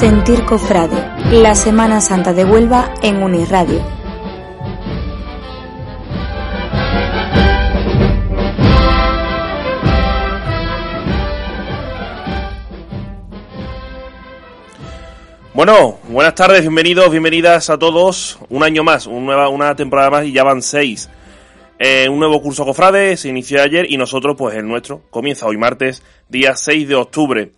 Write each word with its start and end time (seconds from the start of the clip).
Sentir 0.00 0.46
Cofrade, 0.46 0.96
la 1.30 1.54
Semana 1.54 2.00
Santa 2.00 2.32
de 2.32 2.42
Huelva 2.42 2.94
en 3.02 3.22
Unirradio. 3.22 3.84
Bueno, 15.52 15.98
buenas 16.08 16.34
tardes, 16.34 16.62
bienvenidos, 16.62 17.10
bienvenidas 17.10 17.68
a 17.68 17.78
todos. 17.78 18.38
Un 18.48 18.62
año 18.62 18.82
más, 18.82 19.06
una 19.06 19.76
temporada 19.76 20.08
más 20.08 20.24
y 20.24 20.32
ya 20.32 20.44
van 20.44 20.62
seis. 20.62 21.10
Eh, 21.82 22.10
un 22.10 22.18
nuevo 22.18 22.42
curso 22.42 22.66
Cofrade 22.66 23.16
se 23.16 23.30
inició 23.30 23.62
ayer 23.62 23.90
y 23.90 23.96
nosotros, 23.96 24.36
pues 24.36 24.54
el 24.54 24.68
nuestro, 24.68 25.00
comienza 25.08 25.46
hoy 25.46 25.56
martes, 25.56 26.02
día 26.28 26.54
6 26.54 26.86
de 26.88 26.94
octubre. 26.94 27.52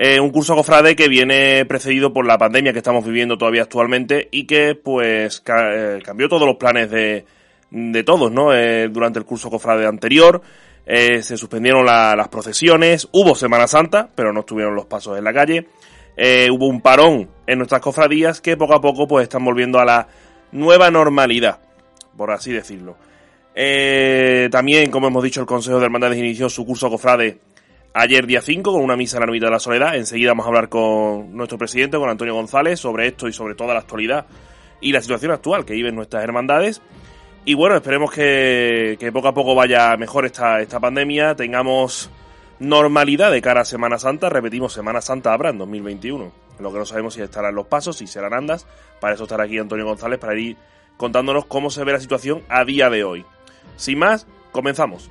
Eh, 0.00 0.20
un 0.20 0.30
curso 0.30 0.54
Cofrade 0.54 0.94
que 0.94 1.08
viene 1.08 1.64
precedido 1.66 2.12
por 2.12 2.24
la 2.24 2.38
pandemia 2.38 2.72
que 2.72 2.78
estamos 2.78 3.04
viviendo 3.04 3.36
todavía 3.36 3.62
actualmente 3.62 4.28
y 4.30 4.46
que, 4.46 4.76
pues, 4.76 5.42
eh, 5.44 5.98
cambió 6.04 6.28
todos 6.28 6.46
los 6.46 6.56
planes 6.56 6.88
de, 6.88 7.24
de 7.70 8.04
todos, 8.04 8.30
¿no? 8.30 8.52
durante 8.90 9.18
el 9.18 9.24
curso 9.24 9.50
Cofrade 9.50 9.86
anterior. 9.86 10.40
se 10.86 11.36
suspendieron 11.36 11.84
las 11.84 12.28
procesiones, 12.28 13.08
hubo 13.12 13.34
Semana 13.34 13.66
Santa, 13.66 14.08
pero 14.14 14.32
no 14.32 14.40
estuvieron 14.40 14.76
los 14.76 14.86
pasos 14.86 15.18
en 15.18 15.24
la 15.24 15.34
calle. 15.34 15.66
hubo 16.48 16.68
un 16.68 16.80
parón 16.80 17.28
en 17.48 17.58
nuestras 17.58 17.80
cofradías 17.80 18.40
que 18.40 18.56
poco 18.56 18.74
a 18.74 18.80
poco 18.80 19.08
pues 19.08 19.24
están 19.24 19.44
volviendo 19.44 19.80
a 19.80 19.84
la 19.84 20.06
nueva 20.52 20.90
normalidad, 20.92 21.58
por 22.16 22.30
así 22.30 22.52
decirlo. 22.52 22.96
Eh, 23.60 24.48
también, 24.52 24.88
como 24.88 25.08
hemos 25.08 25.24
dicho, 25.24 25.40
el 25.40 25.46
Consejo 25.46 25.80
de 25.80 25.86
Hermandades 25.86 26.16
inició 26.16 26.48
su 26.48 26.64
curso 26.64 26.88
cofrade 26.88 27.40
ayer 27.98 28.26
día 28.26 28.40
5 28.40 28.72
con 28.72 28.82
una 28.82 28.96
misa 28.96 29.16
en 29.16 29.22
la 29.22 29.24
ermita 29.24 29.46
de 29.46 29.52
la 29.52 29.58
Soledad. 29.58 29.96
Enseguida 29.96 30.30
vamos 30.30 30.46
a 30.46 30.48
hablar 30.48 30.68
con 30.68 31.34
nuestro 31.34 31.58
presidente, 31.58 31.98
con 31.98 32.08
Antonio 32.08 32.32
González, 32.32 32.78
sobre 32.78 33.08
esto 33.08 33.26
y 33.26 33.32
sobre 33.32 33.56
toda 33.56 33.74
la 33.74 33.80
actualidad 33.80 34.26
y 34.80 34.92
la 34.92 35.02
situación 35.02 35.32
actual 35.32 35.64
que 35.64 35.74
viven 35.74 35.96
nuestras 35.96 36.22
hermandades. 36.22 36.80
Y 37.44 37.54
bueno, 37.54 37.74
esperemos 37.74 38.12
que, 38.12 39.10
poco 39.12 39.28
a 39.28 39.34
poco 39.34 39.54
vaya 39.54 39.96
mejor 39.96 40.26
esta, 40.26 40.60
esta 40.60 40.78
pandemia, 40.78 41.34
tengamos 41.34 42.08
normalidad 42.60 43.32
de 43.32 43.42
cara 43.42 43.62
a 43.62 43.64
Semana 43.64 43.98
Santa. 43.98 44.28
Repetimos, 44.28 44.72
Semana 44.72 45.00
Santa 45.00 45.32
habrá 45.32 45.50
en 45.50 45.58
2021 45.58 46.32
lo 46.60 46.72
que 46.72 46.78
no 46.78 46.84
sabemos 46.84 47.14
si 47.14 47.22
estarán 47.22 47.54
los 47.54 47.66
pasos, 47.66 47.96
si 47.96 48.06
serán 48.06 48.32
andas. 48.32 48.66
Para 49.00 49.14
eso 49.14 49.24
estará 49.24 49.44
aquí 49.44 49.58
Antonio 49.58 49.84
González 49.84 50.20
para 50.20 50.38
ir 50.38 50.56
contándonos 50.96 51.46
cómo 51.46 51.70
se 51.70 51.82
ve 51.84 51.92
la 51.92 52.00
situación 52.00 52.42
a 52.48 52.64
día 52.64 52.90
de 52.90 53.02
hoy. 53.02 53.24
Sin 53.76 53.98
más, 53.98 54.26
comenzamos. 54.52 55.10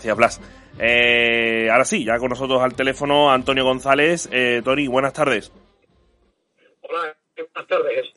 Gracias, 0.00 0.16
Blas. 0.16 0.40
Eh, 0.78 1.68
ahora 1.70 1.84
sí, 1.84 2.06
ya 2.06 2.18
con 2.18 2.30
nosotros 2.30 2.62
al 2.62 2.74
teléfono 2.74 3.30
Antonio 3.30 3.64
González. 3.64 4.30
Eh, 4.32 4.62
Tony, 4.64 4.86
buenas 4.86 5.12
tardes. 5.12 5.52
Hola, 6.80 7.14
buenas 7.36 7.68
tardes. 7.68 8.14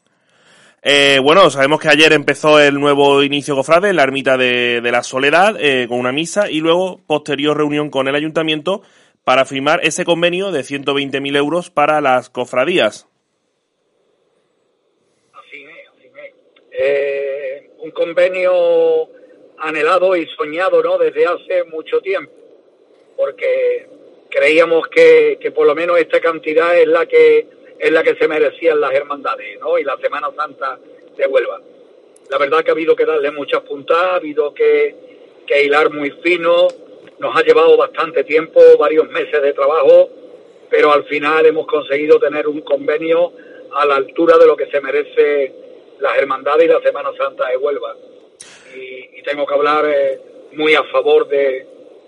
Eh, 0.82 1.20
bueno, 1.22 1.50
sabemos 1.50 1.82
que 1.82 1.90
ayer 1.90 2.14
empezó 2.14 2.62
el 2.62 2.80
nuevo 2.80 3.22
inicio 3.22 3.58
cofrade 3.58 3.90
en 3.90 3.98
la 3.98 4.04
ermita 4.04 4.38
de, 4.38 4.80
la 4.82 5.04
Soledad 5.04 5.58
eh, 5.60 5.88
con 5.90 6.00
una 6.00 6.14
misa 6.14 6.50
y 6.50 6.62
luego 6.62 7.02
posterior 7.06 7.58
reunión 7.58 7.90
con 7.90 8.08
el 8.08 8.16
ayuntamiento 8.16 8.82
para 9.26 9.44
firmar 9.44 9.82
ese 9.84 10.06
convenio 10.06 10.54
de 10.54 10.62
120.000 10.62 11.36
euros 11.36 11.70
para 11.70 12.00
las 12.00 12.30
cofradías. 12.30 13.10
Así 15.34 15.64
es, 15.64 15.90
así 15.90 16.08
es. 16.08 16.34
Eh, 16.72 17.72
un 17.80 17.92
convenio 17.92 19.10
anhelado 19.64 20.16
y 20.16 20.28
soñado 20.28 20.82
¿no? 20.84 20.98
desde 20.98 21.26
hace 21.26 21.64
mucho 21.66 22.02
tiempo, 22.02 22.32
porque 23.18 23.88
creíamos 24.30 24.88
que, 24.88 25.38
que 25.40 25.52
por 25.52 25.66
lo 25.66 25.76
menos 25.76 25.98
esta 26.00 26.20
cantidad 26.20 26.78
es 26.78 26.88
la 26.88 27.06
que 27.06 27.48
es 27.80 27.92
la 27.92 28.04
que 28.04 28.16
se 28.16 28.28
merecían 28.28 28.80
las 28.80 28.94
hermandades, 28.94 29.60
¿no? 29.60 29.78
Y 29.78 29.84
la 29.84 29.98
Semana 29.98 30.30
Santa 30.36 30.80
de 31.18 31.28
Huelva. 31.28 31.60
La 32.30 32.38
verdad 32.38 32.64
que 32.64 32.72
ha 32.72 32.74
habido 32.74 32.96
que 32.96 33.06
darle 33.06 33.30
muchas 33.32 33.62
puntadas, 33.64 34.14
ha 34.14 34.16
habido 34.16 34.54
que, 34.54 34.96
que 35.46 35.66
hilar 35.66 35.92
muy 35.92 36.12
fino, 36.24 36.68
nos 37.20 37.36
ha 37.36 37.44
llevado 37.44 37.76
bastante 37.76 38.24
tiempo, 38.24 38.62
varios 38.80 39.10
meses 39.10 39.42
de 39.42 39.52
trabajo, 39.54 40.10
pero 40.70 40.94
al 40.94 41.04
final 41.06 41.46
hemos 41.46 41.68
conseguido 41.68 42.20
tener 42.20 42.48
un 42.48 42.62
convenio 42.62 43.34
a 43.74 43.86
la 43.86 43.98
altura 43.98 44.38
de 44.38 44.48
lo 44.48 44.56
que 44.56 44.68
se 44.68 44.80
merece 44.80 45.54
las 46.00 46.18
hermandades 46.18 46.66
y 46.66 46.70
la 46.70 46.82
Semana 46.82 47.10
Santa 47.18 47.50
de 47.50 47.58
Huelva. 47.58 47.96
Y, 48.76 49.22
tengo 49.24 49.46
que 49.46 49.54
hablar 49.54 49.86
eh, 49.86 50.20
muy 50.52 50.76
a 50.76 50.84
favor 50.84 51.26
de, 51.30 51.66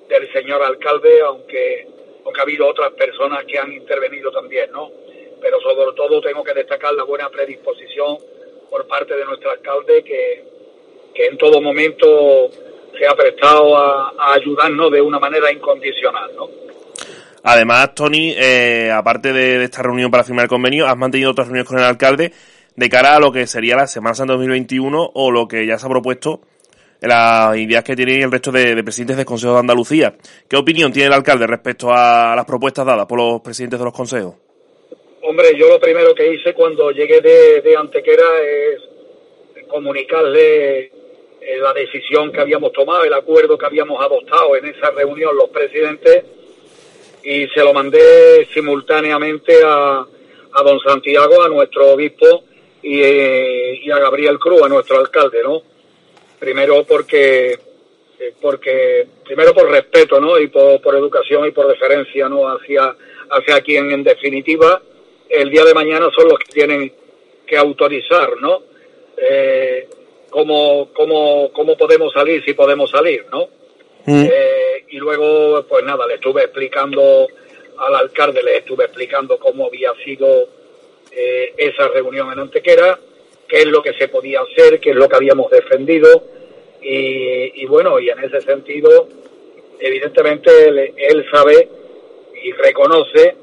del 0.09 0.31
señor 0.33 0.61
alcalde, 0.61 1.21
aunque, 1.21 1.87
aunque 2.25 2.39
ha 2.41 2.43
habido 2.43 2.67
otras 2.67 2.91
personas 2.91 3.45
que 3.45 3.57
han 3.57 3.71
intervenido 3.71 4.31
también, 4.31 4.69
¿no? 4.71 4.91
pero 5.45 5.59
sobre 5.61 5.95
todo 5.95 6.21
tengo 6.21 6.43
que 6.43 6.55
destacar 6.55 6.91
la 6.95 7.03
buena 7.03 7.29
predisposición 7.29 8.17
por 8.69 8.87
parte 8.87 9.15
de 9.15 9.25
nuestro 9.25 9.51
alcalde 9.51 10.03
que, 10.03 10.43
en 11.13 11.37
todo 11.37 11.61
momento 11.61 12.49
se 12.97 13.05
ha 13.07 13.15
prestado 13.15 13.77
a, 13.77 14.33
ayudarnos 14.33 14.91
de 14.91 15.01
una 15.01 15.19
manera 15.19 15.51
incondicional, 15.51 16.35
¿no? 16.35 16.49
Además, 17.43 17.93
Tony, 17.93 18.33
eh, 18.35 18.89
aparte 18.91 19.31
de, 19.31 19.63
esta 19.63 19.83
reunión 19.83 20.09
para 20.09 20.23
firmar 20.23 20.45
el 20.45 20.49
convenio, 20.49 20.87
has 20.87 20.97
mantenido 20.97 21.29
otras 21.29 21.47
reuniones 21.47 21.69
con 21.69 21.77
el 21.77 21.85
alcalde 21.85 22.33
de 22.75 22.89
cara 22.89 23.15
a 23.15 23.19
lo 23.19 23.31
que 23.31 23.45
sería 23.45 23.75
la 23.75 23.85
Semana 23.85 24.15
Santa 24.15 24.33
2021 24.33 25.11
o 25.13 25.31
lo 25.31 25.47
que 25.47 25.67
ya 25.67 25.77
se 25.77 25.85
ha 25.85 25.89
propuesto 25.89 26.41
las 27.01 27.57
ideas 27.57 27.83
que 27.83 27.95
tienen 27.95 28.21
el 28.21 28.31
resto 28.31 28.51
de, 28.51 28.75
de, 28.75 28.83
presidentes 28.83 29.17
del 29.17 29.25
Consejo 29.25 29.53
de 29.53 29.59
Andalucía. 29.59 30.15
¿Qué 30.47 30.57
opinión 30.57 30.91
tiene 30.91 31.07
el 31.07 31.13
alcalde 31.13 31.47
respecto 31.47 31.91
a 31.91 32.35
las 32.35 32.45
propuestas 32.45 32.85
dadas 32.85 33.05
por 33.05 33.19
los 33.19 33.41
presidentes 33.41 33.79
de 33.79 33.85
los 33.85 33.93
consejos? 33.93 34.35
Hombre, 35.27 35.57
yo 35.57 35.69
lo 35.69 35.79
primero 35.79 36.13
que 36.13 36.33
hice 36.33 36.53
cuando 36.53 36.91
llegué 36.91 37.19
de, 37.19 37.75
Antequera 37.75 38.41
es 38.43 39.67
comunicarle 39.67 40.79
eh, 40.81 40.91
la 41.59 41.73
decisión 41.73 42.31
que 42.31 42.41
habíamos 42.41 42.71
tomado, 42.73 43.03
el 43.03 43.13
acuerdo 43.13 43.57
que 43.57 43.65
habíamos 43.65 43.99
adoptado 44.03 44.55
en 44.55 44.67
esa 44.67 44.91
reunión 44.91 45.35
los 45.35 45.49
presidentes 45.49 46.25
y 47.23 47.47
se 47.47 47.61
lo 47.61 47.73
mandé 47.73 48.47
simultáneamente 48.53 49.61
a, 49.65 50.05
a 50.53 50.63
don 50.63 50.79
Santiago, 50.81 51.41
a 51.41 51.49
nuestro 51.49 51.93
obispo 51.93 52.43
y, 52.83 53.01
eh, 53.01 53.81
y, 53.83 53.89
a 53.89 53.97
Gabriel 53.97 54.37
Cruz, 54.37 54.61
a 54.61 54.69
nuestro 54.69 54.99
alcalde, 54.99 55.39
¿no? 55.43 55.63
Primero 56.45 56.83
porque 56.83 57.53
eh, 58.19 58.33
porque 58.39 59.07
primero 59.23 59.51
por 59.51 59.67
respeto, 59.67 60.21
¿no? 60.21 60.37
Y 60.37 60.47
por, 60.47 60.79
por 60.79 60.93
educación 60.93 61.47
y 61.47 61.49
por 61.49 61.67
deferencia, 61.67 62.29
¿no? 62.29 62.47
Hacia 62.47 62.95
hacia 63.31 63.61
quien 63.61 63.89
en 63.89 64.03
definitiva 64.03 64.79
el 65.27 65.49
día 65.49 65.65
de 65.65 65.73
mañana 65.73 66.07
son 66.15 66.29
los 66.29 66.37
que 66.37 66.53
tienen 66.53 66.93
que 67.47 67.57
autorizar, 67.57 68.29
¿no? 68.39 68.61
Eh, 69.17 69.89
cómo, 70.29 70.89
cómo, 70.93 71.51
cómo 71.51 71.75
podemos 71.75 72.13
salir, 72.13 72.45
si 72.45 72.53
podemos 72.53 72.91
salir, 72.91 73.25
¿no? 73.31 73.47
Mm. 74.05 74.25
Eh, 74.31 74.85
y 74.89 74.97
luego, 74.97 75.65
pues 75.67 75.83
nada, 75.83 76.05
le 76.05 76.13
estuve 76.13 76.43
explicando 76.43 77.27
al 77.79 77.95
alcalde, 77.95 78.43
le 78.43 78.57
estuve 78.57 78.85
explicando 78.85 79.39
cómo 79.39 79.65
había 79.65 79.93
sido 80.03 80.47
eh, 81.11 81.55
esa 81.57 81.87
reunión 81.87 82.31
en 82.31 82.37
Antequera, 82.37 82.99
qué 83.47 83.59
es 83.59 83.65
lo 83.67 83.81
que 83.81 83.93
se 83.93 84.07
podía 84.07 84.41
hacer, 84.41 84.79
qué 84.79 84.91
es 84.91 84.95
lo 84.95 85.07
que 85.07 85.15
habíamos 85.15 85.49
defendido. 85.51 86.23
Y, 86.81 87.63
y 87.63 87.65
bueno, 87.65 87.99
y 87.99 88.09
en 88.09 88.23
ese 88.23 88.41
sentido, 88.41 89.07
evidentemente 89.79 90.93
él, 90.95 91.25
sabe 91.31 91.67
y 92.43 92.51
reconoce 92.51 93.35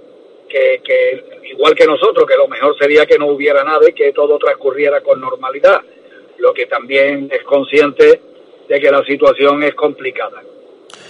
que, 0.48 1.24
igual 1.44 1.74
que 1.74 1.86
nosotros, 1.86 2.26
que 2.26 2.36
lo 2.36 2.48
mejor 2.48 2.76
sería 2.78 3.06
que 3.06 3.18
no 3.18 3.26
hubiera 3.26 3.64
nada 3.64 3.88
y 3.88 3.92
que 3.92 4.12
todo 4.12 4.38
transcurriera 4.38 5.00
con 5.00 5.20
normalidad, 5.20 5.80
lo 6.38 6.52
que 6.52 6.66
también 6.66 7.28
es 7.32 7.42
consciente 7.42 8.20
de 8.68 8.80
que 8.80 8.90
la 8.90 9.04
situación 9.04 9.62
es 9.62 9.74
complicada. 9.74 10.42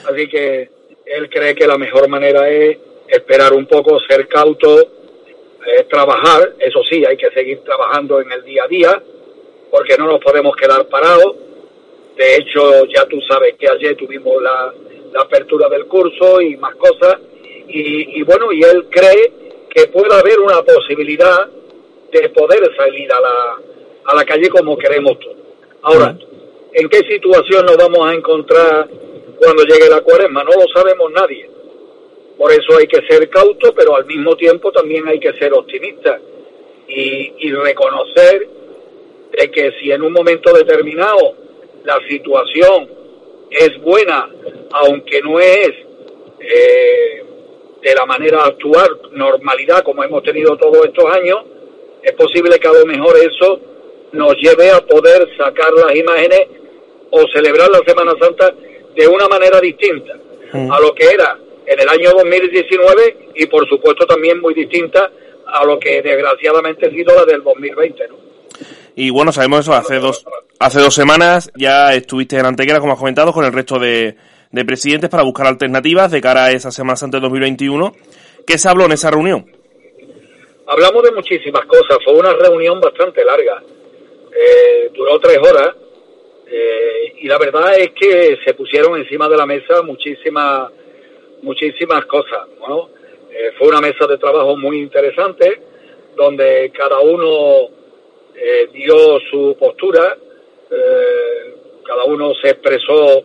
Así 0.09 0.29
que 0.29 0.69
él 1.05 1.29
cree 1.29 1.55
que 1.55 1.67
la 1.67 1.79
mejor 1.79 2.09
manera 2.09 2.49
es 2.49 2.79
esperar 3.09 3.53
un 3.53 3.67
poco, 3.67 3.99
ser 4.01 4.29
cauto, 4.29 5.02
trabajar, 5.89 6.55
eso 6.59 6.81
sí, 6.89 7.05
hay 7.05 7.17
que 7.17 7.31
seguir 7.31 7.61
trabajando 7.65 8.21
en 8.21 8.31
el 8.33 8.43
día 8.45 8.65
a 8.65 8.69
día, 8.69 9.03
porque 9.71 9.97
no 9.97 10.07
nos 10.07 10.21
podemos 10.21 10.55
quedar 10.57 10.87
parados. 10.89 11.35
De 12.17 12.37
hecho, 12.37 12.85
ya 12.87 13.07
tú 13.07 13.21
sabes 13.23 13.55
que 13.59 13.69
ayer 13.69 13.97
tuvimos 13.97 14.43
la, 14.43 14.73
la 15.13 15.23
apertura 15.23 15.69
del 15.69 15.87
curso 15.87 16.41
y 16.41 16.57
más 16.57 16.75
cosas, 16.77 17.19
y, 17.69 18.23
bueno, 18.23 18.53
y 18.53 18.63
él 18.63 18.87
cree 18.91 19.33
que 19.71 19.87
puede 19.87 20.15
haber 20.15 20.39
una 20.41 20.63
posibilidad 20.63 21.49
de 22.11 22.29
poder 22.29 22.75
salir 22.77 23.11
a 23.11 23.21
la, 23.21 23.57
a 24.05 24.15
la 24.15 24.25
calle 24.25 24.49
como 24.51 24.77
queremos 24.77 25.19
todos. 25.19 25.37
Ahora, 25.83 26.17
¿en 26.73 26.89
qué 26.89 26.99
situación 27.09 27.65
nos 27.65 27.77
vamos 27.77 28.07
a 28.07 28.13
encontrar 28.13 28.89
cuando 29.39 29.65
llegue 29.65 29.89
la 29.89 30.03
cuaresma? 30.03 30.45
No 30.45 30.51
lo 30.51 30.67
sabemos 30.75 31.11
nadie. 31.13 31.49
Por 32.43 32.51
eso 32.51 32.77
hay 32.77 32.89
que 32.89 33.07
ser 33.07 33.31
cauto, 33.31 33.73
pero 33.73 33.95
al 33.95 34.05
mismo 34.05 34.35
tiempo 34.35 34.73
también 34.73 35.07
hay 35.07 35.21
que 35.21 35.33
ser 35.35 35.53
optimista. 35.53 36.19
y, 36.89 37.35
y 37.39 37.53
reconocer 37.53 38.49
de 39.31 39.51
que 39.53 39.71
si 39.79 39.93
en 39.93 40.03
un 40.03 40.13
momento 40.13 40.53
determinado 40.53 41.35
la 41.85 42.01
situación 42.09 42.89
es 43.49 43.81
buena, 43.81 44.29
aunque 44.73 45.23
no 45.23 45.39
es 45.39 45.71
eh, 46.41 47.25
de 47.81 47.95
la 47.95 48.07
manera 48.07 48.43
actual, 48.43 48.91
normalidad 49.13 49.85
como 49.85 50.03
hemos 50.03 50.25
tenido 50.25 50.57
todos 50.57 50.85
estos 50.85 51.15
años, 51.15 51.45
es 52.03 52.13
posible 52.15 52.59
que 52.59 52.67
a 52.67 52.73
lo 52.73 52.85
mejor 52.87 53.19
eso 53.19 53.61
nos 54.11 54.35
lleve 54.39 54.69
a 54.69 54.81
poder 54.81 55.29
sacar 55.39 55.73
las 55.75 55.95
imágenes 55.95 56.49
o 57.09 57.25
celebrar 57.33 57.71
la 57.71 57.83
Semana 57.87 58.15
Santa 58.21 58.53
de 58.97 59.07
una 59.07 59.29
manera 59.29 59.61
distinta 59.61 60.19
a 60.53 60.81
lo 60.81 60.93
que 60.93 61.07
era 61.07 61.39
en 61.67 61.81
el 61.81 61.89
año 61.89 62.11
2019 62.17 63.31
y 63.37 63.47
por 63.47 63.69
supuesto 63.69 64.07
también 64.07 64.41
muy 64.41 64.55
distinta 64.55 65.11
a 65.47 65.65
lo 65.65 65.79
que 65.79 66.03
desgraciadamente 66.03 66.87
ha 66.87 66.91
sido 66.91 67.15
la 67.15 67.25
del 67.25 67.43
2020, 67.43 68.09
¿no? 68.09 68.17
Y 68.95 69.11
bueno, 69.11 69.33
sabemos 69.33 69.61
eso, 69.61 69.73
hace 69.73 69.99
dos, 69.99 70.25
hace 70.59 70.81
dos 70.81 70.95
semanas 70.95 71.51
ya 71.57 71.95
estuviste 71.95 72.37
en 72.37 72.47
Antequera, 72.47 72.79
como 72.79 72.93
has 72.93 72.99
comentado, 72.99 73.33
con 73.33 73.45
el 73.45 73.53
resto 73.53 73.79
de, 73.79 74.17
de 74.51 74.65
presidentes 74.65 75.09
para 75.09 75.23
buscar 75.23 75.47
alternativas 75.47 76.11
de 76.11 76.21
cara 76.21 76.45
a 76.45 76.53
esa 76.53 76.71
Semana 76.71 76.97
Santa 76.97 77.17
de 77.17 77.23
2021. 77.23 77.95
¿Qué 78.47 78.59
se 78.59 78.69
habló 78.69 78.85
en 78.85 78.93
esa 78.93 79.11
reunión? 79.11 79.47
Hablamos 80.67 81.03
de 81.03 81.13
muchísimas 81.13 81.65
cosas, 81.67 81.99
fue 82.05 82.15
una 82.15 82.33
reunión 82.35 82.81
bastante 82.81 83.25
larga, 83.25 83.63
eh, 84.33 84.91
duró 84.95 85.19
tres 85.19 85.39
horas 85.39 85.75
eh, 86.47 87.15
y 87.21 87.29
la 87.29 87.39
verdad 87.39 87.79
es 87.79 87.91
que 87.99 88.39
se 88.45 88.55
pusieron 88.55 88.99
encima 88.99 89.29
de 89.29 89.37
la 89.37 89.47
mesa 89.47 89.83
muchísimas 89.83 90.71
muchísimas 91.43 92.07
cosas. 92.07 92.49
¿no? 92.67 92.89
Eh, 93.31 93.53
fue 93.59 93.69
una 93.69 93.81
mesa 93.81 94.07
de 94.07 94.19
trabajo 94.19 94.57
muy 94.57 94.79
interesante 94.79 95.61
donde 96.17 96.71
cada 96.77 97.01
uno 97.01 97.69
eh, 98.35 98.69
dio 98.73 99.21
su 99.31 99.57
postura, 99.59 100.17
eh, 100.71 101.55
cada 101.85 102.05
uno 102.05 102.33
se 102.35 102.51
expresó 102.51 103.23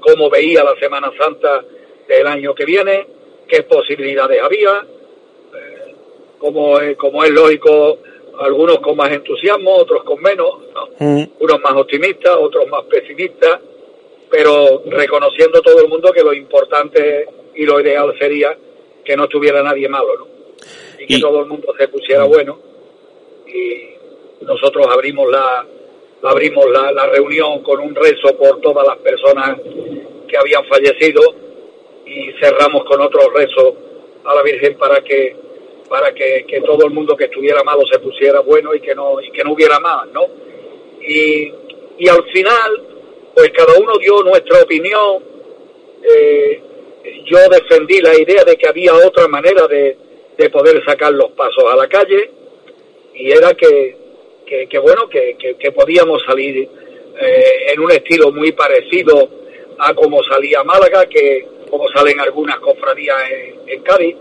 cómo 0.00 0.30
veía 0.30 0.64
la 0.64 0.76
Semana 0.76 1.10
Santa 1.18 1.64
del 2.08 2.26
año 2.26 2.54
que 2.54 2.64
viene, 2.64 3.06
qué 3.46 3.62
posibilidades 3.62 4.42
había, 4.42 4.86
eh, 5.54 5.94
como, 6.38 6.78
como 6.96 7.24
es 7.24 7.30
lógico, 7.30 7.98
algunos 8.38 8.78
con 8.80 8.96
más 8.96 9.10
entusiasmo, 9.12 9.76
otros 9.76 10.02
con 10.04 10.20
menos, 10.22 10.54
mm. 10.98 11.24
unos 11.40 11.60
más 11.60 11.72
optimistas, 11.74 12.34
otros 12.36 12.66
más 12.68 12.84
pesimistas, 12.84 13.60
pero 14.30 14.82
reconociendo 14.86 15.60
todo 15.60 15.80
el 15.80 15.88
mundo 15.88 16.12
que 16.12 16.22
lo 16.22 16.32
importante 16.32 17.26
y 17.60 17.66
lo 17.66 17.78
ideal 17.78 18.16
sería 18.18 18.56
que 19.04 19.14
no 19.18 19.24
estuviera 19.24 19.62
nadie 19.62 19.86
malo, 19.86 20.16
¿no? 20.16 20.26
Y 20.98 21.06
que 21.06 21.20
todo 21.20 21.40
el 21.40 21.46
mundo 21.46 21.74
se 21.78 21.88
pusiera 21.88 22.24
bueno. 22.24 22.58
Y 23.46 24.44
nosotros 24.46 24.86
abrimos 24.90 25.30
la 25.30 25.66
abrimos 26.22 26.70
la, 26.70 26.90
la 26.92 27.06
reunión 27.08 27.62
con 27.62 27.80
un 27.80 27.94
rezo 27.94 28.34
por 28.38 28.62
todas 28.62 28.86
las 28.86 28.96
personas 28.98 29.58
que 30.26 30.36
habían 30.38 30.64
fallecido 30.68 31.20
y 32.06 32.32
cerramos 32.40 32.84
con 32.84 32.98
otro 33.02 33.28
rezo 33.28 33.76
a 34.24 34.34
la 34.34 34.42
Virgen 34.42 34.78
para 34.78 35.02
que 35.02 35.36
para 35.86 36.14
que, 36.14 36.46
que, 36.48 36.62
todo 36.62 36.86
el 36.86 36.92
mundo 36.92 37.14
que 37.14 37.24
estuviera 37.24 37.62
malo 37.62 37.82
se 37.92 37.98
pusiera 37.98 38.40
bueno 38.40 38.74
y 38.74 38.80
que 38.80 38.94
no 38.94 39.20
y 39.20 39.30
que 39.32 39.44
no 39.44 39.52
hubiera 39.52 39.78
más, 39.80 40.08
¿no? 40.12 40.24
Y, 41.02 41.52
y 41.98 42.08
al 42.08 42.24
final, 42.32 42.86
pues 43.34 43.50
cada 43.50 43.78
uno 43.78 43.92
dio 43.98 44.22
nuestra 44.22 44.62
opinión. 44.62 45.22
Eh, 46.02 46.62
yo 47.24 47.38
defendí 47.48 48.00
la 48.00 48.14
idea 48.14 48.44
de 48.44 48.56
que 48.56 48.68
había 48.68 48.94
otra 48.94 49.26
manera 49.28 49.66
de, 49.66 49.96
de 50.36 50.50
poder 50.50 50.82
sacar 50.84 51.12
los 51.12 51.30
pasos 51.32 51.64
a 51.70 51.76
la 51.76 51.88
calle 51.88 52.30
y 53.14 53.30
era 53.30 53.54
que, 53.54 53.96
que, 54.46 54.66
que 54.66 54.78
bueno, 54.78 55.08
que, 55.08 55.36
que, 55.58 55.72
podíamos 55.72 56.22
salir 56.24 56.68
eh, 57.20 57.72
en 57.72 57.80
un 57.80 57.90
estilo 57.90 58.32
muy 58.32 58.52
parecido 58.52 59.28
a 59.78 59.94
como 59.94 60.22
salía 60.24 60.64
Málaga, 60.64 61.06
que 61.06 61.46
como 61.70 61.88
salen 61.90 62.18
algunas 62.20 62.58
cofradías 62.58 63.16
en, 63.66 63.82
Cádiz, 63.82 64.16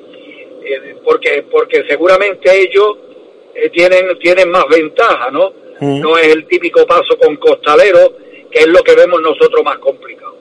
eh, 0.64 0.96
porque, 1.04 1.44
porque 1.50 1.84
seguramente 1.88 2.50
ellos 2.62 2.98
eh, 3.56 3.70
tienen, 3.70 4.18
tienen 4.20 4.50
más 4.52 4.66
ventaja, 4.70 5.32
¿no? 5.32 5.54
Mm. 5.80 6.02
No 6.02 6.18
es 6.18 6.28
el 6.28 6.46
típico 6.46 6.86
paso 6.86 7.18
con 7.18 7.38
costalero, 7.38 8.14
que 8.52 8.60
es 8.60 8.68
lo 8.68 8.84
que 8.84 8.96
vemos 8.96 9.22
nosotros 9.22 9.64
más 9.64 9.78
complicado. 9.80 10.36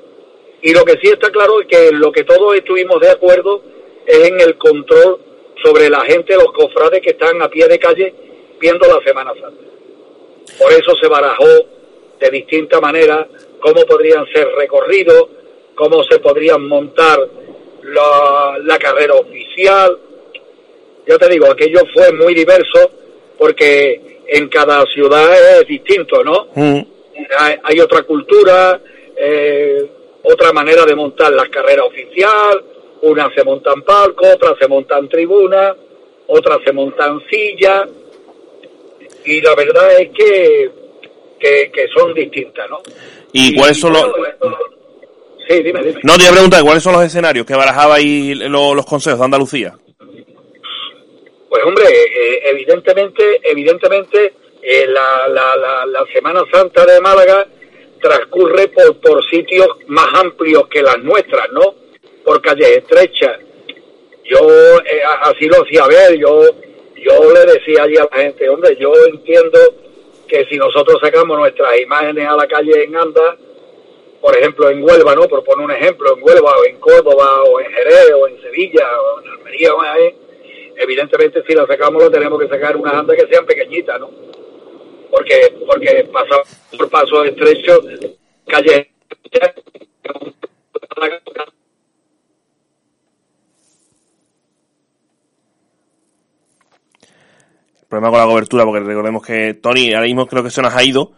Y 0.62 0.72
lo 0.72 0.84
que 0.84 0.92
sí 1.00 1.08
está 1.08 1.30
claro 1.30 1.60
es 1.60 1.66
que 1.68 1.92
lo 1.92 2.10
que 2.10 2.24
todos 2.24 2.56
estuvimos 2.56 3.00
de 3.00 3.10
acuerdo 3.10 3.62
es 4.06 4.28
en 4.28 4.40
el 4.40 4.56
control 4.56 5.20
sobre 5.62 5.88
la 5.88 6.00
gente, 6.00 6.34
los 6.34 6.52
cofrades 6.52 7.00
que 7.00 7.10
están 7.10 7.40
a 7.42 7.48
pie 7.48 7.68
de 7.68 7.78
calle 7.78 8.14
viendo 8.60 8.86
la 8.88 9.00
Semana 9.04 9.32
Santa. 9.40 9.62
Por 10.58 10.72
eso 10.72 10.96
se 11.00 11.08
barajó 11.08 11.46
de 12.18 12.30
distinta 12.30 12.80
manera 12.80 13.26
cómo 13.60 13.82
podrían 13.82 14.26
ser 14.32 14.48
recorridos, 14.56 15.28
cómo 15.74 16.02
se 16.04 16.18
podrían 16.18 16.66
montar 16.66 17.18
la, 17.82 18.58
la 18.64 18.78
carrera 18.78 19.14
oficial. 19.14 19.98
Yo 21.06 21.18
te 21.18 21.28
digo, 21.28 21.46
aquello 21.46 21.80
fue 21.94 22.12
muy 22.12 22.34
diverso 22.34 22.90
porque 23.36 24.18
en 24.26 24.48
cada 24.48 24.84
ciudad 24.86 25.60
es 25.60 25.66
distinto, 25.66 26.22
¿no? 26.24 26.48
Mm. 26.54 26.80
Hay, 27.38 27.56
hay, 27.62 27.80
otra 27.80 28.02
cultura, 28.02 28.80
eh, 29.16 29.86
otra 30.22 30.52
manera 30.52 30.84
de 30.84 30.94
montar 30.94 31.32
las 31.32 31.48
carreras 31.48 31.86
oficial, 31.86 32.64
unas 33.02 33.32
se 33.34 33.44
montan 33.44 33.82
palco, 33.82 34.26
otras 34.26 34.54
se 34.58 34.68
montan 34.68 35.08
tribuna, 35.08 35.74
otras 36.26 36.58
se 36.64 36.72
montan 36.72 37.20
sillas, 37.30 37.88
y 39.24 39.40
la 39.40 39.54
verdad 39.54 40.00
es 40.00 40.10
que, 40.10 40.70
que, 41.38 41.88
son 41.94 42.14
distintas, 42.14 42.68
¿no? 42.70 42.78
¿Y, 43.32 43.56
cuáles 43.56 43.78
son 43.78 43.92
los...? 43.92 44.04
Sí, 45.48 45.62
dime, 45.62 45.82
dime. 45.82 46.00
No, 46.02 46.16
te 46.16 46.22
iba 46.22 46.30
a 46.30 46.34
preguntar, 46.34 46.62
¿cuáles 46.62 46.82
son 46.82 46.92
los 46.92 47.04
escenarios 47.04 47.46
que 47.46 47.54
barajaba 47.54 47.94
ahí 47.96 48.34
los, 48.34 48.84
consejos 48.86 49.18
de 49.18 49.24
Andalucía? 49.24 49.78
Pues 51.48 51.64
hombre, 51.64 51.84
eh, 51.88 52.40
evidentemente, 52.50 53.40
evidentemente 53.42 54.34
eh, 54.62 54.86
la, 54.86 55.28
la, 55.28 55.56
la, 55.56 55.86
la, 55.86 56.04
Semana 56.12 56.42
Santa 56.52 56.84
de 56.84 57.00
Málaga 57.00 57.46
transcurre 58.00 58.68
por, 58.68 59.00
por 59.00 59.24
sitios 59.28 59.68
más 59.86 60.08
amplios 60.14 60.66
que 60.68 60.82
las 60.82 60.98
nuestras, 60.98 61.50
¿no? 61.52 61.74
Por 62.24 62.40
calles 62.40 62.78
estrechas. 62.78 63.38
Yo 64.24 64.38
eh, 64.80 65.02
así 65.22 65.46
lo 65.46 65.62
hacía 65.62 65.86
ver, 65.86 66.18
yo 66.18 66.42
yo 67.00 67.32
le 67.32 67.52
decía 67.52 67.84
allí 67.84 67.96
a 67.96 68.08
la 68.10 68.22
gente, 68.22 68.48
hombre, 68.48 68.76
yo 68.78 68.92
entiendo 69.06 69.58
que 70.26 70.44
si 70.46 70.56
nosotros 70.56 70.98
sacamos 71.00 71.38
nuestras 71.38 71.80
imágenes 71.80 72.26
a 72.26 72.36
la 72.36 72.46
calle 72.46 72.84
en 72.84 72.96
Anda, 72.96 73.36
por 74.20 74.36
ejemplo 74.36 74.68
en 74.68 74.82
Huelva, 74.82 75.14
¿no? 75.14 75.28
Por 75.28 75.44
poner 75.44 75.64
un 75.64 75.70
ejemplo, 75.70 76.14
en 76.16 76.22
Huelva 76.22 76.58
o 76.58 76.64
en 76.64 76.78
Córdoba 76.78 77.42
o 77.44 77.60
en 77.60 77.70
Jerez 77.70 78.12
o 78.14 78.26
en 78.26 78.40
Sevilla 78.42 78.86
o 79.00 79.20
en 79.22 79.28
Almería 79.28 79.74
o 79.74 79.80
ahí, 79.80 80.14
evidentemente 80.76 81.42
si 81.46 81.54
la 81.54 81.66
sacamos 81.66 82.02
lo 82.02 82.10
tenemos 82.10 82.38
que 82.40 82.48
sacar 82.48 82.76
unas 82.76 82.94
andas 82.94 83.16
que 83.16 83.32
sean 83.32 83.46
pequeñitas, 83.46 83.98
¿no? 84.00 84.10
Porque, 85.10 85.54
porque 85.66 86.08
pasa 86.12 86.36
por 86.76 86.90
pasos 86.90 87.26
estrechos, 87.26 87.78
calle 88.46 88.90
problema 97.88 98.10
con 98.10 98.20
la 98.20 98.26
cobertura, 98.26 98.64
porque 98.64 98.80
recordemos 98.80 99.24
que 99.24 99.54
Tony 99.54 99.94
ahora 99.94 100.06
mismo 100.06 100.26
creo 100.26 100.42
que 100.42 100.50
se 100.50 100.62
nos 100.62 100.74
ha 100.74 100.84
ido. 100.84 101.12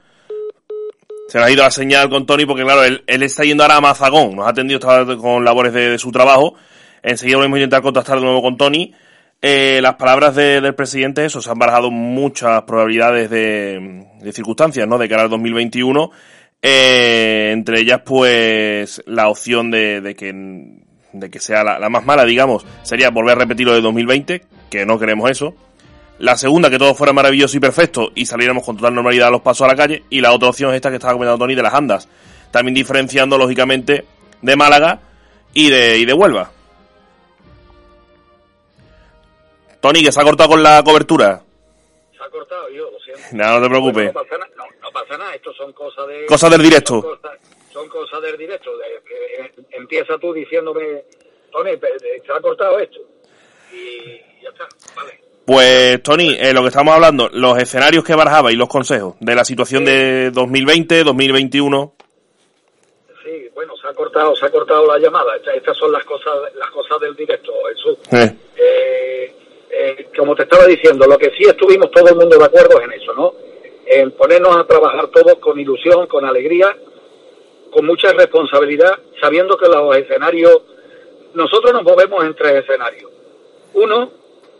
Se 1.28 1.38
nos 1.38 1.46
ha 1.46 1.50
ido 1.50 1.62
la 1.62 1.70
señal 1.70 2.08
con 2.08 2.26
Tony 2.26 2.46
porque, 2.46 2.62
claro, 2.62 2.84
él, 2.84 3.04
él 3.06 3.22
está 3.22 3.44
yendo 3.44 3.62
ahora 3.62 3.76
a 3.76 3.80
Mazagón. 3.80 4.36
Nos 4.36 4.46
ha 4.46 4.50
atendido, 4.50 4.80
con 5.18 5.44
labores 5.44 5.72
de, 5.72 5.98
su 5.98 6.10
trabajo. 6.10 6.54
Enseguida 7.02 7.36
volvemos 7.36 7.56
a 7.56 7.60
intentar 7.60 7.82
contactar 7.82 8.18
de 8.18 8.24
nuevo 8.24 8.42
con 8.42 8.56
Tony. 8.56 8.94
Eh, 9.42 9.80
las 9.80 9.94
palabras 9.94 10.34
del 10.34 10.74
presidente, 10.74 11.24
eso, 11.24 11.40
se 11.40 11.50
han 11.50 11.58
barajado 11.58 11.90
muchas 11.90 12.62
probabilidades 12.62 13.30
de, 13.30 14.06
de 14.20 14.32
circunstancias, 14.32 14.86
¿no? 14.86 14.98
De 14.98 15.08
cara 15.08 15.22
al 15.22 15.30
2021. 15.30 16.10
Eh, 16.62 17.50
entre 17.52 17.80
ellas, 17.80 18.02
pues, 18.04 19.02
la 19.06 19.28
opción 19.28 19.70
de, 19.70 20.02
de 20.02 20.14
que, 20.14 20.32
de 21.12 21.30
que 21.30 21.40
sea 21.40 21.64
la, 21.64 21.78
la, 21.78 21.88
más 21.88 22.04
mala, 22.04 22.24
digamos, 22.24 22.66
sería 22.82 23.08
volver 23.10 23.36
a 23.36 23.40
repetir 23.40 23.66
lo 23.66 23.72
de 23.72 23.80
2020, 23.80 24.42
que 24.68 24.84
no 24.84 24.98
queremos 24.98 25.30
eso. 25.30 25.54
La 26.18 26.36
segunda, 26.36 26.68
que 26.68 26.78
todo 26.78 26.94
fuera 26.94 27.14
maravilloso 27.14 27.56
y 27.56 27.60
perfecto 27.60 28.12
y 28.14 28.26
saliéramos 28.26 28.62
con 28.62 28.76
total 28.76 28.94
normalidad 28.94 29.28
a 29.28 29.30
los 29.30 29.40
pasos 29.40 29.64
a 29.64 29.68
la 29.68 29.74
calle. 29.74 30.04
Y 30.10 30.20
la 30.20 30.32
otra 30.32 30.50
opción 30.50 30.70
es 30.70 30.76
esta 30.76 30.90
que 30.90 30.96
estaba 30.96 31.14
comentando 31.14 31.38
Tony 31.42 31.54
de 31.54 31.62
las 31.62 31.72
andas. 31.72 32.08
También 32.50 32.74
diferenciando, 32.74 33.38
lógicamente, 33.38 34.04
de 34.42 34.56
Málaga 34.56 35.00
y 35.54 35.70
de, 35.70 35.96
y 35.96 36.04
de 36.04 36.12
Huelva. 36.12 36.50
Tony, 39.80 40.02
que 40.02 40.12
se 40.12 40.20
ha 40.20 40.24
cortado 40.24 40.50
con 40.50 40.62
la 40.62 40.82
cobertura. 40.82 41.42
Se 42.16 42.22
ha 42.22 42.28
cortado, 42.28 42.68
yo, 42.70 42.90
lo 42.90 42.98
siento. 43.00 43.22
No, 43.32 43.58
no 43.58 43.62
te 43.62 43.68
preocupes. 43.68 44.14
no, 44.14 44.20
pasa 44.22 44.38
nada, 44.38 44.66
no, 44.82 44.90
pasa 44.92 45.18
nada, 45.18 45.34
esto 45.34 45.52
son 45.54 45.72
cosas 45.72 46.06
de... 46.08 46.26
Cosas 46.26 46.50
del 46.50 46.62
directo. 46.62 47.00
Son 47.00 47.16
cosas, 47.16 47.38
son 47.72 47.88
cosas 47.88 48.22
del 48.22 48.36
directo. 48.36 48.70
De, 48.76 48.86
eh, 48.86 49.52
empieza 49.70 50.18
tú 50.18 50.32
diciéndome, 50.32 51.04
Tony, 51.50 51.70
se 52.26 52.32
ha 52.32 52.40
cortado 52.40 52.78
esto. 52.78 53.00
Y 53.72 54.42
ya 54.42 54.50
está, 54.50 54.66
vale. 54.96 55.20
Pues, 55.50 56.00
Tony, 56.04 56.36
eh, 56.38 56.52
lo 56.52 56.62
que 56.62 56.68
estamos 56.68 56.94
hablando, 56.94 57.28
los 57.32 57.58
escenarios 57.58 58.04
que 58.04 58.14
barajaba 58.14 58.52
y 58.52 58.54
los 58.54 58.68
consejos 58.68 59.16
de 59.18 59.34
la 59.34 59.44
situación 59.44 59.84
de 59.84 60.30
2020, 60.30 61.02
2021. 61.02 61.92
Sí, 63.24 63.48
bueno, 63.52 63.74
se 63.76 63.88
ha 63.88 63.92
cortado, 63.92 64.36
se 64.36 64.46
ha 64.46 64.50
cortado 64.50 64.86
la 64.86 64.98
llamada. 64.98 65.32
Estas 65.52 65.76
son 65.76 65.90
las 65.90 66.04
cosas, 66.04 66.34
las 66.54 66.70
cosas 66.70 67.00
del 67.00 67.16
directo, 67.16 67.52
Jesús. 67.68 67.98
Eh. 68.12 68.32
Eh, 68.56 69.34
eh, 69.70 70.08
como 70.16 70.34
te 70.34 70.42
estaba 70.42 70.66
diciendo, 70.66 71.06
lo 71.06 71.16
que 71.16 71.30
sí 71.38 71.44
estuvimos 71.44 71.90
todo 71.90 72.08
el 72.08 72.16
mundo 72.16 72.36
de 72.36 72.44
acuerdo 72.44 72.80
es 72.80 72.84
en 72.84 72.92
eso, 72.92 73.14
¿no? 73.14 73.34
En 73.86 74.10
ponernos 74.12 74.56
a 74.56 74.64
trabajar 74.64 75.08
todos 75.08 75.36
con 75.36 75.58
ilusión, 75.58 76.06
con 76.06 76.24
alegría, 76.24 76.76
con 77.70 77.86
mucha 77.86 78.12
responsabilidad, 78.12 78.98
sabiendo 79.20 79.56
que 79.56 79.68
los 79.68 79.96
escenarios, 79.96 80.62
nosotros 81.34 81.72
nos 81.72 81.84
movemos 81.84 82.24
en 82.24 82.34
tres 82.34 82.64
escenarios. 82.64 83.10
Uno, 83.74 84.10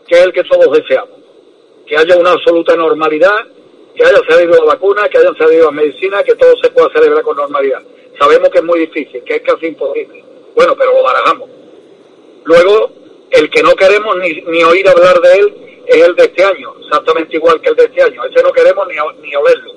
que 0.07 0.15
es 0.15 0.21
el 0.21 0.33
que 0.33 0.43
todos 0.45 0.71
deseamos, 0.71 1.19
que 1.85 1.97
haya 1.97 2.17
una 2.17 2.31
absoluta 2.31 2.75
normalidad, 2.75 3.47
que 3.93 4.05
haya 4.05 4.21
salido 4.29 4.53
la 4.59 4.73
vacuna, 4.73 5.09
que 5.09 5.17
haya 5.17 5.33
salido 5.37 5.65
la 5.65 5.71
medicina, 5.71 6.23
que 6.23 6.35
todo 6.35 6.55
se 6.61 6.69
pueda 6.69 6.89
celebrar 6.93 7.23
con 7.23 7.35
normalidad. 7.35 7.81
Sabemos 8.17 8.49
que 8.49 8.59
es 8.59 8.63
muy 8.63 8.79
difícil, 8.79 9.23
que 9.23 9.35
es 9.35 9.41
casi 9.41 9.67
imposible. 9.67 10.23
Bueno, 10.55 10.75
pero 10.77 10.93
lo 10.93 11.03
barajamos. 11.03 11.49
Luego, 12.45 12.91
el 13.31 13.49
que 13.49 13.63
no 13.63 13.75
queremos 13.75 14.17
ni, 14.17 14.41
ni 14.41 14.63
oír 14.63 14.87
hablar 14.87 15.19
de 15.21 15.33
él 15.33 15.83
es 15.87 16.03
el 16.03 16.15
de 16.15 16.23
este 16.23 16.43
año, 16.43 16.75
exactamente 16.81 17.37
igual 17.37 17.59
que 17.61 17.69
el 17.69 17.75
de 17.75 17.85
este 17.85 18.03
año. 18.03 18.23
Ese 18.25 18.43
no 18.43 18.51
queremos 18.51 18.87
ni, 18.87 18.95
ni 19.21 19.35
olerlo. 19.35 19.73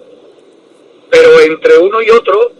Pero 1.10 1.40
entre 1.40 1.78
uno 1.78 2.02
y 2.02 2.10
otro 2.10 2.52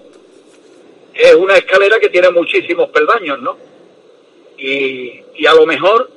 es 1.13 1.35
una 1.35 1.57
escalera 1.57 1.99
que 1.99 2.09
tiene 2.09 2.31
muchísimos 2.31 2.89
peldaños, 2.91 3.41
¿no? 3.41 3.57
Y, 4.57 5.23
y 5.35 5.47
a 5.47 5.55
lo 5.55 5.67
mejor 5.67 6.09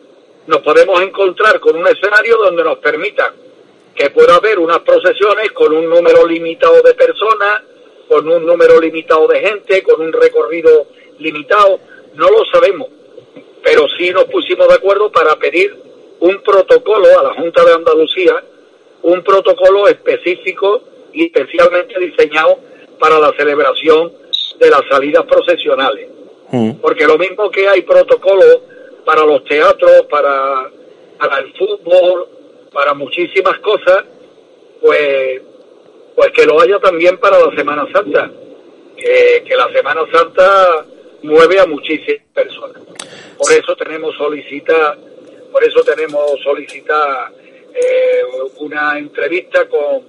nos 0.45 0.61
podemos 0.61 1.01
encontrar 1.01 1.59
con 1.59 1.75
un 1.75 1.87
escenario 1.87 2.37
donde 2.37 2.63
nos 2.63 2.77
permita 2.77 3.33
que 3.95 4.11
pueda 4.11 4.35
haber 4.35 4.59
unas 4.59 4.79
procesiones 4.79 5.51
con 5.53 5.73
un 5.73 5.89
número 5.89 6.25
limitado 6.25 6.81
de 6.83 6.93
personas, 6.93 7.63
con 8.07 8.29
un 8.29 8.45
número 8.45 8.79
limitado 8.79 9.27
de 9.27 9.39
gente, 9.39 9.81
con 9.81 10.01
un 10.01 10.13
recorrido 10.13 10.87
limitado, 11.17 11.79
no 12.13 12.29
lo 12.29 12.45
sabemos, 12.45 12.87
pero 13.63 13.87
sí 13.97 14.11
nos 14.11 14.25
pusimos 14.25 14.67
de 14.67 14.75
acuerdo 14.75 15.11
para 15.11 15.35
pedir 15.35 15.75
un 16.19 16.41
protocolo 16.41 17.07
a 17.19 17.23
la 17.23 17.33
Junta 17.33 17.63
de 17.63 17.73
Andalucía, 17.73 18.43
un 19.03 19.23
protocolo 19.23 19.87
específico 19.87 20.81
y 21.13 21.25
especialmente 21.25 21.99
diseñado 21.99 22.59
para 22.99 23.19
la 23.19 23.33
celebración 23.37 24.11
de 24.59 24.69
las 24.69 24.81
salidas 24.89 25.25
procesionales. 25.25 26.09
Mm. 26.51 26.71
Porque 26.81 27.05
lo 27.05 27.17
mismo 27.17 27.49
que 27.51 27.67
hay 27.67 27.81
protocolos 27.81 28.59
para 29.05 29.25
los 29.25 29.43
teatros, 29.45 30.05
para, 30.09 30.69
para 31.17 31.39
el 31.39 31.53
fútbol, 31.53 32.27
para 32.73 32.93
muchísimas 32.93 33.59
cosas, 33.59 34.03
pues, 34.81 35.41
pues 36.15 36.31
que 36.31 36.45
lo 36.45 36.59
haya 36.59 36.79
también 36.79 37.17
para 37.17 37.39
la 37.39 37.55
Semana 37.55 37.87
Santa. 37.93 38.31
Que, 38.95 39.43
que 39.47 39.55
la 39.55 39.71
Semana 39.71 40.01
Santa 40.11 40.85
mueve 41.23 41.59
a 41.59 41.65
muchísimas 41.65 42.21
personas. 42.33 42.81
Por 43.37 43.51
eso 43.51 43.75
tenemos 43.75 44.15
solicita, 44.15 44.97
por 45.51 45.63
eso 45.63 45.83
tenemos 45.83 46.39
solicita 46.43 47.31
eh, 47.73 48.21
una 48.57 48.97
entrevista 48.97 49.67
con, 49.67 50.03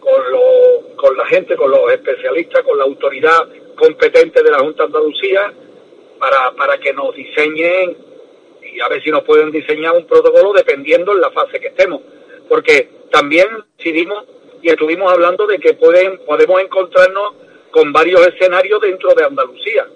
con, 0.00 0.30
lo, 0.30 0.96
con 0.96 1.16
la 1.16 1.26
gente, 1.26 1.56
con 1.56 1.70
los 1.70 1.90
especialistas, 1.92 2.62
con 2.62 2.78
la 2.78 2.84
autoridad 2.84 3.48
competente 3.76 4.42
de 4.42 4.50
la 4.50 4.58
Junta 4.58 4.84
de 4.84 4.86
Andalucía, 4.86 5.52
para, 6.18 6.52
para 6.52 6.78
que 6.78 6.92
nos 6.92 7.14
diseñen 7.14 7.96
y 8.62 8.80
a 8.80 8.88
ver 8.88 9.02
si 9.02 9.10
nos 9.10 9.22
pueden 9.24 9.50
diseñar 9.50 9.94
un 9.94 10.06
protocolo 10.06 10.52
dependiendo 10.52 11.12
en 11.12 11.20
la 11.20 11.30
fase 11.30 11.60
que 11.60 11.68
estemos. 11.68 12.00
Porque 12.48 12.88
también 13.10 13.46
decidimos 13.76 14.24
y 14.62 14.70
estuvimos 14.70 15.12
hablando 15.12 15.46
de 15.46 15.58
que 15.58 15.74
pueden, 15.74 16.18
podemos 16.24 16.60
encontrarnos 16.60 17.34
con 17.70 17.92
varios 17.92 18.26
escenarios 18.26 18.80
dentro 18.80 19.14
de 19.14 19.24
Andalucía. 19.24 19.86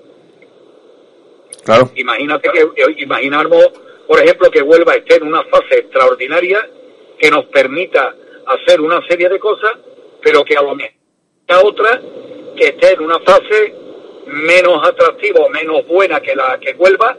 Claro. 1.68 1.90
Imagínate 1.96 2.48
que, 2.50 3.02
imaginamos, 3.02 3.62
por 4.06 4.18
ejemplo, 4.18 4.50
que 4.50 4.62
Huelva 4.62 4.94
esté 4.94 5.16
en 5.16 5.24
una 5.24 5.42
fase 5.44 5.80
extraordinaria 5.80 6.66
que 7.18 7.30
nos 7.30 7.44
permita 7.44 8.14
hacer 8.46 8.80
una 8.80 9.06
serie 9.06 9.28
de 9.28 9.38
cosas, 9.38 9.72
pero 10.22 10.42
que 10.46 10.56
a 10.56 10.62
lo 10.62 10.74
mejor 10.74 10.94
otra 11.62 12.00
que 12.56 12.68
esté 12.68 12.94
en 12.94 13.02
una 13.02 13.18
fase 13.18 13.74
menos 14.28 14.80
atractiva 14.82 15.40
o 15.40 15.50
menos 15.50 15.86
buena 15.86 16.22
que 16.22 16.34
la 16.34 16.58
que 16.58 16.72
Huelva 16.72 17.18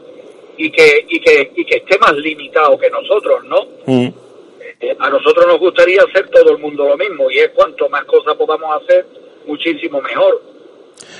y 0.56 0.72
que, 0.72 1.06
y 1.08 1.20
que, 1.20 1.52
y 1.54 1.64
que 1.64 1.76
esté 1.76 1.96
más 1.98 2.14
limitado 2.14 2.76
que 2.76 2.90
nosotros, 2.90 3.44
¿no? 3.44 3.68
Mm. 3.86 4.08
Eh, 4.80 4.96
a 4.98 5.10
nosotros 5.10 5.46
nos 5.46 5.60
gustaría 5.60 6.02
hacer 6.02 6.28
todo 6.28 6.50
el 6.50 6.58
mundo 6.58 6.88
lo 6.88 6.96
mismo 6.96 7.30
y 7.30 7.38
es 7.38 7.50
cuanto 7.50 7.88
más 7.88 8.04
cosas 8.04 8.34
podamos 8.34 8.82
hacer, 8.82 9.06
muchísimo 9.46 10.00
mejor. 10.00 10.42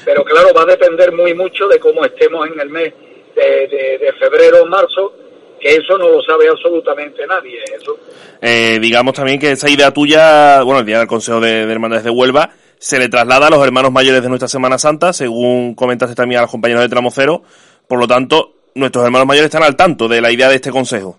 Pero 0.05 0.25
claro, 0.25 0.53
va 0.53 0.63
a 0.63 0.67
depender 0.67 1.13
muy 1.13 1.33
mucho 1.35 1.69
de 1.69 1.79
cómo 1.79 2.05
estemos 2.05 2.49
en 2.49 2.59
el 2.59 2.71
mes 2.71 2.93
de, 3.35 3.99
de, 3.99 4.13
febrero 4.19 4.63
o 4.63 4.67
marzo, 4.67 5.13
que 5.61 5.75
eso 5.75 5.99
no 5.99 6.09
lo 6.09 6.23
sabe 6.23 6.49
absolutamente 6.49 7.27
nadie. 7.27 7.59
Eso. 7.77 7.99
Eh, 8.41 8.79
digamos 8.81 9.15
también 9.15 9.39
que 9.39 9.53
esa 9.53 9.69
idea 9.69 9.93
tuya, 9.93 10.63
bueno, 10.63 10.81
el 10.81 10.87
día 10.87 10.99
del 10.99 11.09
Consejo 11.09 11.41
de, 11.41 11.67
de 11.67 11.73
Hermandades 11.73 12.05
de 12.05 12.11
Huelva, 12.11 12.51
se 12.79 12.99
le 12.99 13.09
traslada 13.09 13.49
a 13.49 13.51
los 13.51 13.65
hermanos 13.65 13.93
mayores 13.93 14.23
de 14.23 14.29
nuestra 14.29 14.49
Semana 14.49 14.79
Santa, 14.79 15.13
según 15.13 15.75
comentaste 15.75 16.15
también 16.15 16.39
a 16.39 16.43
los 16.43 16.51
compañeros 16.51 16.83
de 16.83 16.89
Tramocero. 16.89 17.43
Por 17.87 17.99
lo 17.99 18.07
tanto, 18.09 18.55
nuestros 18.75 19.05
hermanos 19.05 19.27
mayores 19.27 19.47
están 19.47 19.63
al 19.63 19.77
tanto 19.77 20.09
de 20.09 20.21
la 20.21 20.33
idea 20.33 20.49
de 20.49 20.57
este 20.57 20.71
consejo. 20.71 21.19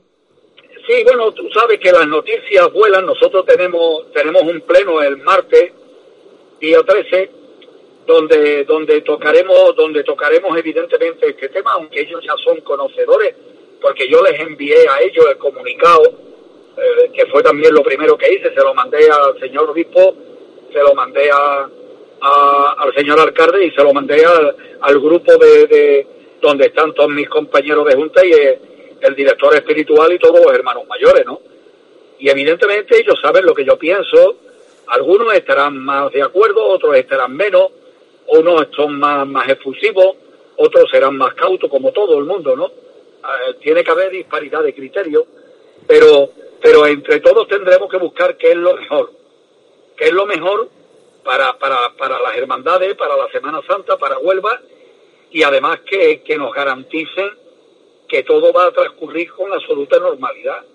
Sí, 0.87 1.03
bueno, 1.03 1.31
tú 1.31 1.47
sabes 1.53 1.79
que 1.79 1.91
las 1.91 2.07
noticias 2.07 2.71
vuelan. 2.73 3.05
Nosotros 3.05 3.45
tenemos 3.45 4.11
tenemos 4.11 4.41
un 4.41 4.61
pleno 4.61 5.01
el 5.01 5.17
martes, 5.17 5.71
día 6.59 6.79
13, 6.83 7.31
donde 8.05 8.63
donde 8.65 9.01
tocaremos 9.01 9.75
donde 9.75 10.03
tocaremos 10.03 10.57
evidentemente 10.57 11.29
este 11.29 11.49
tema, 11.49 11.73
aunque 11.73 12.01
ellos 12.01 12.21
ya 12.25 12.33
son 12.43 12.61
conocedores, 12.61 13.35
porque 13.81 14.07
yo 14.09 14.21
les 14.23 14.39
envié 14.39 14.87
a 14.87 15.01
ellos 15.01 15.25
el 15.29 15.37
comunicado, 15.37 16.03
eh, 16.77 17.11
que 17.13 17.25
fue 17.27 17.43
también 17.43 17.73
lo 17.73 17.83
primero 17.83 18.17
que 18.17 18.33
hice, 18.33 18.53
se 18.53 18.63
lo 18.63 18.73
mandé 18.73 19.09
al 19.09 19.39
señor 19.39 19.69
obispo, 19.69 20.15
se 20.71 20.79
lo 20.79 20.93
mandé 20.93 21.29
a, 21.31 21.69
al 22.77 22.93
señor 22.95 23.19
alcalde 23.19 23.65
y 23.65 23.71
se 23.71 23.83
lo 23.83 23.93
mandé 23.93 24.23
al, 24.23 24.55
al 24.81 24.99
grupo 24.99 25.35
de 25.37 26.05
donde 26.41 26.65
están 26.65 26.93
todos 26.93 27.09
mis 27.09 27.29
compañeros 27.29 27.85
de 27.85 27.95
junta 27.95 28.25
y 28.25 28.31
el, 28.31 29.15
director 29.15 29.53
espiritual 29.55 30.11
y 30.13 30.19
todos 30.19 30.43
los 30.43 30.53
hermanos 30.53 30.87
mayores, 30.87 31.25
¿no? 31.25 31.39
Y 32.19 32.29
evidentemente 32.29 32.99
ellos 32.99 33.15
saben 33.21 33.45
lo 33.45 33.53
que 33.53 33.65
yo 33.65 33.77
pienso, 33.77 34.35
algunos 34.87 35.33
estarán 35.33 35.77
más 35.77 36.11
de 36.11 36.21
acuerdo, 36.21 36.67
otros 36.67 36.95
estarán 36.95 37.35
menos, 37.35 37.71
unos 38.31 38.67
son 38.75 38.97
más, 38.97 39.27
más 39.27 39.47
efusivos, 39.49 40.15
otros 40.57 40.89
serán 40.89 41.17
más 41.17 41.33
cautos, 41.33 41.69
como 41.69 41.91
todo 41.91 42.17
el 42.17 42.25
mundo, 42.25 42.55
¿no? 42.55 42.67
Eh, 42.67 43.55
tiene 43.61 43.83
que 43.83 43.91
haber 43.91 44.11
disparidad 44.11 44.63
de 44.63 44.73
criterios, 44.73 45.25
pero, 45.87 46.29
pero 46.61 46.85
entre 46.85 47.19
todos 47.19 47.47
tendremos 47.47 47.89
que 47.89 47.97
buscar 47.97 48.37
qué 48.37 48.51
es 48.51 48.57
lo 48.57 48.75
mejor, 48.75 49.11
qué 49.97 50.05
es 50.05 50.13
lo 50.13 50.25
mejor 50.25 50.69
para, 51.23 51.57
para, 51.57 51.93
para 51.97 52.19
las 52.19 52.35
hermandades, 52.37 52.95
para 52.95 53.17
la 53.17 53.29
Semana 53.29 53.61
Santa, 53.67 53.97
para 53.97 54.17
Huelva 54.17 54.59
y 55.29 55.43
además 55.43 55.81
que, 55.81 56.21
que 56.21 56.37
nos 56.37 56.53
garanticen 56.53 57.29
que 58.07 58.23
todo 58.23 58.51
va 58.51 58.65
a 58.65 58.71
transcurrir 58.71 59.31
con 59.31 59.51
absoluta 59.53 59.99
normalidad. 59.99 60.65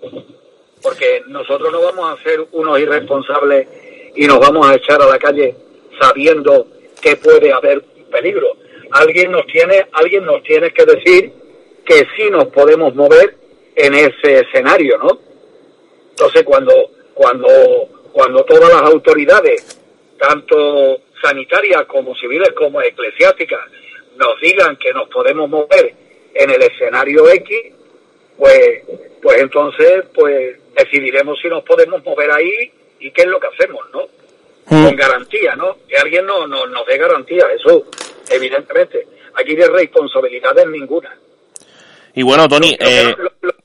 Porque 0.83 1.23
nosotros 1.27 1.73
no 1.73 1.83
vamos 1.83 2.11
a 2.11 2.23
ser 2.23 2.47
unos 2.53 2.79
irresponsables 2.79 3.69
y 4.15 4.27
nos 4.27 4.39
vamos 4.39 4.67
a 4.69 4.75
echar 4.75 5.03
a 5.03 5.07
la 5.07 5.19
calle 5.19 5.55
sabiendo 6.01 6.67
que 7.01 7.17
puede 7.17 7.53
haber 7.53 7.83
peligro. 8.11 8.57
Alguien 8.93 9.33
nos 9.33 9.47
tiene, 9.47 9.87
alguien 9.93 10.25
nos 10.25 10.43
tiene 10.43 10.71
que 10.73 10.85
decir 10.85 11.33
que 11.85 12.07
sí 12.17 12.31
nos 12.31 12.47
podemos 12.47 12.95
mover 12.95 13.37
en 13.75 13.95
ese 13.95 14.41
escenario, 14.41 14.99
¿no? 14.99 15.19
Entonces 16.11 16.43
cuando, 16.45 16.73
cuando, 17.15 17.49
cuando 18.13 18.45
todas 18.45 18.73
las 18.73 18.83
autoridades, 18.83 19.81
tanto 20.19 20.99
sanitarias 21.23 21.85
como 21.87 22.15
civiles 22.17 22.53
como 22.53 22.81
eclesiásticas, 22.81 23.61
nos 24.17 24.41
digan 24.41 24.77
que 24.77 24.93
nos 24.93 25.09
podemos 25.09 25.49
mover 25.49 25.95
en 26.35 26.51
el 26.51 26.63
escenario 26.63 27.29
X, 27.29 27.75
pues, 28.39 28.83
pues 29.23 29.41
entonces 29.41 30.05
pues 30.15 30.59
decidiremos 30.75 31.39
si 31.41 31.49
nos 31.49 31.63
podemos 31.65 32.05
mover 32.05 32.31
ahí 32.31 32.73
y 33.01 33.11
qué 33.11 33.23
es 33.23 33.29
lo 33.29 33.41
que 33.41 33.49
hacemos, 33.49 33.85
¿no? 33.93 34.09
Mm. 34.69 34.85
Con 34.85 34.97
garantía, 34.97 35.55
¿no? 35.57 35.77
Que 35.89 35.97
alguien 35.97 36.27
no, 36.27 36.47
no, 36.47 36.67
nos 36.67 36.87
dé 36.87 36.99
garantía, 36.99 37.47
eso, 37.55 37.87
evidentemente. 38.31 39.07
Aquí 39.35 39.55
de 39.55 39.69
responsabilidades 39.69 40.67
ninguna. 40.69 41.17
Y 42.15 42.23
bueno, 42.23 42.49
Tony, 42.49 42.73
lo, 42.73 42.79
que, 42.79 43.11
eh, 43.11 43.17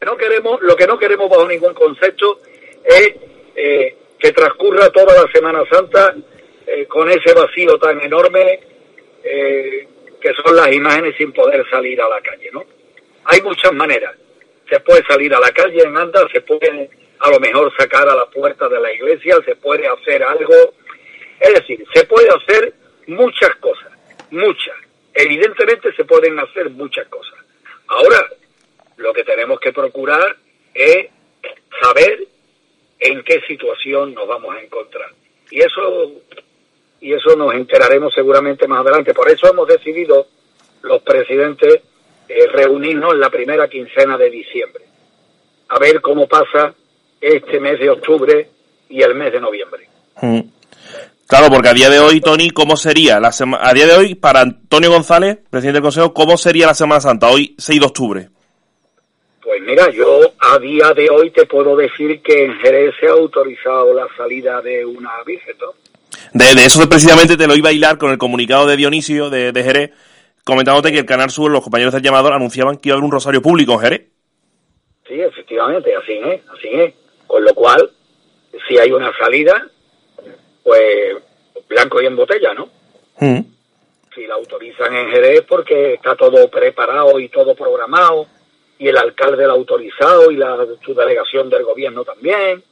no 0.06 0.18
queremos, 0.18 0.62
lo 0.62 0.76
que 0.76 0.86
no 0.86 0.98
queremos 1.00 1.30
bajo 1.30 1.48
ningún 1.48 1.74
concepto 1.74 2.42
es 2.84 3.14
eh, 3.56 3.96
que 4.20 4.32
transcurra 4.32 4.90
toda 4.90 5.16
la 5.16 5.32
Semana 5.32 5.64
Santa 5.72 6.14
eh, 6.68 6.86
con 6.86 7.10
ese 7.10 7.34
vacío 7.34 7.78
tan 7.80 8.00
enorme 8.02 8.60
eh, 9.24 9.88
que 10.20 10.34
son 10.34 10.56
las 10.56 10.72
imágenes 10.72 11.16
sin 11.18 11.32
poder 11.32 11.68
salir 11.70 12.00
a 12.02 12.08
la 12.08 12.22
calle, 12.22 12.50
¿no? 12.54 12.64
Hay 13.26 13.42
muchas 13.42 13.74
maneras. 13.74 14.16
Se 14.70 14.80
puede 14.80 15.04
salir 15.06 15.34
a 15.34 15.40
la 15.40 15.52
calle 15.52 15.82
en 15.84 15.98
anda, 15.98 16.28
se 16.32 16.42
puede 16.42 16.90
a 17.20 17.30
lo 17.30 17.40
mejor 17.40 17.72
sacar 17.78 18.08
a 18.08 18.16
la 18.16 18.26
puerta 18.26 18.70
de 18.70 18.80
la 18.80 18.94
iglesia, 18.94 19.38
se 19.46 19.56
puede 19.56 19.88
hacer 19.88 20.24
algo. 20.24 20.74
Es 21.42 21.54
decir, 21.56 21.84
se 21.92 22.06
puede 22.06 22.30
hacer 22.30 22.74
muchas 23.08 23.56
cosas, 23.56 23.92
muchas. 24.30 24.76
Evidentemente 25.14 25.92
se 25.94 26.06
pueden 26.06 26.40
hacer 26.40 26.70
muchas 26.70 27.08
cosas. 27.08 27.40
Ahora, 27.88 28.30
lo 28.98 29.12
que 29.12 29.24
tenemos 29.24 29.60
que 29.60 29.74
procurar 29.74 30.38
es 30.74 31.08
saber 31.82 32.28
en 33.00 33.24
qué 33.24 33.42
situación 33.48 34.14
nos 34.14 34.28
vamos 34.28 34.56
a 34.56 34.62
encontrar. 34.62 35.10
Y 35.50 35.62
eso, 35.62 36.12
y 37.00 37.12
eso 37.12 37.36
nos 37.36 37.56
enteraremos 37.56 38.14
seguramente 38.14 38.68
más 38.68 38.82
adelante. 38.82 39.16
Por 39.16 39.30
eso 39.30 39.50
hemos 39.50 39.68
decidido 39.68 40.28
los 40.84 41.02
presidentes 41.02 41.82
eh, 42.30 42.48
reunirnos 42.54 43.14
en 43.14 43.20
la 43.20 43.32
primera 43.32 43.68
quincena 43.68 44.16
de 44.16 44.30
diciembre, 44.30 44.84
a 45.70 45.80
ver 45.80 46.02
cómo 46.02 46.28
pasa 46.28 46.74
este 47.20 47.60
mes 47.60 47.80
de 47.80 47.90
octubre 47.90 48.48
y 48.90 49.02
el 49.02 49.16
mes 49.16 49.34
de 49.34 49.42
noviembre. 49.42 49.88
Mm. 50.22 50.42
Claro, 51.32 51.48
porque 51.50 51.70
a 51.70 51.74
día 51.74 51.90
de 51.90 51.98
hoy, 51.98 52.20
Tony, 52.20 52.50
¿cómo 52.50 52.76
sería 52.76 53.18
la 53.22 53.32
semana? 53.32 53.66
A 53.66 53.74
día 53.74 53.88
de 53.88 53.96
hoy, 53.96 54.16
para 54.16 54.42
Antonio 54.42 54.92
González, 54.92 55.38
presidente 55.50 55.78
del 55.78 55.84
Consejo, 55.84 56.14
¿cómo 56.14 56.36
sería 56.36 56.68
la 56.68 56.74
Semana 56.74 57.00
Santa 57.00 57.30
hoy, 57.30 57.56
6 57.58 57.80
de 57.80 57.86
octubre? 57.86 58.30
Pues 59.42 59.62
mira, 59.62 59.90
yo 59.92 60.34
a 60.38 60.60
día 60.60 60.92
de 60.92 61.10
hoy 61.10 61.32
te 61.32 61.46
puedo 61.46 61.78
decir 61.78 62.22
que 62.22 62.44
en 62.44 62.56
Jerez 62.56 62.94
se 63.00 63.08
ha 63.08 63.12
autorizado 63.12 63.94
la 63.94 64.08
salida 64.18 64.62
de 64.62 64.86
una 64.86 65.24
virgen, 65.26 65.56
¿no? 65.62 65.68
De, 66.34 66.54
de, 66.54 66.66
eso 66.66 66.90
precisamente 66.90 67.38
te 67.38 67.48
lo 67.48 67.56
iba 67.56 67.70
a 67.70 67.72
hilar 67.72 67.98
con 67.98 68.12
el 68.12 68.18
comunicado 68.18 68.68
de 68.68 68.76
Dionisio 68.76 69.30
de, 69.30 69.54
de 69.54 69.64
Jerez, 69.64 69.92
comentándote 70.44 70.92
que 70.92 71.00
el 71.00 71.06
Canal 71.06 71.30
Sur, 71.30 71.50
los 71.50 71.64
compañeros 71.64 71.94
del 71.94 72.04
llamador, 72.04 72.34
anunciaban 72.34 72.76
que 72.76 72.90
iba 72.90 72.96
a 72.96 72.98
haber 72.98 73.06
un 73.06 73.12
rosario 73.14 73.42
público 73.42 73.72
en 73.72 73.80
Jerez. 73.80 74.02
Sí, 75.08 75.14
efectivamente, 75.14 75.96
así 75.96 76.12
es, 76.12 76.42
así 76.50 76.68
es. 76.74 76.94
Con 77.26 77.42
lo 77.46 77.54
cual, 77.54 77.90
si 78.68 78.78
hay 78.78 78.92
una 78.92 79.14
salida, 79.18 79.72
pues 80.72 81.18
blanco 81.68 82.02
y 82.02 82.06
en 82.06 82.16
botella, 82.16 82.54
¿no? 82.54 82.70
Mm. 83.20 83.42
Si 84.16 84.26
la 84.26 84.36
autorizan 84.36 84.96
en 84.96 85.10
Jerez 85.10 85.44
porque 85.48 85.96
está 85.96 86.16
todo 86.16 86.50
preparado 86.50 87.20
y 87.20 87.28
todo 87.28 87.54
programado, 87.56 88.28
y 88.80 88.88
el 88.88 88.98
alcalde 88.98 89.46
la 89.46 89.52
ha 89.52 89.56
autorizado 89.56 90.32
y 90.32 90.38
la 90.38 90.66
su 90.86 90.94
delegación 90.94 91.50
del 91.50 91.66
gobierno 91.66 92.06
también, 92.06 92.64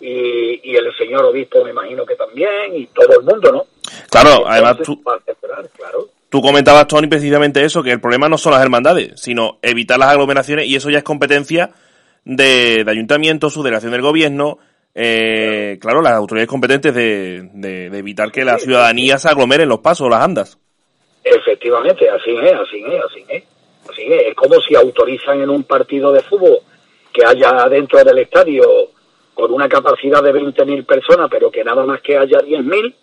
y, 0.00 0.60
y 0.70 0.74
el 0.74 0.92
señor 0.98 1.24
obispo 1.26 1.64
me 1.64 1.70
imagino 1.70 2.04
que 2.04 2.16
también, 2.16 2.74
y 2.74 2.86
todo 2.86 3.20
el 3.20 3.24
mundo, 3.24 3.52
¿no? 3.52 3.66
Claro, 4.10 4.44
además 4.44 4.78
tú, 4.84 5.00
esperar, 5.24 5.68
claro. 5.70 6.08
tú 6.28 6.42
comentabas, 6.42 6.88
Tony, 6.88 7.06
precisamente 7.06 7.64
eso, 7.64 7.80
que 7.80 7.92
el 7.92 8.00
problema 8.00 8.28
no 8.28 8.38
son 8.38 8.54
las 8.54 8.62
hermandades, 8.62 9.20
sino 9.20 9.58
evitar 9.62 10.00
las 10.00 10.08
aglomeraciones, 10.08 10.66
y 10.66 10.74
eso 10.74 10.90
ya 10.90 10.98
es 10.98 11.04
competencia 11.04 11.70
de, 12.24 12.82
de 12.84 12.90
ayuntamientos, 12.90 13.52
su 13.52 13.62
delegación 13.62 13.92
del 13.92 14.02
gobierno, 14.02 14.58
eh, 14.98 15.76
claro, 15.78 16.00
las 16.00 16.14
autoridades 16.14 16.48
competentes 16.48 16.94
de, 16.94 17.50
de, 17.52 17.90
de 17.90 17.98
evitar 17.98 18.32
que 18.32 18.46
la 18.46 18.58
ciudadanía 18.58 19.18
se 19.18 19.28
aglomere 19.28 19.64
en 19.64 19.68
los 19.68 19.80
pasos, 19.80 20.08
las 20.08 20.22
andas. 20.22 20.58
Efectivamente, 21.22 22.08
así 22.08 22.30
es, 22.30 22.52
así 22.54 22.82
es, 22.82 23.04
así 23.04 23.24
es. 23.28 23.44
Así 23.90 24.02
es, 24.10 24.28
es 24.28 24.34
como 24.34 24.58
si 24.62 24.74
autorizan 24.74 25.42
en 25.42 25.50
un 25.50 25.64
partido 25.64 26.12
de 26.12 26.22
fútbol 26.22 26.58
que 27.12 27.26
haya 27.26 27.68
dentro 27.68 28.02
del 28.02 28.18
estadio 28.18 28.64
con 29.34 29.52
una 29.52 29.68
capacidad 29.68 30.22
de 30.22 30.32
20.000 30.32 30.86
personas, 30.86 31.28
pero 31.30 31.50
que 31.50 31.62
nada 31.62 31.84
más 31.84 32.00
que 32.00 32.16
haya 32.16 32.38
10.000, 32.38 32.94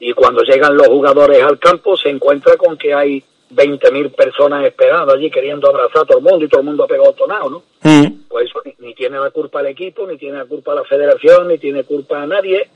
y 0.00 0.12
cuando 0.12 0.42
llegan 0.42 0.76
los 0.76 0.86
jugadores 0.86 1.42
al 1.42 1.58
campo 1.58 1.96
se 1.96 2.10
encuentra 2.10 2.58
con 2.58 2.76
que 2.76 2.92
hay 2.92 3.24
20.000 3.50 4.14
personas 4.14 4.64
esperando 4.64 5.12
allí 5.12 5.30
queriendo 5.30 5.68
abrazar 5.68 6.02
a 6.02 6.04
todo 6.06 6.18
el 6.18 6.24
mundo 6.24 6.44
y 6.44 6.48
todo 6.48 6.60
el 6.60 6.66
mundo 6.66 6.84
ha 6.84 6.88
pegado 6.88 7.12
tonado, 7.12 7.50
¿no? 7.50 7.62
Mm. 7.82 8.24
Pues 8.28 8.46
eso 8.48 8.60
ni, 8.64 8.74
ni 8.78 8.94
tiene 8.94 9.18
la 9.18 9.30
culpa 9.30 9.60
el 9.60 9.66
equipo, 9.66 10.06
ni 10.06 10.16
tiene 10.16 10.38
la 10.38 10.46
culpa 10.46 10.74
la 10.74 10.84
federación, 10.84 11.48
ni 11.48 11.58
tiene 11.58 11.84
culpa 11.84 12.22
a 12.22 12.26
nadie. 12.26 12.68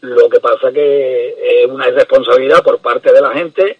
Lo 0.00 0.28
que 0.28 0.40
pasa 0.40 0.72
que 0.72 1.62
es 1.62 1.66
una 1.66 1.88
irresponsabilidad 1.88 2.62
por 2.62 2.78
parte 2.78 3.12
de 3.12 3.20
la 3.20 3.30
gente 3.30 3.78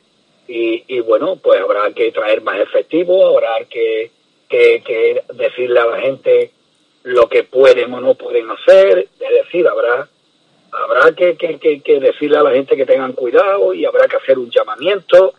y, 0.48 0.84
y 0.86 1.00
bueno, 1.00 1.36
pues 1.36 1.60
habrá 1.60 1.90
que 1.92 2.12
traer 2.12 2.42
más 2.42 2.60
efectivo, 2.60 3.28
habrá 3.28 3.64
que, 3.68 4.10
que, 4.48 4.82
que 4.84 5.22
decirle 5.34 5.80
a 5.80 5.86
la 5.86 6.00
gente 6.00 6.50
lo 7.02 7.28
que 7.28 7.44
pueden 7.44 7.92
o 7.94 8.00
no 8.00 8.14
pueden 8.14 8.50
hacer, 8.50 9.08
es 9.18 9.44
decir, 9.44 9.66
habrá 9.68 10.08
habrá 10.72 11.12
que, 11.12 11.36
que, 11.36 11.58
que, 11.58 11.80
que 11.80 12.00
decirle 12.00 12.38
a 12.38 12.42
la 12.42 12.50
gente 12.50 12.76
que 12.76 12.84
tengan 12.84 13.12
cuidado 13.12 13.72
y 13.72 13.84
habrá 13.84 14.06
que 14.08 14.16
hacer 14.16 14.38
un 14.38 14.50
llamamiento 14.50 15.34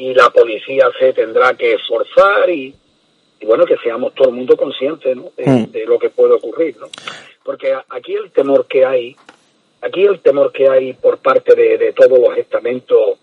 y 0.00 0.14
la 0.14 0.30
policía 0.30 0.88
se 0.98 1.12
tendrá 1.12 1.52
que 1.54 1.74
esforzar 1.74 2.48
y, 2.48 2.74
y 3.38 3.44
bueno, 3.44 3.66
que 3.66 3.76
seamos 3.76 4.14
todo 4.14 4.30
el 4.30 4.34
mundo 4.36 4.56
consciente 4.56 5.14
¿no? 5.14 5.30
de, 5.36 5.44
Mm. 5.46 5.70
de 5.72 5.84
lo 5.84 5.98
que 5.98 6.08
puede 6.08 6.32
ocurrir, 6.32 6.74
¿no? 6.78 6.88
Porque 7.44 7.76
aquí 7.90 8.14
el 8.14 8.30
temor 8.30 8.66
que 8.66 8.86
hay, 8.86 9.14
aquí 9.82 10.02
el 10.04 10.20
temor 10.20 10.52
que 10.52 10.70
hay 10.70 10.94
por 10.94 11.18
parte 11.18 11.54
de, 11.54 11.76
de 11.76 11.92
todos 11.92 12.18
los 12.18 12.34
estamentos 12.38 13.18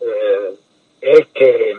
eh, 0.00 0.54
es 1.02 1.26
que, 1.34 1.76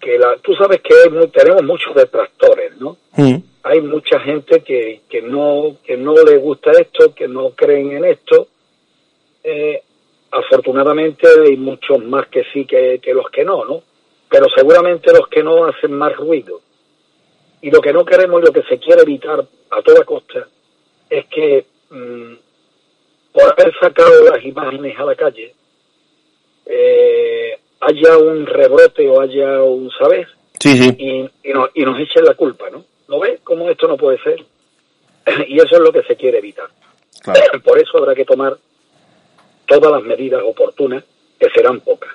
que 0.00 0.16
la, 0.16 0.36
tú 0.36 0.54
sabes 0.54 0.80
que 0.80 0.94
tenemos 1.32 1.64
muchos 1.64 1.92
detractores, 1.92 2.76
¿no? 2.78 2.96
Mm. 3.16 3.36
hay 3.64 3.80
mucha 3.80 4.20
gente 4.20 4.60
que, 4.60 5.00
que 5.08 5.22
no 5.22 5.78
que 5.84 5.96
no 5.96 6.14
le 6.22 6.36
gusta 6.36 6.70
esto, 6.70 7.12
que 7.12 7.26
no 7.26 7.50
creen 7.50 7.96
en 7.96 8.04
esto. 8.04 8.46
Eh, 9.42 9.82
afortunadamente 10.34 11.26
hay 11.46 11.56
muchos 11.56 12.04
más 12.04 12.26
que 12.28 12.44
sí 12.52 12.64
que, 12.64 12.98
que 13.00 13.14
los 13.14 13.30
que 13.30 13.44
no, 13.44 13.64
¿no? 13.64 13.82
Pero 14.28 14.46
seguramente 14.54 15.12
los 15.12 15.28
que 15.28 15.42
no 15.42 15.66
hacen 15.66 15.92
más 15.92 16.16
ruido. 16.16 16.60
Y 17.62 17.70
lo 17.70 17.80
que 17.80 17.92
no 17.92 18.04
queremos 18.04 18.42
y 18.42 18.46
lo 18.46 18.52
que 18.52 18.62
se 18.62 18.78
quiere 18.78 19.02
evitar 19.02 19.44
a 19.70 19.82
toda 19.82 20.04
costa 20.04 20.46
es 21.08 21.26
que 21.26 21.64
mm, 21.90 22.34
por 23.32 23.44
haber 23.44 23.72
sacado 23.80 24.24
las 24.24 24.44
imágenes 24.44 24.98
a 24.98 25.04
la 25.04 25.14
calle 25.14 25.54
eh, 26.66 27.58
haya 27.80 28.18
un 28.18 28.46
rebrote 28.46 29.08
o 29.08 29.20
haya 29.20 29.62
un, 29.62 29.90
sí. 30.58 30.94
y, 30.98 31.50
y, 31.50 31.52
nos, 31.52 31.70
y 31.74 31.84
nos 31.84 31.98
echen 32.00 32.24
la 32.24 32.34
culpa, 32.34 32.70
¿no? 32.70 32.84
¿No 33.08 33.20
ves 33.20 33.40
cómo 33.44 33.68
esto 33.70 33.86
no 33.86 33.96
puede 33.96 34.18
ser? 34.22 34.44
y 35.48 35.56
eso 35.56 35.76
es 35.76 35.80
lo 35.80 35.92
que 35.92 36.02
se 36.02 36.16
quiere 36.16 36.38
evitar. 36.38 36.68
Claro. 37.22 37.60
Por 37.62 37.78
eso 37.78 37.98
habrá 37.98 38.14
que 38.14 38.24
tomar 38.24 38.56
todas 39.66 39.90
las 39.92 40.02
medidas 40.02 40.42
oportunas, 40.44 41.04
que 41.38 41.48
serán 41.54 41.80
pocas, 41.80 42.10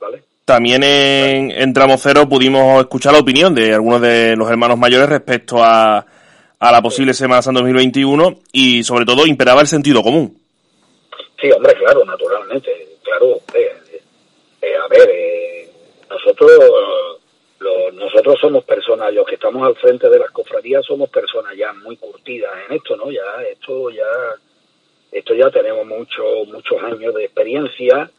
¿vale? 0.00 0.22
También 0.44 0.82
en, 0.84 1.50
en 1.50 1.72
Tramo 1.72 1.96
Cero 1.98 2.28
pudimos 2.28 2.80
escuchar 2.80 3.12
la 3.12 3.18
opinión 3.18 3.54
de 3.54 3.74
algunos 3.74 4.00
de 4.00 4.36
los 4.36 4.48
hermanos 4.48 4.78
mayores 4.78 5.08
respecto 5.08 5.62
a, 5.62 6.06
a 6.58 6.72
la 6.72 6.82
posible 6.82 7.14
Semana 7.14 7.42
Santa 7.42 7.60
2021 7.60 8.38
y 8.52 8.84
sobre 8.84 9.04
todo 9.04 9.26
imperaba 9.26 9.60
el 9.60 9.66
sentido 9.66 10.02
común. 10.02 10.38
Sí, 11.40 11.50
hombre, 11.50 11.74
claro, 11.74 12.04
naturalmente, 12.04 12.70
claro, 13.02 13.26
hombre, 13.32 13.62
eh, 13.92 14.00
eh, 14.62 14.76
a 14.82 14.88
ver, 14.88 15.10
eh, 15.12 15.70
nosotros, 16.08 16.50
lo- 17.58 17.92
nosotros 17.92 18.36
somos 18.40 18.64
personas, 18.64 19.12
los 19.12 19.26
que 19.26 19.34
estamos 19.34 19.66
al 19.66 19.74
frente 19.76 20.08
de 20.08 20.18
las 20.18 20.30
cofradías 20.30 20.84
somos 20.86 21.10
personas 21.10 21.54
ya 21.56 21.72
muy 21.72 21.96
curtidas 21.96 22.52
en 22.68 22.76
esto, 22.76 22.96
¿no? 22.96 23.10
Ya, 23.10 23.20
esto 23.52 23.90
ya, 23.90 24.04
esto 25.18 25.34
ya 25.34 25.50
tenemos 25.50 25.86
muchos, 25.86 26.46
muchos 26.48 26.82
años 26.82 27.14
de 27.14 27.24
experiencia 27.24 28.10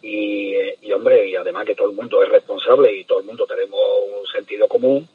y, 0.00 0.54
eh, 0.54 0.78
y, 0.82 0.92
hombre, 0.92 1.28
y 1.28 1.34
además 1.34 1.66
que 1.66 1.74
todo 1.74 1.90
el 1.90 1.96
mundo 1.96 2.22
es 2.22 2.28
responsable 2.28 2.92
y 2.92 3.02
todo 3.02 3.18
el 3.18 3.26
mundo 3.26 3.44
tenemos 3.44 3.80
un 4.20 4.24
sentido 4.28 4.68
común, 4.68 5.08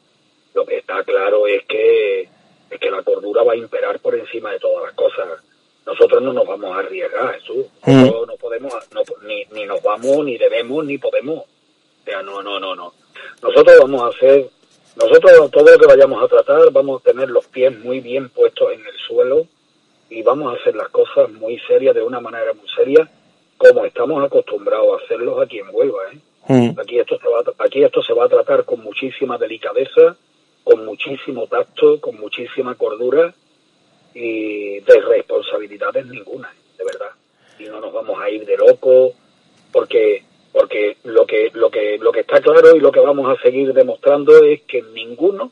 lo 0.52 0.66
que 0.66 0.76
está 0.76 1.02
claro 1.02 1.46
es 1.46 1.64
que, 1.64 2.28
es 2.70 2.78
que 2.78 2.90
la 2.90 3.02
cordura 3.02 3.42
va 3.42 3.54
a 3.54 3.56
imperar 3.56 4.00
por 4.00 4.14
encima 4.14 4.52
de 4.52 4.58
todas 4.58 4.84
las 4.84 4.92
cosas. 4.92 5.26
Nosotros 5.86 6.22
no 6.22 6.34
nos 6.34 6.46
vamos 6.46 6.76
a 6.76 6.80
arriesgar, 6.80 7.40
Jesús. 7.40 7.66
Mm. 7.86 8.00
Nosotros 8.02 8.28
no 8.28 8.36
podemos, 8.36 8.74
no, 8.92 9.02
ni, 9.26 9.44
ni 9.52 9.64
nos 9.64 9.82
vamos, 9.82 10.26
ni 10.26 10.36
debemos, 10.36 10.84
ni 10.84 10.98
podemos. 10.98 11.38
O 11.38 12.04
sea, 12.04 12.22
no, 12.22 12.42
no, 12.42 12.60
no, 12.60 12.76
no. 12.76 12.92
Nosotros 13.42 13.78
vamos 13.80 14.02
a 14.02 14.08
hacer, 14.08 14.46
nosotros 14.96 15.50
todo 15.50 15.72
lo 15.72 15.78
que 15.78 15.86
vayamos 15.86 16.22
a 16.22 16.28
tratar, 16.28 16.70
vamos 16.70 17.00
a 17.00 17.10
tener 17.10 17.30
los 17.30 17.46
pies 17.46 17.78
muy 17.78 18.00
bien 18.00 18.28
puestos 18.28 18.72
en 18.72 18.84
el 18.84 18.96
suelo 19.08 19.46
y 20.14 20.22
vamos 20.22 20.52
a 20.52 20.60
hacer 20.60 20.76
las 20.76 20.88
cosas 20.90 21.28
muy 21.32 21.58
serias, 21.66 21.94
de 21.94 22.02
una 22.02 22.20
manera 22.20 22.52
muy 22.52 22.68
seria, 22.68 23.08
como 23.56 23.84
estamos 23.84 24.24
acostumbrados 24.24 24.92
a 24.92 25.04
hacerlos 25.04 25.42
aquí 25.42 25.58
en 25.58 25.66
Huelva, 25.72 25.98
¿eh? 26.12 26.18
Mm. 26.46 26.78
Aquí 26.78 26.98
esto 26.98 27.18
se 27.18 27.28
va 27.28 27.40
a, 27.40 27.64
aquí 27.64 27.82
esto 27.82 28.02
se 28.02 28.12
va 28.12 28.26
a 28.26 28.28
tratar 28.28 28.64
con 28.64 28.80
muchísima 28.80 29.38
delicadeza, 29.38 30.16
con 30.62 30.84
muchísimo 30.84 31.46
tacto, 31.46 32.00
con 32.00 32.20
muchísima 32.20 32.74
cordura 32.76 33.34
y 34.14 34.78
de 34.80 35.00
responsabilidades 35.00 36.06
ninguna, 36.06 36.54
de 36.78 36.84
verdad. 36.84 37.10
Y 37.58 37.64
no 37.64 37.80
nos 37.80 37.92
vamos 37.92 38.20
a 38.20 38.30
ir 38.30 38.44
de 38.44 38.56
loco 38.56 39.12
porque 39.72 40.22
porque 40.52 40.98
lo 41.04 41.26
que 41.26 41.50
lo 41.54 41.70
que 41.70 41.98
lo 41.98 42.12
que 42.12 42.20
está 42.20 42.40
claro 42.40 42.76
y 42.76 42.80
lo 42.80 42.92
que 42.92 43.00
vamos 43.00 43.26
a 43.26 43.42
seguir 43.42 43.72
demostrando 43.72 44.44
es 44.44 44.62
que 44.62 44.82
ninguno 44.82 45.50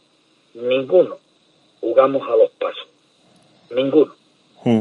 ninguno 0.55 1.19
jugamos 1.81 2.23
a 2.29 2.37
los 2.37 2.51
pasos. 2.51 2.87
Ninguno. 3.71 4.22
Mm. 4.65 4.81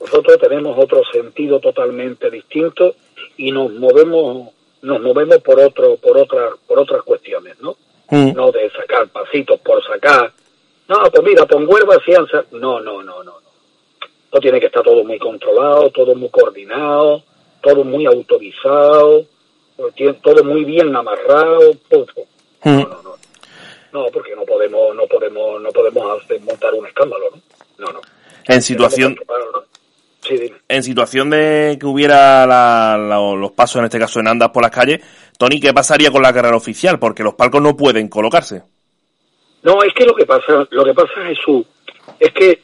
Nosotros 0.00 0.38
tenemos 0.38 0.78
otro 0.78 1.02
sentido 1.12 1.60
totalmente 1.60 2.30
distinto 2.30 2.94
y 3.36 3.50
nos 3.50 3.72
movemos 3.72 4.50
nos 4.80 5.00
movemos 5.00 5.38
por 5.38 5.58
otro 5.60 5.96
por 5.96 6.16
otras 6.16 6.52
por 6.66 6.78
otras 6.78 7.02
cuestiones, 7.02 7.60
¿no? 7.60 7.76
Mm. 8.10 8.32
No 8.34 8.52
de 8.52 8.70
sacar 8.70 9.08
pasitos 9.08 9.60
por 9.60 9.84
sacar 9.84 10.32
No, 10.88 10.96
pues 11.12 11.22
mira, 11.22 11.44
pon 11.46 11.66
huerva, 11.68 11.98
fianza. 12.00 12.44
No, 12.52 12.80
no, 12.80 13.02
no, 13.02 13.22
no, 13.22 13.24
no. 13.24 13.48
No 14.32 14.40
tiene 14.40 14.60
que 14.60 14.66
estar 14.66 14.82
todo 14.82 15.04
muy 15.04 15.18
controlado, 15.18 15.90
todo 15.90 16.14
muy 16.14 16.28
coordinado, 16.30 17.22
todo 17.60 17.84
muy 17.84 18.06
autorizado, 18.06 19.24
todo 20.22 20.44
muy 20.44 20.64
bien 20.64 20.94
amarrado. 20.96 21.72
Hmm. 22.62 22.80
No, 22.80 22.88
no, 22.88 23.02
no. 23.02 23.14
No, 23.92 24.06
porque 24.12 24.34
no 24.36 24.44
podemos, 24.44 24.94
no 24.94 25.06
podemos, 25.06 25.60
no 25.60 25.70
podemos 25.70 26.22
hacer, 26.22 26.40
montar 26.42 26.74
un 26.74 26.86
escándalo, 26.86 27.30
¿no? 27.30 27.40
No, 27.78 27.92
no. 27.92 28.00
En 28.48 28.62
situación, 28.62 29.16
en 30.68 30.82
situación 30.82 31.30
de 31.30 31.76
que 31.78 31.86
hubiera 31.86 32.96
los 32.96 33.52
pasos, 33.52 33.76
en 33.76 33.84
este 33.84 33.98
caso 33.98 34.20
en 34.20 34.28
andas 34.28 34.50
por 34.50 34.62
las 34.62 34.72
calles, 34.72 35.00
Tony, 35.38 35.60
¿qué 35.60 35.72
pasaría 35.72 36.10
con 36.10 36.22
la 36.22 36.32
carrera 36.32 36.56
oficial? 36.56 36.98
Porque 36.98 37.22
los 37.22 37.34
palcos 37.34 37.62
no 37.62 37.76
pueden 37.76 38.08
colocarse. 38.08 38.62
No, 39.62 39.82
es 39.82 39.92
que 39.92 40.04
lo 40.04 40.14
que 40.14 40.24
pasa, 40.24 40.66
lo 40.70 40.84
que 40.84 40.94
pasa, 40.94 41.26
Jesús, 41.26 41.66
es 42.18 42.32
que, 42.32 42.60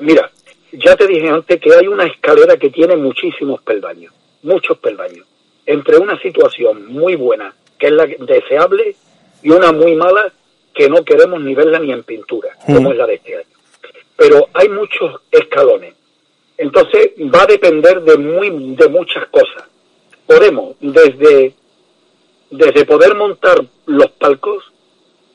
mira, 0.00 0.30
ya 0.72 0.96
te 0.96 1.06
dije 1.06 1.28
antes 1.28 1.60
que 1.60 1.74
hay 1.74 1.86
una 1.86 2.04
escalera 2.04 2.56
que 2.56 2.70
tiene 2.70 2.96
muchísimos 2.96 3.62
peldaños, 3.62 4.12
muchos 4.42 4.76
peldaños, 4.78 5.26
entre 5.66 5.98
una 5.98 6.18
situación 6.20 6.92
muy 6.92 7.14
buena, 7.16 7.54
que 7.78 7.86
es 7.86 7.92
la 7.92 8.06
deseable, 8.06 8.96
y 9.42 9.50
una 9.50 9.72
muy 9.72 9.94
mala, 9.94 10.32
que 10.74 10.88
no 10.88 11.04
queremos 11.04 11.40
ni 11.40 11.54
verla 11.54 11.78
ni 11.78 11.92
en 11.92 12.02
pintura, 12.02 12.50
como 12.66 12.90
es 12.90 12.98
la 12.98 13.06
de 13.06 13.14
este 13.14 13.36
año. 13.36 13.57
Pero 14.18 14.48
hay 14.52 14.68
muchos 14.68 15.22
escalones. 15.30 15.94
Entonces 16.58 17.12
va 17.32 17.42
a 17.44 17.46
depender 17.46 18.02
de 18.02 18.18
muy 18.18 18.74
de 18.74 18.88
muchas 18.88 19.28
cosas. 19.28 19.64
Podemos 20.26 20.74
desde 20.80 21.54
desde 22.50 22.84
poder 22.84 23.14
montar 23.14 23.64
los 23.86 24.10
palcos, 24.12 24.64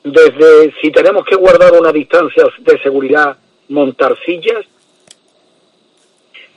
desde 0.02 0.74
si 0.82 0.90
tenemos 0.90 1.24
que 1.24 1.36
guardar 1.36 1.72
una 1.72 1.92
distancia 1.92 2.44
de 2.58 2.78
seguridad, 2.82 3.38
montar 3.68 4.16
sillas, 4.26 4.66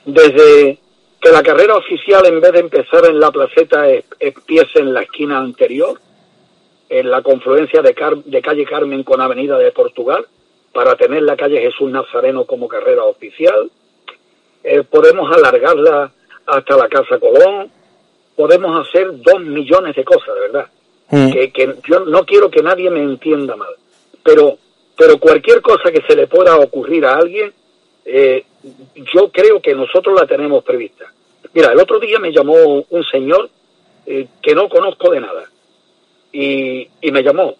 desde 0.03 0.79
que 1.21 1.31
la 1.31 1.43
carrera 1.43 1.75
oficial 1.75 2.25
en 2.25 2.41
vez 2.41 2.51
de 2.51 2.59
empezar 2.59 3.05
en 3.05 3.19
la 3.19 3.31
placeta 3.31 3.87
empiece 4.19 4.79
en 4.79 4.93
la 4.93 5.01
esquina 5.01 5.37
anterior, 5.37 5.99
en 6.89 7.09
la 7.09 7.21
confluencia 7.21 7.81
de, 7.81 7.95
de 8.25 8.41
calle 8.41 8.65
Carmen 8.65 9.03
con 9.03 9.21
Avenida 9.21 9.57
de 9.57 9.71
Portugal, 9.71 10.25
para 10.77 10.95
tener 10.95 11.23
la 11.23 11.35
calle 11.35 11.59
Jesús 11.59 11.89
Nazareno 11.89 12.45
como 12.45 12.67
carrera 12.67 13.03
oficial. 13.03 13.71
Eh, 14.63 14.83
podemos 14.83 15.35
alargarla 15.35 16.11
hasta 16.45 16.77
la 16.77 16.87
Casa 16.87 17.17
Colón. 17.17 17.71
Podemos 18.35 18.87
hacer 18.87 19.07
dos 19.23 19.41
millones 19.41 19.95
de 19.95 20.03
cosas, 20.05 20.35
de 20.35 20.41
verdad. 20.41 20.67
Mm. 21.09 21.31
Que, 21.31 21.51
que, 21.51 21.75
yo 21.89 22.01
no 22.01 22.23
quiero 22.27 22.51
que 22.51 22.61
nadie 22.61 22.91
me 22.91 23.01
entienda 23.01 23.55
mal. 23.55 23.73
Pero, 24.21 24.59
pero 24.95 25.17
cualquier 25.17 25.63
cosa 25.63 25.91
que 25.91 26.03
se 26.07 26.15
le 26.15 26.27
pueda 26.27 26.55
ocurrir 26.57 27.07
a 27.07 27.15
alguien, 27.15 27.51
eh, 28.05 28.45
yo 29.15 29.31
creo 29.31 29.59
que 29.59 29.73
nosotros 29.73 30.15
la 30.15 30.27
tenemos 30.27 30.63
prevista. 30.63 31.11
Mira, 31.55 31.71
el 31.71 31.79
otro 31.79 31.97
día 31.99 32.19
me 32.19 32.31
llamó 32.31 32.85
un 32.87 33.03
señor 33.11 33.49
eh, 34.05 34.27
que 34.43 34.53
no 34.53 34.69
conozco 34.69 35.09
de 35.09 35.21
nada 35.21 35.49
y, 36.31 36.87
y 37.01 37.11
me 37.11 37.23
llamó. 37.23 37.55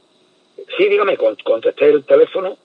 Sí, 0.77 0.88
dígame, 0.88 1.17
contesté 1.17 1.89
el 1.89 2.06
teléfono. 2.06 2.58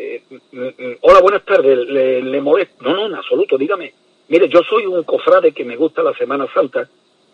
Eh, 0.00 0.22
mm, 0.30 0.60
mm, 0.62 0.96
hola, 1.00 1.20
buenas 1.20 1.44
tardes, 1.44 1.76
¿le, 1.88 2.22
le 2.22 2.40
molesto? 2.40 2.84
No, 2.84 2.94
no, 2.94 3.06
en 3.06 3.14
absoluto, 3.16 3.58
dígame. 3.58 3.92
Mire, 4.28 4.48
yo 4.48 4.60
soy 4.62 4.86
un 4.86 5.02
cofrade 5.02 5.50
que 5.50 5.64
me 5.64 5.74
gusta 5.74 6.04
la 6.04 6.14
Semana 6.14 6.46
Santa. 6.54 6.88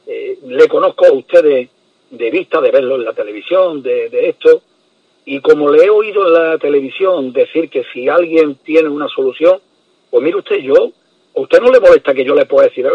Eh, 0.07 0.39
le 0.47 0.67
conozco 0.67 1.05
a 1.05 1.13
ustedes 1.13 1.69
de 2.11 2.31
vista, 2.31 2.63
de 2.63 2.71
verlo 2.71 2.95
en 2.95 3.05
la 3.05 3.13
televisión, 3.13 3.83
de, 3.83 4.09
esto. 4.29 4.63
Y 5.27 5.41
como 5.41 5.71
le 5.71 5.85
he 5.85 5.91
oído 5.91 6.27
en 6.27 6.33
la 6.33 6.59
televisión 6.59 7.35
decir 7.35 7.69
que 7.69 7.85
si 7.93 8.09
alguien 8.09 8.55
tiene 8.57 8.89
una 8.89 9.09
solución, 9.09 9.61
pues 10.11 10.23
mire 10.23 10.39
usted, 10.39 10.57
yo, 10.57 10.91
a 11.37 11.41
usted 11.41 11.61
no 11.61 11.71
le 11.71 11.81
molesta 11.81 12.15
que 12.15 12.25
yo 12.25 12.35
le 12.35 12.47
pueda 12.47 12.69
decir. 12.69 12.87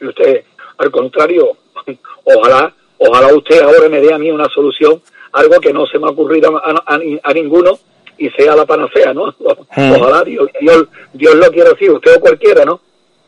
Y 0.00 0.04
usted, 0.06 0.44
al 0.78 0.90
contrario, 0.90 1.56
ojalá 2.24 2.74
Ojalá 3.02 3.34
usted 3.34 3.62
ahora 3.62 3.88
me 3.88 3.98
dé 3.98 4.12
a 4.12 4.18
mí 4.18 4.30
una 4.30 4.46
solución, 4.50 5.00
algo 5.32 5.58
que 5.58 5.72
no 5.72 5.86
se 5.86 5.98
me 5.98 6.06
ha 6.06 6.10
ocurrido 6.10 6.60
a, 6.62 7.32
ninguno 7.32 7.78
y 8.20 8.28
sea 8.30 8.54
la 8.54 8.66
panacea, 8.66 9.12
¿no? 9.14 9.34
Hmm. 9.72 9.92
Ojalá 9.92 10.24
Dios, 10.24 10.48
Dios, 11.12 11.34
lo 11.36 11.50
quiera 11.52 11.70
así, 11.70 11.88
usted 11.88 12.16
o 12.16 12.20
cualquiera, 12.20 12.64
¿no? 12.64 12.80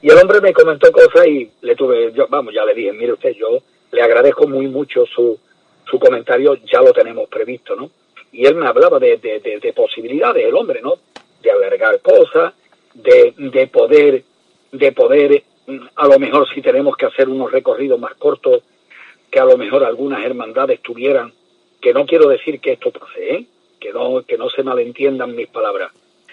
Y 0.02 0.10
el 0.10 0.18
hombre 0.18 0.40
me 0.40 0.52
comentó 0.52 0.90
cosas 0.90 1.24
y 1.28 1.48
le 1.60 1.76
tuve, 1.76 2.12
yo, 2.12 2.26
vamos, 2.28 2.52
ya 2.52 2.64
le 2.64 2.74
dije, 2.74 2.92
mire 2.92 3.12
usted, 3.12 3.30
yo 3.34 3.60
le 3.92 4.02
agradezco 4.02 4.48
muy 4.48 4.66
mucho 4.66 5.06
su, 5.06 5.38
su 5.88 6.00
comentario, 6.00 6.54
ya 6.64 6.82
lo 6.82 6.92
tenemos 6.92 7.28
previsto, 7.28 7.76
¿no? 7.76 7.90
Y 8.32 8.44
él 8.44 8.56
me 8.56 8.66
hablaba 8.66 8.98
de, 8.98 9.18
de, 9.18 9.60
de, 9.62 9.72
posibilidades, 9.72 10.44
el 10.44 10.54
hombre, 10.56 10.82
¿no? 10.82 10.94
De 11.40 11.50
alargar 11.52 12.00
cosas, 12.00 12.54
de, 12.94 13.34
de 13.36 13.66
poder, 13.68 14.24
de 14.72 14.92
poder, 14.92 15.44
a 15.94 16.08
lo 16.08 16.18
mejor 16.18 16.52
si 16.52 16.60
tenemos 16.60 16.96
que 16.96 17.06
hacer 17.06 17.28
unos 17.28 17.52
recorridos 17.52 18.00
más 18.00 18.14
cortos, 18.14 18.62
que 19.30 19.38
a 19.38 19.44
lo 19.44 19.56
mejor 19.56 19.84
algunas 19.84 20.24
hermandades 20.24 20.80
tuvieran, 20.80 21.32
que 21.80 21.94
no 21.94 22.04
quiero 22.04 22.28
decir 22.28 22.58
que 22.60 22.72
esto 22.72 22.90
pase, 22.90 23.34
¿eh? 23.34 23.46
Que, 23.82 23.92
no, 23.92 24.22
que 24.22 24.38
no 24.38 24.48
se 24.48 24.62
malentiendan 24.62 25.34
mis 25.34 25.48
palabras, 25.48 25.90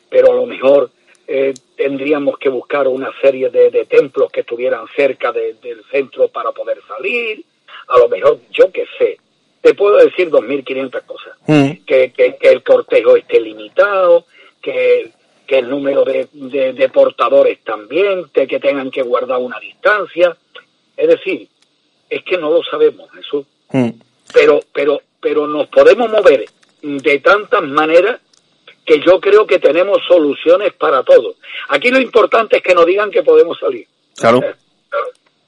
pero 0.09 0.31
a 0.31 0.35
lo 0.35 0.45
mejor 0.45 0.91
eh, 1.27 1.53
tendríamos 1.75 2.37
que 2.37 2.49
buscar 2.49 2.87
una 2.87 3.11
serie 3.21 3.49
de, 3.49 3.85
templos 3.85 4.31
que 4.31 4.41
estuvieran 4.41 4.85
cerca 4.95 5.31
del 5.31 5.83
centro 5.91 6.27
para 6.27 6.51
poder 6.51 6.79
salir, 6.87 7.43
a 7.87 7.97
lo 7.97 8.07
mejor 8.07 8.39
yo 8.51 8.71
qué 8.71 8.85
sé, 8.97 9.17
te 9.61 9.73
puedo 9.73 9.97
decir 9.97 10.29
2.500 10.29 11.05
cosas, 11.05 11.37
mm. 11.47 11.85
que, 11.85 12.11
que, 12.11 12.37
el 12.41 12.63
cortejo 12.63 13.15
esté 13.15 13.41
limitado, 13.41 14.25
que, 14.61 15.09
que 15.47 15.57
el 15.57 15.69
número 15.69 16.05
de, 16.05 16.27
de, 16.31 16.89
portadores 16.89 17.59
también, 17.63 18.25
que 18.31 18.59
tengan 18.59 18.91
que 18.91 19.01
guardar 19.01 19.39
una 19.39 19.59
distancia, 19.59 20.37
es 20.95 21.07
decir, 21.07 21.47
es 22.09 22.23
que 22.23 22.37
no 22.37 22.51
lo 22.51 22.63
sabemos, 22.63 23.09
Jesús. 23.11 23.45
Mm. 23.71 23.89
Pero, 24.33 24.59
pero, 24.71 25.01
pero 25.19 25.47
nos 25.47 25.67
podemos 25.67 26.09
mover 26.09 26.45
de 26.81 27.19
tantas 27.19 27.63
maneras 27.63 28.19
que 28.85 28.99
yo 28.99 29.19
creo 29.19 29.45
que 29.45 29.59
tenemos 29.59 29.99
soluciones 30.07 30.73
para 30.73 31.03
todo. 31.03 31.35
Aquí 31.69 31.91
lo 31.91 31.99
importante 31.99 32.57
es 32.57 32.63
que 32.63 32.73
nos 32.73 32.85
digan 32.85 33.11
que 33.11 33.23
podemos 33.23 33.57
salir. 33.59 33.87
Claro. 34.15 34.41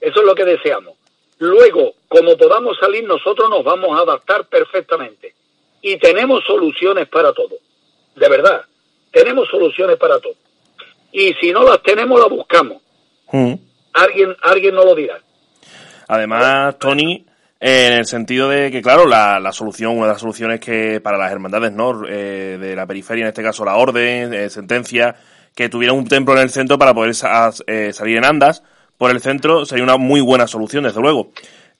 Eso 0.00 0.20
es 0.20 0.26
lo 0.26 0.34
que 0.34 0.44
deseamos. 0.44 0.94
Luego, 1.38 1.94
como 2.08 2.36
podamos 2.36 2.78
salir, 2.78 3.04
nosotros 3.04 3.50
nos 3.50 3.64
vamos 3.64 3.98
a 3.98 4.02
adaptar 4.02 4.46
perfectamente. 4.46 5.34
Y 5.80 5.96
tenemos 5.96 6.44
soluciones 6.44 7.08
para 7.08 7.32
todo. 7.32 7.56
De 8.14 8.28
verdad. 8.28 8.64
Tenemos 9.10 9.48
soluciones 9.48 9.96
para 9.96 10.20
todo. 10.20 10.34
Y 11.10 11.34
si 11.34 11.52
no 11.52 11.64
las 11.64 11.82
tenemos, 11.82 12.18
las 12.20 12.30
buscamos. 12.30 12.80
Mm. 13.32 13.54
Alguien, 13.92 14.36
alguien 14.40 14.74
nos 14.74 14.84
lo 14.84 14.94
dirá. 14.94 15.20
Además, 16.08 16.78
Tony, 16.78 17.24
en 17.64 17.92
el 17.92 18.06
sentido 18.06 18.48
de 18.48 18.72
que, 18.72 18.82
claro, 18.82 19.06
la, 19.06 19.38
la, 19.38 19.52
solución, 19.52 19.96
una 19.96 20.08
de 20.08 20.12
las 20.14 20.20
soluciones 20.20 20.58
que 20.58 21.00
para 21.00 21.16
las 21.16 21.30
hermandades 21.30 21.70
¿no? 21.70 22.02
Eh, 22.08 22.58
de 22.60 22.74
la 22.74 22.88
periferia, 22.88 23.22
en 23.22 23.28
este 23.28 23.44
caso 23.44 23.64
la 23.64 23.76
orden, 23.76 24.34
eh, 24.34 24.50
sentencia, 24.50 25.14
que 25.54 25.68
tuviera 25.68 25.92
un 25.92 26.08
templo 26.08 26.34
en 26.34 26.40
el 26.40 26.50
centro 26.50 26.76
para 26.76 26.92
poder 26.92 27.14
eh, 27.68 27.92
salir 27.92 28.16
en 28.16 28.24
andas 28.24 28.64
por 28.98 29.12
el 29.12 29.20
centro, 29.20 29.64
sería 29.64 29.84
una 29.84 29.96
muy 29.96 30.20
buena 30.20 30.48
solución, 30.48 30.82
desde 30.82 31.00
luego. 31.00 31.30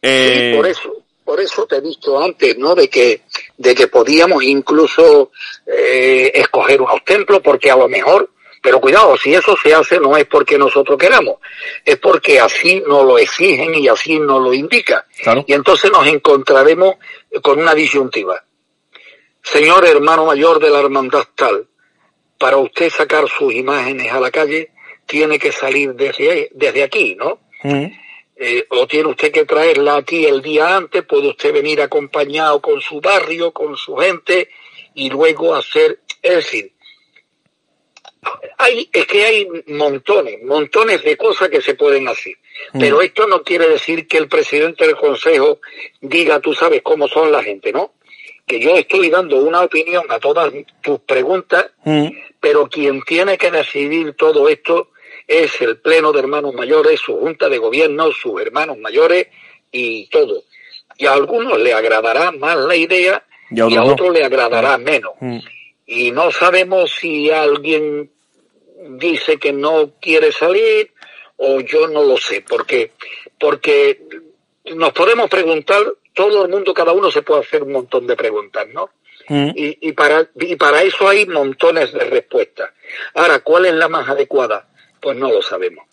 Sí, 0.00 0.52
por 0.54 0.66
eso, 0.68 0.92
por 1.24 1.40
eso 1.40 1.66
te 1.66 1.78
he 1.78 1.80
dicho 1.80 2.22
antes, 2.22 2.56
¿no? 2.58 2.76
De 2.76 2.88
que, 2.88 3.22
de 3.58 3.74
que 3.74 3.88
podíamos 3.88 4.44
incluso 4.44 5.32
escoger 5.66 6.80
unos 6.80 7.04
templos, 7.04 7.40
porque 7.42 7.72
a 7.72 7.76
lo 7.76 7.88
mejor 7.88 8.30
pero 8.62 8.80
cuidado, 8.80 9.16
si 9.16 9.34
eso 9.34 9.56
se 9.60 9.74
hace 9.74 9.98
no 9.98 10.16
es 10.16 10.24
porque 10.26 10.56
nosotros 10.56 10.96
queramos, 10.96 11.38
es 11.84 11.98
porque 11.98 12.38
así 12.38 12.80
nos 12.86 13.04
lo 13.04 13.18
exigen 13.18 13.74
y 13.74 13.88
así 13.88 14.20
nos 14.20 14.40
lo 14.40 14.54
indica. 14.54 15.04
Y 15.46 15.52
entonces 15.52 15.90
nos 15.90 16.06
encontraremos 16.06 16.94
con 17.42 17.58
una 17.58 17.74
disyuntiva. 17.74 18.44
Señor 19.42 19.84
hermano 19.84 20.26
mayor 20.26 20.60
de 20.60 20.70
la 20.70 20.78
hermandad 20.78 21.24
tal, 21.34 21.66
para 22.38 22.58
usted 22.58 22.88
sacar 22.88 23.28
sus 23.28 23.52
imágenes 23.52 24.12
a 24.12 24.20
la 24.20 24.30
calle, 24.30 24.70
tiene 25.06 25.40
que 25.40 25.50
salir 25.50 25.94
desde, 25.94 26.48
desde 26.52 26.84
aquí, 26.84 27.16
¿no? 27.16 27.40
Mm. 27.64 27.86
Eh, 28.36 28.64
o 28.70 28.86
tiene 28.86 29.08
usted 29.08 29.32
que 29.32 29.44
traerla 29.44 29.96
aquí 29.96 30.24
el 30.24 30.40
día 30.40 30.76
antes, 30.76 31.02
puede 31.04 31.28
usted 31.28 31.52
venir 31.52 31.82
acompañado 31.82 32.60
con 32.60 32.80
su 32.80 33.00
barrio, 33.00 33.52
con 33.52 33.76
su 33.76 33.96
gente, 33.96 34.50
y 34.94 35.10
luego 35.10 35.54
hacer, 35.54 36.00
es 36.22 36.36
decir, 36.36 36.72
hay, 38.58 38.88
es 38.92 39.06
que 39.06 39.24
hay 39.24 39.48
montones, 39.68 40.42
montones 40.44 41.02
de 41.02 41.16
cosas 41.16 41.48
que 41.48 41.60
se 41.60 41.74
pueden 41.74 42.08
hacer. 42.08 42.34
Mm. 42.72 42.80
Pero 42.80 43.02
esto 43.02 43.26
no 43.26 43.42
quiere 43.42 43.68
decir 43.68 44.06
que 44.06 44.18
el 44.18 44.28
presidente 44.28 44.86
del 44.86 44.96
consejo 44.96 45.60
diga, 46.00 46.40
tú 46.40 46.54
sabes 46.54 46.82
cómo 46.82 47.08
son 47.08 47.32
la 47.32 47.42
gente, 47.42 47.72
¿no? 47.72 47.92
Que 48.46 48.60
yo 48.60 48.76
estoy 48.76 49.10
dando 49.10 49.36
una 49.36 49.62
opinión 49.62 50.04
a 50.08 50.18
todas 50.18 50.52
tus 50.80 51.00
preguntas, 51.00 51.70
mm. 51.84 52.08
pero 52.40 52.68
quien 52.68 53.02
tiene 53.02 53.38
que 53.38 53.50
decidir 53.50 54.14
todo 54.14 54.48
esto 54.48 54.90
es 55.26 55.60
el 55.60 55.78
Pleno 55.78 56.12
de 56.12 56.20
Hermanos 56.20 56.54
Mayores, 56.54 57.00
su 57.00 57.16
Junta 57.16 57.48
de 57.48 57.58
Gobierno, 57.58 58.12
sus 58.12 58.40
hermanos 58.40 58.78
mayores 58.78 59.28
y 59.70 60.08
todo. 60.08 60.44
Y 60.98 61.06
a 61.06 61.12
algunos 61.12 61.58
le 61.58 61.72
agradará 61.72 62.32
más 62.32 62.56
la 62.56 62.76
idea 62.76 63.24
y 63.50 63.76
a, 63.76 63.82
otros 63.82 64.12
le 64.12 64.24
agradará 64.24 64.78
menos. 64.78 65.12
Mm 65.20 65.38
y 65.86 66.10
no 66.10 66.30
sabemos 66.30 66.90
si 67.00 67.30
alguien 67.30 68.10
dice 68.98 69.38
que 69.38 69.52
no 69.52 69.92
quiere 70.00 70.32
salir 70.32 70.92
o 71.36 71.60
yo 71.60 71.88
no 71.88 72.02
lo 72.04 72.16
sé, 72.16 72.44
porque, 72.48 72.92
porque 73.38 74.02
nos 74.74 74.92
podemos 74.92 75.28
preguntar, 75.28 75.82
todo 76.14 76.44
el 76.44 76.50
mundo, 76.50 76.74
cada 76.74 76.92
uno 76.92 77.10
se 77.10 77.22
puede 77.22 77.40
hacer 77.40 77.62
un 77.62 77.72
montón 77.72 78.06
de 78.06 78.16
preguntas, 78.16 78.66
¿no? 78.72 78.90
Mm. 79.28 79.50
Y, 79.54 79.88
y, 79.88 79.92
para, 79.92 80.28
y 80.38 80.56
para 80.56 80.82
eso 80.82 81.08
hay 81.08 81.26
montones 81.26 81.92
de 81.92 82.04
respuestas. 82.04 82.70
Ahora, 83.14 83.40
¿cuál 83.40 83.66
es 83.66 83.74
la 83.74 83.88
más 83.88 84.08
adecuada? 84.08 84.68
Pues 85.00 85.16
no 85.16 85.30
lo 85.30 85.42
sabemos. 85.42 85.86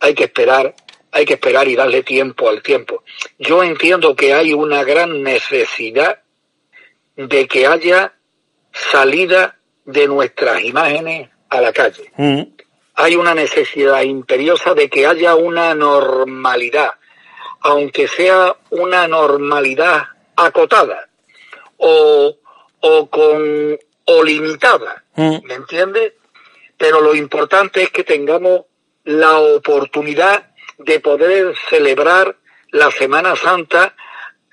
Hay 0.00 0.14
que 0.14 0.24
esperar, 0.24 0.74
hay 1.12 1.24
que 1.24 1.34
esperar 1.34 1.68
y 1.68 1.76
darle 1.76 2.02
tiempo 2.02 2.48
al 2.48 2.62
tiempo. 2.62 3.04
Yo 3.38 3.62
entiendo 3.62 4.16
que 4.16 4.32
hay 4.32 4.52
una 4.52 4.82
gran 4.84 5.22
necesidad 5.22 6.22
de 7.16 7.46
que 7.48 7.66
haya 7.66 8.14
salida 8.72 9.58
de 9.84 10.06
nuestras 10.06 10.62
imágenes 10.62 11.30
a 11.48 11.60
la 11.60 11.72
calle. 11.72 12.12
Mm. 12.16 12.42
Hay 12.94 13.16
una 13.16 13.34
necesidad 13.34 14.02
imperiosa 14.02 14.74
de 14.74 14.88
que 14.88 15.06
haya 15.06 15.34
una 15.34 15.74
normalidad, 15.74 16.92
aunque 17.60 18.08
sea 18.08 18.56
una 18.70 19.06
normalidad 19.06 20.04
acotada 20.36 21.08
o, 21.76 22.36
o 22.80 23.10
con 23.10 23.78
o 24.08 24.22
limitada, 24.22 25.04
mm. 25.16 25.38
¿me 25.44 25.54
entiendes? 25.54 26.12
Pero 26.78 27.00
lo 27.00 27.14
importante 27.14 27.82
es 27.82 27.90
que 27.90 28.04
tengamos 28.04 28.62
la 29.04 29.38
oportunidad 29.38 30.50
de 30.78 31.00
poder 31.00 31.54
celebrar 31.68 32.36
la 32.70 32.90
Semana 32.90 33.34
Santa 33.36 33.94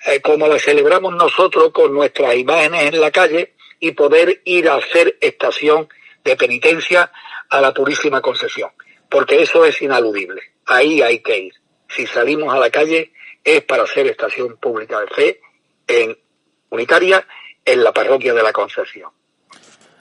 eh, 0.05 0.21
como 0.21 0.47
la 0.47 0.59
celebramos 0.59 1.13
nosotros 1.13 1.71
con 1.71 1.93
nuestras 1.93 2.35
imágenes 2.35 2.93
en 2.93 2.99
la 2.99 3.11
calle 3.11 3.53
y 3.79 3.91
poder 3.91 4.41
ir 4.45 4.69
a 4.69 4.75
hacer 4.75 5.17
estación 5.21 5.87
de 6.23 6.35
penitencia 6.35 7.11
a 7.49 7.61
la 7.61 7.73
Purísima 7.73 8.21
Concesión, 8.21 8.71
porque 9.09 9.41
eso 9.41 9.65
es 9.65 9.81
inaludible. 9.81 10.41
Ahí 10.65 11.01
hay 11.01 11.19
que 11.19 11.37
ir. 11.37 11.53
Si 11.87 12.07
salimos 12.07 12.53
a 12.53 12.59
la 12.59 12.69
calle 12.69 13.11
es 13.43 13.63
para 13.63 13.83
hacer 13.83 14.07
estación 14.07 14.57
pública 14.57 14.99
de 15.01 15.07
fe 15.07 15.41
en 15.87 16.17
unitaria 16.69 17.25
en 17.65 17.83
la 17.83 17.91
parroquia 17.91 18.33
de 18.33 18.43
la 18.43 18.51
Concesión. 18.51 19.11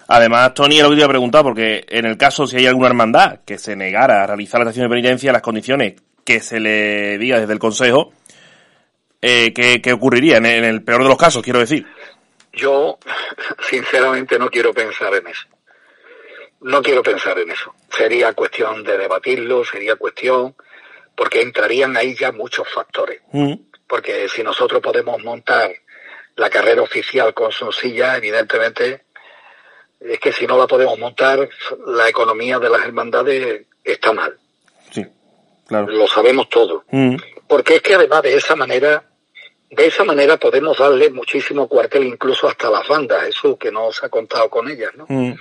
Además, 0.08 0.54
Tony, 0.54 0.80
lo 0.80 0.90
que 0.90 0.96
te 0.96 1.00
iba 1.00 1.06
a 1.06 1.08
preguntar, 1.08 1.42
porque 1.42 1.84
en 1.88 2.06
el 2.06 2.16
caso 2.16 2.46
si 2.46 2.56
hay 2.56 2.66
alguna 2.66 2.88
hermandad 2.88 3.40
que 3.44 3.58
se 3.58 3.76
negara 3.76 4.22
a 4.22 4.26
realizar 4.26 4.60
la 4.60 4.64
estación 4.64 4.88
de 4.88 4.90
penitencia, 4.90 5.32
las 5.32 5.42
condiciones 5.42 5.94
que 6.24 6.40
se 6.40 6.60
le 6.60 7.18
diga 7.18 7.40
desde 7.40 7.52
el 7.52 7.58
Consejo, 7.58 8.12
eh, 9.20 9.52
¿qué, 9.52 9.92
ocurriría 9.92 10.36
en 10.38 10.46
el 10.46 10.82
peor 10.82 11.02
de 11.02 11.08
los 11.08 11.18
casos, 11.18 11.42
quiero 11.42 11.60
decir? 11.60 11.86
Yo, 12.52 12.98
sinceramente, 13.70 14.38
no 14.38 14.50
quiero 14.50 14.72
pensar 14.72 15.14
en 15.14 15.28
eso. 15.28 15.46
No 16.62 16.82
quiero 16.82 17.02
pensar 17.02 17.38
en 17.38 17.50
eso. 17.50 17.74
Sería 17.90 18.32
cuestión 18.34 18.84
de 18.84 18.96
debatirlo, 18.96 19.64
sería 19.64 19.96
cuestión, 19.96 20.54
porque 21.14 21.40
entrarían 21.40 21.96
ahí 21.96 22.14
ya 22.14 22.32
muchos 22.32 22.68
factores. 22.68 23.20
Mm. 23.32 23.54
Porque 23.86 24.28
si 24.28 24.42
nosotros 24.42 24.80
podemos 24.80 25.22
montar 25.22 25.72
la 26.36 26.48
carrera 26.48 26.82
oficial 26.82 27.34
con 27.34 27.52
su 27.52 27.70
silla, 27.72 28.16
evidentemente, 28.16 29.04
es 30.00 30.18
que 30.18 30.32
si 30.32 30.46
no 30.46 30.56
la 30.56 30.66
podemos 30.66 30.98
montar, 30.98 31.48
la 31.86 32.08
economía 32.08 32.58
de 32.58 32.70
las 32.70 32.82
hermandades 32.82 33.66
está 33.84 34.12
mal. 34.12 34.38
Sí, 34.90 35.04
claro. 35.66 35.86
Lo 35.88 36.06
sabemos 36.06 36.48
todo. 36.48 36.84
Mm. 36.90 37.16
Porque 37.46 37.76
es 37.76 37.82
que 37.82 37.94
además 37.94 38.22
de 38.22 38.36
esa 38.36 38.56
manera 38.56 39.04
de 39.72 39.86
esa 39.86 40.04
manera 40.04 40.36
podemos 40.36 40.76
darle 40.76 41.10
muchísimo 41.10 41.66
cuartel 41.66 42.04
incluso 42.04 42.46
hasta 42.46 42.70
las 42.70 42.86
bandas, 42.86 43.26
eso 43.26 43.56
que 43.56 43.72
no 43.72 43.90
se 43.90 44.04
ha 44.04 44.10
contado 44.10 44.50
con 44.50 44.70
ellas, 44.70 44.92
¿no? 44.96 45.06
Mm. 45.08 45.34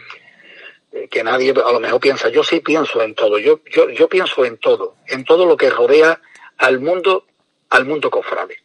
Eh, 0.92 1.08
que 1.08 1.24
nadie 1.24 1.52
a 1.52 1.72
lo 1.72 1.80
mejor 1.80 2.02
piensa, 2.02 2.28
yo 2.30 2.44
sí 2.44 2.60
pienso 2.60 3.02
en 3.02 3.16
todo, 3.16 3.38
yo, 3.38 3.62
yo, 3.72 3.90
yo 3.90 4.10
pienso 4.10 4.44
en 4.44 4.58
todo, 4.58 4.96
en 5.08 5.24
todo 5.24 5.46
lo 5.46 5.56
que 5.56 5.70
rodea 5.70 6.20
al 6.58 6.82
mundo, 6.82 7.26
al 7.70 7.86
mundo 7.86 8.10
cofrade. 8.10 8.58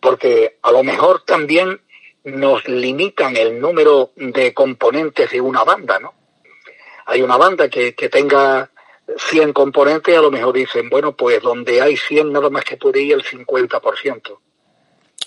Porque 0.00 0.58
a 0.62 0.72
lo 0.72 0.82
mejor 0.82 1.24
también 1.24 1.82
nos 2.24 2.66
limitan 2.66 3.36
el 3.36 3.60
número 3.60 4.12
de 4.16 4.54
componentes 4.54 5.30
de 5.30 5.40
una 5.40 5.64
banda, 5.64 5.98
¿no? 5.98 6.14
Hay 7.06 7.22
una 7.22 7.36
banda 7.36 7.68
que, 7.68 7.94
que 7.94 8.08
tenga 8.08 8.70
100 9.16 9.52
componentes, 9.52 10.16
a 10.16 10.22
lo 10.22 10.30
mejor 10.30 10.54
dicen, 10.54 10.88
bueno, 10.88 11.16
pues 11.16 11.42
donde 11.42 11.80
hay 11.80 11.96
100 11.96 12.32
nada 12.32 12.50
más 12.50 12.64
que 12.64 12.76
puede 12.76 13.00
ir 13.00 13.14
el 13.14 13.24
50%. 13.24 14.38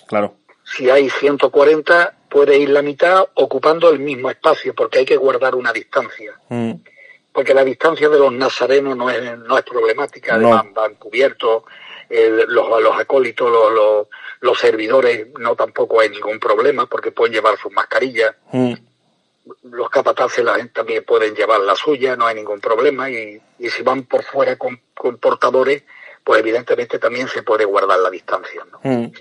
Claro. 0.06 0.34
Si 0.64 0.88
hay 0.90 1.10
140, 1.10 2.16
puede 2.32 2.56
ir 2.56 2.70
la 2.70 2.80
mitad 2.80 3.28
ocupando 3.34 3.90
el 3.90 3.98
mismo 3.98 4.30
espacio, 4.30 4.74
porque 4.74 5.00
hay 5.00 5.04
que 5.04 5.18
guardar 5.18 5.54
una 5.54 5.70
distancia. 5.70 6.32
Mm. 6.48 6.72
Porque 7.30 7.52
la 7.52 7.62
distancia 7.62 8.08
de 8.08 8.18
los 8.18 8.32
nazarenos 8.32 8.96
no 8.96 9.10
es, 9.10 9.38
no 9.38 9.58
es 9.58 9.64
problemática, 9.64 10.34
además 10.34 10.64
van 10.72 10.94
cubiertos, 10.94 11.64
los, 12.08 12.82
los 12.82 12.98
acólitos, 12.98 13.50
los, 13.50 14.06
los, 14.40 14.58
servidores 14.58 15.28
no 15.38 15.54
tampoco 15.56 16.00
hay 16.00 16.08
ningún 16.08 16.38
problema, 16.38 16.86
porque 16.86 17.12
pueden 17.12 17.34
llevar 17.34 17.58
sus 17.58 17.72
mascarillas. 17.72 18.34
Mm. 18.50 18.74
Los 19.64 19.90
capataces 19.90 20.44
la 20.44 20.54
gente 20.54 20.72
también 20.72 21.04
pueden 21.04 21.34
llevar 21.34 21.60
la 21.60 21.74
suya, 21.74 22.16
no 22.16 22.26
hay 22.26 22.34
ningún 22.34 22.60
problema. 22.60 23.10
Y, 23.10 23.40
y 23.58 23.70
si 23.70 23.82
van 23.82 24.04
por 24.04 24.22
fuera 24.22 24.56
con, 24.56 24.80
portadores, 25.20 25.84
pues 26.24 26.40
evidentemente 26.40 26.98
también 26.98 27.28
se 27.28 27.42
puede 27.42 27.64
guardar 27.64 27.98
la 27.98 28.10
distancia. 28.10 28.64
¿no? 28.70 28.80
Mm 28.82 29.12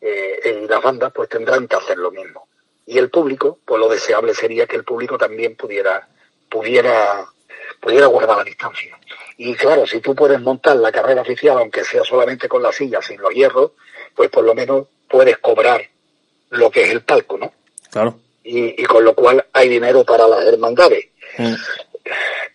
eh, 0.00 0.66
las 0.68 0.82
bandas 0.82 1.12
pues 1.14 1.28
tendrán 1.28 1.66
que 1.66 1.76
hacer 1.76 1.98
lo 1.98 2.10
mismo. 2.10 2.45
Y 2.86 2.98
el 2.98 3.10
público, 3.10 3.58
pues 3.64 3.80
lo 3.80 3.88
deseable 3.88 4.32
sería 4.32 4.66
que 4.66 4.76
el 4.76 4.84
público 4.84 5.18
también 5.18 5.56
pudiera, 5.56 6.08
pudiera, 6.48 7.26
pudiera 7.80 8.06
guardar 8.06 8.38
la 8.38 8.44
distancia. 8.44 8.96
Y 9.36 9.54
claro, 9.54 9.86
si 9.86 10.00
tú 10.00 10.14
puedes 10.14 10.40
montar 10.40 10.76
la 10.76 10.92
carrera 10.92 11.22
oficial, 11.22 11.58
aunque 11.58 11.84
sea 11.84 12.04
solamente 12.04 12.48
con 12.48 12.62
la 12.62 12.72
silla, 12.72 13.02
sin 13.02 13.20
los 13.20 13.34
hierros, 13.34 13.72
pues 14.14 14.30
por 14.30 14.44
lo 14.44 14.54
menos 14.54 14.86
puedes 15.08 15.38
cobrar 15.38 15.82
lo 16.50 16.70
que 16.70 16.84
es 16.84 16.90
el 16.90 17.02
palco, 17.02 17.36
¿no? 17.36 17.52
Claro. 17.90 18.20
Y, 18.44 18.84
con 18.84 19.04
lo 19.04 19.14
cual 19.14 19.44
hay 19.52 19.68
dinero 19.68 20.04
para 20.04 20.28
las 20.28 20.44
hermandades. 20.44 21.08
Mm. 21.36 21.54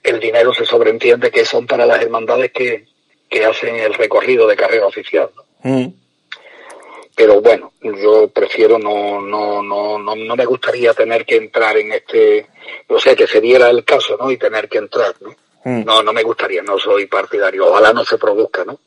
El 0.03 0.19
dinero 0.21 0.53
se 0.53 0.65
sobreentiende 0.65 1.29
que 1.29 1.43
son 1.43 1.67
para 1.67 1.85
las 1.85 2.01
hermandades 2.01 2.53
que, 2.53 2.87
que 3.29 3.43
hacen 3.43 3.75
el 3.75 3.93
recorrido 3.93 4.47
de 4.47 4.55
carrera 4.55 4.87
oficial. 4.87 5.29
¿no? 5.35 5.43
Mm 5.69 6.00
pero 7.15 7.41
bueno, 7.41 7.73
yo 7.81 8.29
prefiero 8.29 8.79
no, 8.79 9.21
no, 9.21 9.61
no, 9.61 9.99
no, 9.99 10.15
no 10.15 10.35
me 10.35 10.45
gustaría 10.45 10.93
tener 10.93 11.25
que 11.25 11.37
entrar 11.37 11.77
en 11.77 11.91
este, 11.93 12.47
o 12.87 12.99
sea, 12.99 13.15
que 13.15 13.27
se 13.27 13.41
diera 13.41 13.69
el 13.69 13.83
caso, 13.83 14.17
¿no? 14.17 14.31
Y 14.31 14.37
tener 14.37 14.69
que 14.69 14.77
entrar, 14.77 15.13
¿no? 15.21 15.35
Mm. 15.63 15.85
No, 15.85 16.01
no 16.01 16.13
me 16.13 16.23
gustaría, 16.23 16.61
no 16.63 16.77
soy 16.79 17.05
partidario, 17.05 17.67
ojalá 17.67 17.93
no 17.93 18.03
se 18.03 18.17
produzca, 18.17 18.65
¿no? 18.65 18.79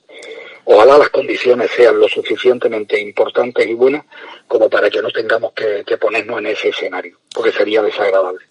Ojalá 0.67 0.97
las 0.97 1.11
condiciones 1.11 1.71
sean 1.71 2.01
lo 2.01 2.09
suficientemente 2.09 2.99
importantes 2.99 3.67
y 3.67 3.75
buenas 3.75 4.05
como 4.49 4.71
para 4.71 4.89
que 4.89 5.03
no 5.03 5.11
tengamos 5.11 5.53
que, 5.53 5.85
ponernos 5.99 6.39
en 6.39 6.47
ese 6.47 6.69
escenario, 6.69 7.19
porque 7.35 7.53
sería 7.53 7.83
desagradable. 7.83 8.45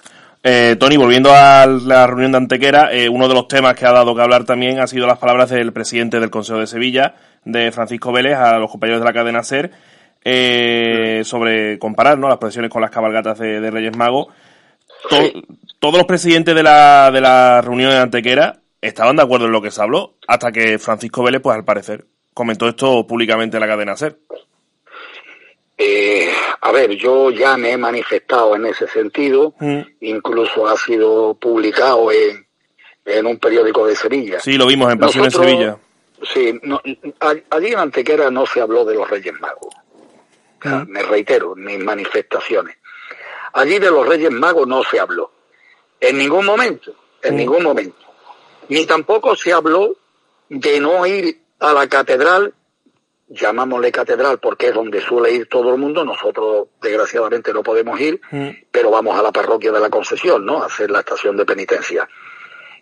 Eh, 0.45 0.75
Tony, 0.77 0.97
volviendo 0.97 1.33
a 1.33 1.65
la 1.65 2.05
reunión 2.05 2.33
de 2.33 2.37
Antequera, 2.37 2.89
eh, 2.91 3.07
uno 3.07 3.29
de 3.29 3.33
los 3.33 3.47
temas 3.47 3.75
que 3.75 3.85
ha 3.85 3.93
dado 3.93 4.13
que 4.13 4.21
hablar 4.21 4.43
también 4.43 4.77
ha 4.81 4.87
sido 4.87 5.07
las 5.07 5.17
palabras 5.17 5.49
del 5.49 5.71
presidente 5.71 6.19
del 6.19 6.29
Consejo 6.29 6.59
de 6.59 6.67
Sevilla, 6.67 7.15
de 7.45 7.71
Francisco 7.71 8.11
Vélez 8.11 8.35
a 8.35 8.57
los 8.57 8.69
compañeros 8.69 8.99
de 8.99 9.05
la 9.05 9.13
cadena 9.13 9.41
SER 9.41 9.71
eh, 10.21 11.21
sobre 11.23 11.79
comparar 11.79 12.17
¿no? 12.17 12.27
las 12.27 12.39
procesiones 12.39 12.69
con 12.69 12.81
las 12.81 12.91
cabalgatas 12.91 13.39
de, 13.39 13.71
Reyes 13.71 13.95
Magos. 13.95 14.27
Todos 15.79 15.97
los 15.97 16.05
presidentes 16.05 16.53
de 16.53 16.63
la, 16.63 17.09
de 17.09 17.21
la 17.21 17.61
reunión 17.61 17.91
de 17.91 17.99
Antequera 17.99 18.59
estaban 18.81 19.15
de 19.15 19.23
acuerdo 19.23 19.45
en 19.45 19.53
lo 19.53 19.61
que 19.61 19.71
se 19.71 19.81
habló, 19.81 20.15
hasta 20.27 20.51
que 20.51 20.77
Francisco 20.77 21.23
Vélez, 21.23 21.41
pues 21.41 21.55
al 21.55 21.63
parecer, 21.63 22.05
comentó 22.33 22.67
esto 22.67 23.07
públicamente 23.07 23.55
en 23.55 23.61
la 23.61 23.67
cadena 23.67 23.95
SER. 23.95 24.17
Eh, 25.77 26.31
a 26.61 26.71
ver, 26.71 26.91
yo 26.91 27.31
ya 27.31 27.57
me 27.57 27.71
he 27.71 27.77
manifestado 27.77 28.55
en 28.55 28.67
ese 28.67 28.87
sentido, 28.87 29.53
mm. 29.59 29.81
incluso 30.01 30.67
ha 30.67 30.77
sido 30.77 31.33
publicado 31.33 32.11
en, 32.11 32.45
en 33.05 33.25
un 33.25 33.37
periódico 33.37 33.85
de 33.87 33.95
Sevilla. 33.95 34.39
Sí, 34.39 34.57
lo 34.57 34.67
vimos 34.67 34.91
en 34.91 34.99
Pasión 34.99 35.25
en 35.25 35.31
Sevilla. 35.31 35.77
Sí, 36.21 36.57
no, 36.63 36.81
allí 37.49 37.67
en 37.67 37.79
Antequera 37.79 38.31
no 38.31 38.45
se 38.45 38.61
habló 38.61 38.85
de 38.85 38.95
los 38.95 39.09
Reyes 39.09 39.33
Magos. 39.39 39.73
me 40.87 41.01
reitero, 41.03 41.55
mis 41.55 41.79
manifestaciones. 41.79 42.77
Allí 43.53 43.77
de 43.79 43.91
los 43.91 44.07
Reyes 44.07 44.31
Magos 44.31 44.67
no 44.67 44.83
se 44.83 44.99
habló. 44.99 45.31
En 45.99 46.17
ningún 46.17 46.45
momento, 46.45 46.95
en 47.21 47.35
ningún 47.35 47.63
momento. 47.63 47.97
Ni 48.69 48.85
tampoco 48.85 49.35
se 49.35 49.51
habló 49.51 49.95
de 50.49 50.79
no 50.79 51.05
ir 51.05 51.41
a 51.59 51.73
la 51.73 51.87
catedral, 51.87 52.53
llamámosle 53.33 53.91
catedral 53.91 54.39
porque 54.39 54.67
es 54.67 54.73
donde 54.73 55.01
suele 55.01 55.31
ir 55.31 55.49
todo 55.49 55.73
el 55.73 55.79
mundo, 55.79 56.05
nosotros 56.05 56.67
desgraciadamente 56.81 57.51
no 57.53 57.63
podemos 57.63 57.99
ir, 57.99 58.21
pero 58.71 58.91
vamos 58.91 59.17
a 59.17 59.23
la 59.23 59.31
parroquia 59.31 59.71
de 59.71 59.79
la 59.79 59.89
concesión, 59.89 60.45
¿no? 60.45 60.61
A 60.61 60.67
hacer 60.67 60.91
la 60.91 60.99
estación 60.99 61.35
de 61.35 61.45
penitencia 61.45 62.07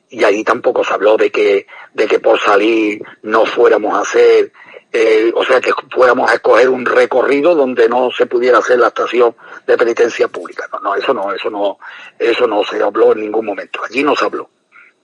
y 0.09 0.25
ahí 0.25 0.43
tampoco 0.43 0.83
se 0.83 0.93
habló 0.93 1.15
de 1.15 1.31
que, 1.31 1.65
de 1.93 2.07
que 2.07 2.19
por 2.19 2.39
salir 2.39 3.01
no 3.23 3.45
fuéramos 3.45 3.95
a 3.95 4.01
hacer 4.01 4.51
eh, 4.93 5.31
o 5.33 5.45
sea, 5.45 5.61
que 5.61 5.71
fuéramos 5.89 6.29
a 6.29 6.33
escoger 6.33 6.67
un 6.67 6.85
recorrido 6.85 7.55
donde 7.55 7.87
no 7.87 8.11
se 8.11 8.25
pudiera 8.25 8.57
hacer 8.57 8.77
la 8.77 8.87
estación 8.87 9.33
de 9.65 9.77
penitencia 9.77 10.27
pública. 10.27 10.67
No, 10.73 10.79
no, 10.81 10.95
eso 10.95 11.13
no, 11.13 11.31
eso 11.31 11.49
no, 11.49 11.77
eso 12.19 12.45
no 12.45 12.65
se 12.65 12.83
habló 12.83 13.13
en 13.13 13.21
ningún 13.21 13.45
momento. 13.45 13.79
Allí 13.85 14.03
no 14.03 14.17
se 14.17 14.25
habló. 14.25 14.49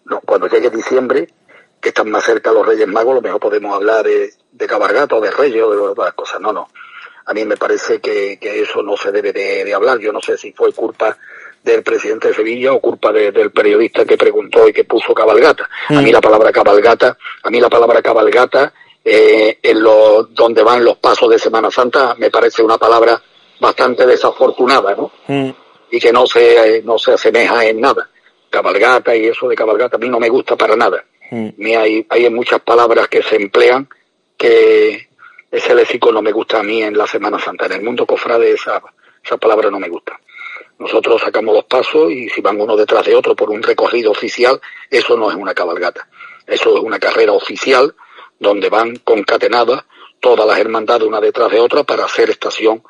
No, 0.03 0.19
cuando 0.19 0.47
llegue 0.47 0.69
diciembre, 0.69 1.29
que 1.79 1.89
están 1.89 2.09
más 2.09 2.25
cerca 2.25 2.51
los 2.51 2.67
Reyes 2.67 2.87
Magos, 2.87 3.15
lo 3.15 3.21
mejor 3.21 3.39
podemos 3.39 3.73
hablar 3.73 4.03
de, 4.03 4.33
de 4.57 4.67
cabargata 4.67 5.15
o 5.15 5.21
de 5.21 5.31
Reyes 5.31 5.63
o 5.63 5.71
de 5.71 5.77
otras 5.77 6.13
cosas. 6.13 6.41
No, 6.41 6.51
no. 6.51 6.69
A 7.25 7.33
mí 7.33 7.45
me 7.45 7.57
parece 7.57 7.99
que, 7.99 8.39
que 8.39 8.61
eso 8.61 8.81
no 8.81 8.95
se 8.97 9.11
debe 9.11 9.33
de, 9.33 9.73
hablar. 9.73 9.99
Yo 9.99 10.11
no 10.11 10.21
sé 10.21 10.37
si 10.37 10.53
fue 10.53 10.71
culpa 10.71 11.17
del 11.61 11.83
presidente 11.83 12.29
de 12.29 12.33
Sevilla 12.33 12.73
o 12.73 12.79
culpa 12.79 13.11
del 13.11 13.51
periodista 13.51 14.05
que 14.05 14.17
preguntó 14.17 14.67
y 14.67 14.73
que 14.73 14.85
puso 14.85 15.13
cabalgata. 15.13 15.69
A 15.89 16.01
mí 16.01 16.09
mm. 16.09 16.13
la 16.13 16.21
palabra 16.21 16.51
cabalgata, 16.51 17.17
a 17.43 17.49
mí 17.49 17.59
la 17.59 17.69
palabra 17.69 18.01
cabalgata 18.01 18.73
eh, 19.03 19.59
en 19.61 19.83
lo, 19.83 20.23
donde 20.23 20.63
van 20.63 20.83
los 20.83 20.97
pasos 20.97 21.29
de 21.29 21.37
Semana 21.37 21.69
Santa, 21.69 22.15
me 22.17 22.31
parece 22.31 22.63
una 22.63 22.77
palabra 22.77 23.21
bastante 23.59 24.05
desafortunada, 24.05 24.95
¿no? 24.95 25.11
Mm. 25.27 25.49
Y 25.91 25.99
que 25.99 26.13
no 26.13 26.25
se, 26.25 26.81
no 26.85 26.97
se 26.97 27.13
asemeja 27.13 27.65
en 27.65 27.81
nada. 27.81 28.09
Cabalgata 28.49 29.13
y 29.13 29.25
eso 29.25 29.49
de 29.49 29.55
cabalgata 29.55 29.97
a 29.97 29.99
mí 29.99 30.07
no 30.07 30.19
me 30.19 30.29
gusta 30.29 30.55
para 30.55 30.77
nada. 30.77 31.03
Mm. 31.31 31.49
Hay, 31.77 32.05
hay 32.09 32.29
muchas 32.29 32.61
palabras 32.61 33.09
que 33.09 33.21
se 33.21 33.35
emplean 33.35 33.89
que 34.37 35.09
ese 35.51 35.75
léxico 35.75 36.11
no 36.11 36.21
me 36.21 36.31
gusta 36.31 36.59
a 36.59 36.63
mí 36.63 36.81
en 36.81 36.97
la 36.97 37.07
Semana 37.07 37.39
Santa. 37.39 37.65
En 37.65 37.73
el 37.73 37.83
mundo 37.83 38.05
cofrade 38.05 38.51
esa, 38.51 38.81
esa 39.23 39.37
palabra 39.37 39.71
no 39.71 39.79
me 39.79 39.89
gusta. 39.89 40.19
Nosotros 40.79 41.21
sacamos 41.21 41.55
los 41.55 41.65
pasos 41.65 42.11
y 42.11 42.29
si 42.29 42.41
van 42.41 42.61
uno 42.61 42.75
detrás 42.75 43.05
de 43.05 43.15
otro 43.15 43.35
por 43.35 43.49
un 43.49 43.63
recorrido 43.63 44.11
oficial, 44.11 44.61
eso 44.89 45.17
no 45.17 45.31
es 45.31 45.35
una 45.35 45.53
cabalgata. 45.53 46.07
Eso 46.45 46.77
es 46.77 46.83
una 46.83 46.99
carrera 46.99 47.31
oficial 47.31 47.95
donde 48.39 48.69
van 48.69 48.97
concatenadas 48.97 49.85
todas 50.19 50.45
las 50.45 50.59
hermandades 50.59 51.07
una 51.07 51.19
detrás 51.19 51.51
de 51.51 51.59
otra 51.59 51.83
para 51.83 52.05
hacer 52.05 52.29
estación 52.29 52.83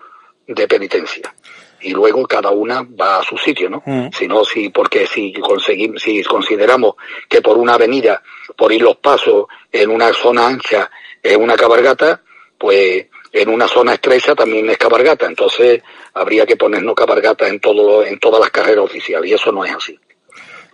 de 0.48 0.68
penitencia. 0.68 1.34
Y 1.80 1.92
luego 1.92 2.26
cada 2.26 2.50
una 2.50 2.82
va 2.82 3.20
a 3.20 3.24
su 3.24 3.38
sitio, 3.38 3.70
¿no? 3.70 3.84
Mm. 3.86 4.10
Si 4.12 4.28
no, 4.28 4.44
si, 4.44 4.70
porque 4.70 5.06
si 5.06 5.32
conseguimos, 5.34 6.02
si 6.02 6.24
consideramos 6.24 6.96
que 7.30 7.42
por 7.42 7.58
una 7.58 7.76
avenida, 7.76 8.22
por 8.56 8.72
ir 8.72 8.82
los 8.82 8.98
pasos 8.98 9.46
en 9.72 9.92
una 9.92 10.12
zona 10.14 10.48
ancha 10.48 10.90
es 11.32 11.38
una 11.38 11.56
cabargata, 11.56 12.22
pues 12.58 13.08
en 13.32 13.50
una 13.50 13.68
zona 13.68 13.94
estrecha 13.94 14.36
también 14.36 14.70
es 14.70 14.78
cabargata. 14.78 15.26
Entonces 15.26 15.82
habría 16.14 16.46
que 16.46 16.58
ponernos 16.58 16.96
cabargata 16.96 17.48
en 17.48 17.60
todo, 17.60 18.04
en 18.04 18.20
todas 18.20 18.40
las 18.40 18.50
carreras 18.50 18.86
oficiales 18.86 19.30
y 19.30 19.34
eso 19.34 19.52
no 19.52 19.66
es 19.66 19.74
así. 19.74 20.00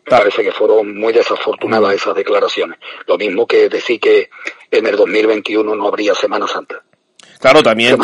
Me 0.06 0.10
parece 0.10 0.44
que 0.44 0.52
fueron 0.52 0.98
muy 0.98 1.14
desafortunadas 1.14 1.96
esas 1.96 2.16
declaraciones. 2.16 2.78
Lo 3.08 3.18
mismo 3.18 3.48
que 3.48 3.70
decir 3.70 4.00
que 4.00 4.30
en 4.70 4.86
el 4.86 4.98
2021 4.98 5.76
no 5.76 5.88
habría 5.88 6.14
Semana 6.14 6.48
Santa. 6.48 6.84
Claro, 7.40 7.62
también. 7.62 7.98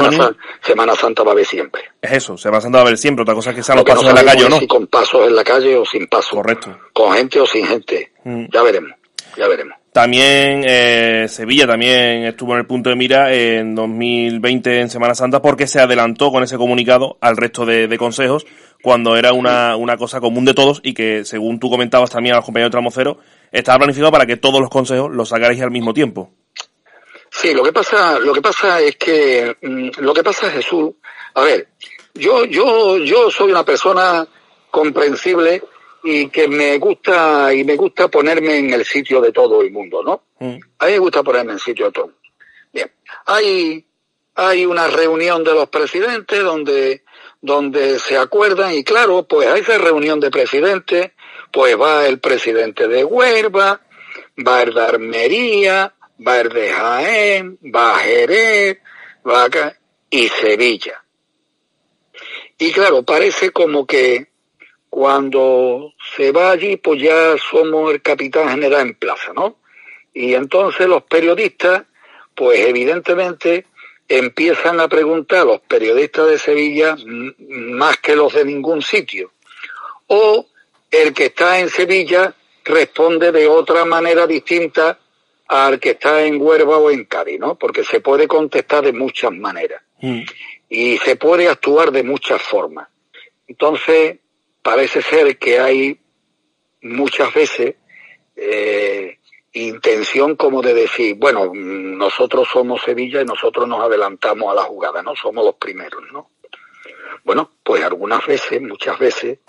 Semana, 0.62 0.96
Santa 0.96 1.24
va 1.24 1.32
a 1.32 1.34
haber 1.34 1.46
siempre. 1.46 1.82
Es 2.02 2.12
eso, 2.12 2.38
Semana 2.38 2.60
Santa 2.60 2.80
va 2.80 2.84
a 2.84 2.88
haber 2.88 2.98
siempre. 2.98 3.24
Otra 3.24 3.36
cosa 3.36 3.52
es 3.52 3.56
que 3.56 3.64
sean 3.64 3.78
los 3.78 3.86
pasos 3.86 4.06
en 4.06 4.16
la 4.16 4.26
calle 4.26 4.46
o 4.46 4.50
no. 4.50 4.60
Si 4.60 4.68
con 4.68 4.88
pasos 4.88 5.28
en 5.28 5.36
la 5.36 5.44
calle 5.46 5.78
o 5.78 5.86
sin 5.86 6.08
pasos. 6.08 6.32
Correcto. 6.32 6.78
Con 6.92 7.14
gente 7.14 7.40
o 7.40 7.46
sin 7.46 7.66
gente. 7.66 8.12
Mm. 8.26 8.48
Ya 8.52 8.64
veremos, 8.64 8.92
ya 9.38 9.48
veremos. 9.48 9.79
También 9.92 10.64
eh, 10.68 11.26
Sevilla 11.30 11.66
también 11.66 12.26
estuvo 12.26 12.54
en 12.54 12.60
el 12.60 12.68
punto 12.68 12.90
de 12.90 12.96
mira 12.96 13.34
en 13.34 13.74
2020 13.74 14.82
en 14.82 14.90
Semana 14.90 15.16
Santa 15.16 15.42
porque 15.42 15.66
se 15.66 15.80
adelantó 15.80 16.32
con 16.32 16.44
ese 16.44 16.58
comunicado 16.58 17.18
al 17.22 17.38
resto 17.38 17.66
de 17.66 17.98
consejos 17.98 18.46
cuando 18.82 19.18
era 19.18 19.34
una, 19.34 19.76
una 19.76 19.98
cosa 19.98 20.20
común 20.20 20.46
de 20.46 20.54
todos 20.54 20.80
y 20.84 20.94
que, 20.94 21.26
según 21.26 21.60
tú 21.60 21.70
comentabas 21.70 22.10
también 22.10 22.34
a 22.34 22.38
los 22.38 22.46
compañeros 22.46 22.70
de 22.70 22.72
Tramocero, 22.72 23.18
estaba 23.52 23.80
planificado 23.80 24.12
para 24.12 24.26
que 24.26 24.38
todos 24.38 24.62
los 24.62 24.70
consejos 24.70 25.12
los 25.12 25.30
sacarais 25.30 25.62
al 25.62 25.72
mismo 25.72 25.94
tiempo. 25.94 26.32
Sí, 27.30 27.54
lo 27.54 27.64
que 27.64 27.74
pasa, 27.74 28.20
lo 28.20 28.34
que 28.34 28.42
pasa 28.42 28.80
es 28.82 28.96
que, 28.96 29.56
mm, 29.62 29.90
lo 30.00 30.14
que 30.14 30.24
pasa 30.24 30.48
es 30.48 30.54
Jesús, 30.54 30.92
a 31.36 31.44
ver, 31.44 31.68
yo, 32.14 32.46
yo, 32.46 32.98
yo 32.98 33.30
soy 33.30 33.52
una 33.52 33.64
persona 33.64 34.26
comprensible 34.72 35.62
y 36.04 36.30
que 36.30 36.48
me 36.48 36.78
gusta, 36.78 37.54
y 37.54 37.64
me 37.64 37.76
gusta 37.76 38.08
ponerme 38.08 38.58
en 38.58 38.72
el 38.72 38.86
sitio 38.86 39.22
de 39.22 39.32
todo 39.32 39.62
el 39.62 39.72
mundo, 39.72 40.04
¿no? 40.04 40.24
Mm. 40.40 40.60
A 40.80 40.86
mí 40.86 40.92
me 40.94 41.00
gusta 41.00 41.24
ponerme 41.24 41.52
en 41.52 41.56
el 41.56 41.62
sitio 41.62 41.86
de 41.88 41.92
todo. 41.92 42.12
Bien, 42.72 42.92
hay, 43.26 43.86
hay 44.36 44.66
una 44.66 44.88
reunión 44.88 45.44
de 45.44 45.54
los 45.54 45.70
presidentes 45.70 46.42
donde 46.42 47.04
donde 47.42 48.00
se 48.00 48.18
acuerdan 48.18 48.74
y 48.74 48.84
claro, 48.84 49.24
pues 49.24 49.48
a 49.48 49.58
esa 49.58 49.78
reunión 49.78 50.20
de 50.20 50.32
presidentes, 50.32 51.12
pues 51.52 51.80
va 51.80 52.06
el 52.06 52.20
presidente 52.20 52.88
de 52.88 53.04
Huelva, 53.04 53.82
va 54.46 54.62
el 54.62 54.74
de 54.74 54.82
Armería, 54.82 55.94
va 56.26 56.42
el 56.42 56.50
de 56.50 56.70
Jaén, 56.70 57.60
va 57.64 58.00
Jerez, 58.00 58.80
va 59.28 59.46
acá, 59.46 59.78
y 60.10 60.28
Sevilla. 60.28 61.04
Y 62.58 62.72
claro, 62.74 63.04
parece 63.04 63.52
como 63.52 63.86
que 63.86 64.29
cuando 64.90 65.94
se 66.16 66.32
va 66.32 66.52
allí, 66.52 66.78
pues 66.78 67.02
ya 67.02 67.36
somos 67.38 67.94
el 67.94 68.02
capitán 68.02 68.50
general 68.50 68.82
en 68.88 68.96
plaza, 68.96 69.34
¿no? 69.34 69.58
Y 70.14 70.34
entonces 70.34 70.88
los 70.88 71.04
periodistas, 71.04 71.84
pues 72.36 72.60
evidentemente 72.60 73.66
empiezan 74.08 74.80
a 74.80 74.88
preguntar 74.88 75.40
a 75.42 75.46
los 75.46 75.62
periodistas 75.62 76.28
de 76.28 76.40
Sevilla 76.40 76.98
más 77.06 77.98
que 77.98 78.16
los 78.16 78.34
de 78.34 78.46
ningún 78.46 78.82
sitio. 78.82 79.32
O 80.08 80.48
el 80.90 81.14
que 81.14 81.26
está 81.26 81.60
en 81.60 81.70
Sevilla 81.70 82.34
responde 82.66 83.32
de 83.32 83.48
otra 83.48 83.86
manera 83.86 84.26
distinta 84.26 85.00
al 85.48 85.80
que 85.80 85.92
está 85.92 86.24
en 86.24 86.42
Huerva 86.42 86.78
o 86.78 86.90
en 86.92 87.06
Cádiz, 87.06 87.40
¿no? 87.40 87.56
Porque 87.56 87.84
se 87.84 88.02
puede 88.02 88.28
contestar 88.28 88.84
de 88.84 88.94
muchas 88.94 89.32
maneras. 89.32 89.82
Mm. 90.02 90.22
Y 90.70 90.98
se 91.00 91.16
puede 91.16 91.48
actuar 91.48 91.92
de 91.92 92.04
muchas 92.04 92.42
formas. 92.42 92.88
Entonces, 93.48 94.20
parece 94.62 95.02
ser 95.02 95.38
que 95.38 95.60
hay 95.60 96.00
muchas 96.82 97.34
veces 97.34 97.76
eh, 98.36 99.18
intención 99.54 100.36
como 100.36 100.62
de 100.62 100.74
decir, 100.74 101.16
bueno, 101.16 101.52
nosotros 101.54 102.48
somos 102.52 102.82
Sevilla 102.82 103.22
y 103.22 103.26
nosotros 103.26 103.68
nos 103.68 103.82
adelantamos 103.82 104.52
a 104.52 104.56
la 104.56 104.64
jugada, 104.64 105.02
¿no? 105.02 105.16
Somos 105.16 105.44
los 105.44 105.56
primeros, 105.56 106.04
¿no? 106.12 106.30
Bueno, 107.24 107.52
pues 107.64 107.84
algunas 107.84 108.26
veces, 108.26 108.62
muchas 108.62 108.98
veces, 108.98 109.40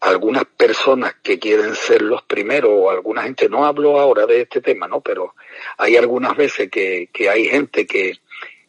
algunas 0.00 0.44
personas 0.44 1.14
que 1.22 1.38
quieren 1.38 1.74
ser 1.74 2.02
los 2.02 2.22
primeros, 2.22 2.70
o 2.72 2.90
alguna 2.90 3.22
gente, 3.22 3.48
no 3.48 3.64
hablo 3.64 3.98
ahora 3.98 4.26
de 4.26 4.42
este 4.42 4.60
tema, 4.60 4.86
¿no? 4.88 5.00
Pero 5.00 5.34
hay 5.78 5.96
algunas 5.96 6.36
veces 6.36 6.70
que, 6.70 7.08
que 7.12 7.28
hay 7.28 7.46
gente 7.46 7.86
que, 7.86 8.18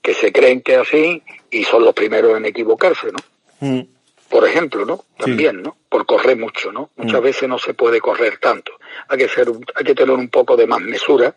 que 0.02 0.14
se 0.14 0.32
creen 0.32 0.62
que 0.62 0.74
es 0.74 0.80
así 0.80 1.24
y 1.50 1.64
son 1.64 1.84
los 1.84 1.94
primeros 1.94 2.38
en 2.38 2.46
equivocarse, 2.46 3.08
¿no? 3.12 3.20
Mm. 3.60 3.93
Por 4.34 4.48
ejemplo, 4.48 4.84
¿no? 4.84 5.06
También, 5.18 5.62
¿no? 5.62 5.78
Por 5.88 6.08
correr 6.08 6.38
mucho, 6.38 6.72
¿no? 6.72 6.90
Muchas 6.96 7.22
mm. 7.22 7.24
veces 7.24 7.50
no 7.50 7.60
se 7.60 7.76
puede 7.76 8.02
correr 8.02 8.38
tanto 8.38 8.74
hay 9.08 9.18
que 9.18 9.28
ser, 9.28 9.48
hay 9.76 9.84
que 9.84 9.96
tener 9.96 10.16
un 10.16 10.30
poco 10.30 10.56
de 10.56 10.68
más 10.68 10.82
mesura 10.82 11.36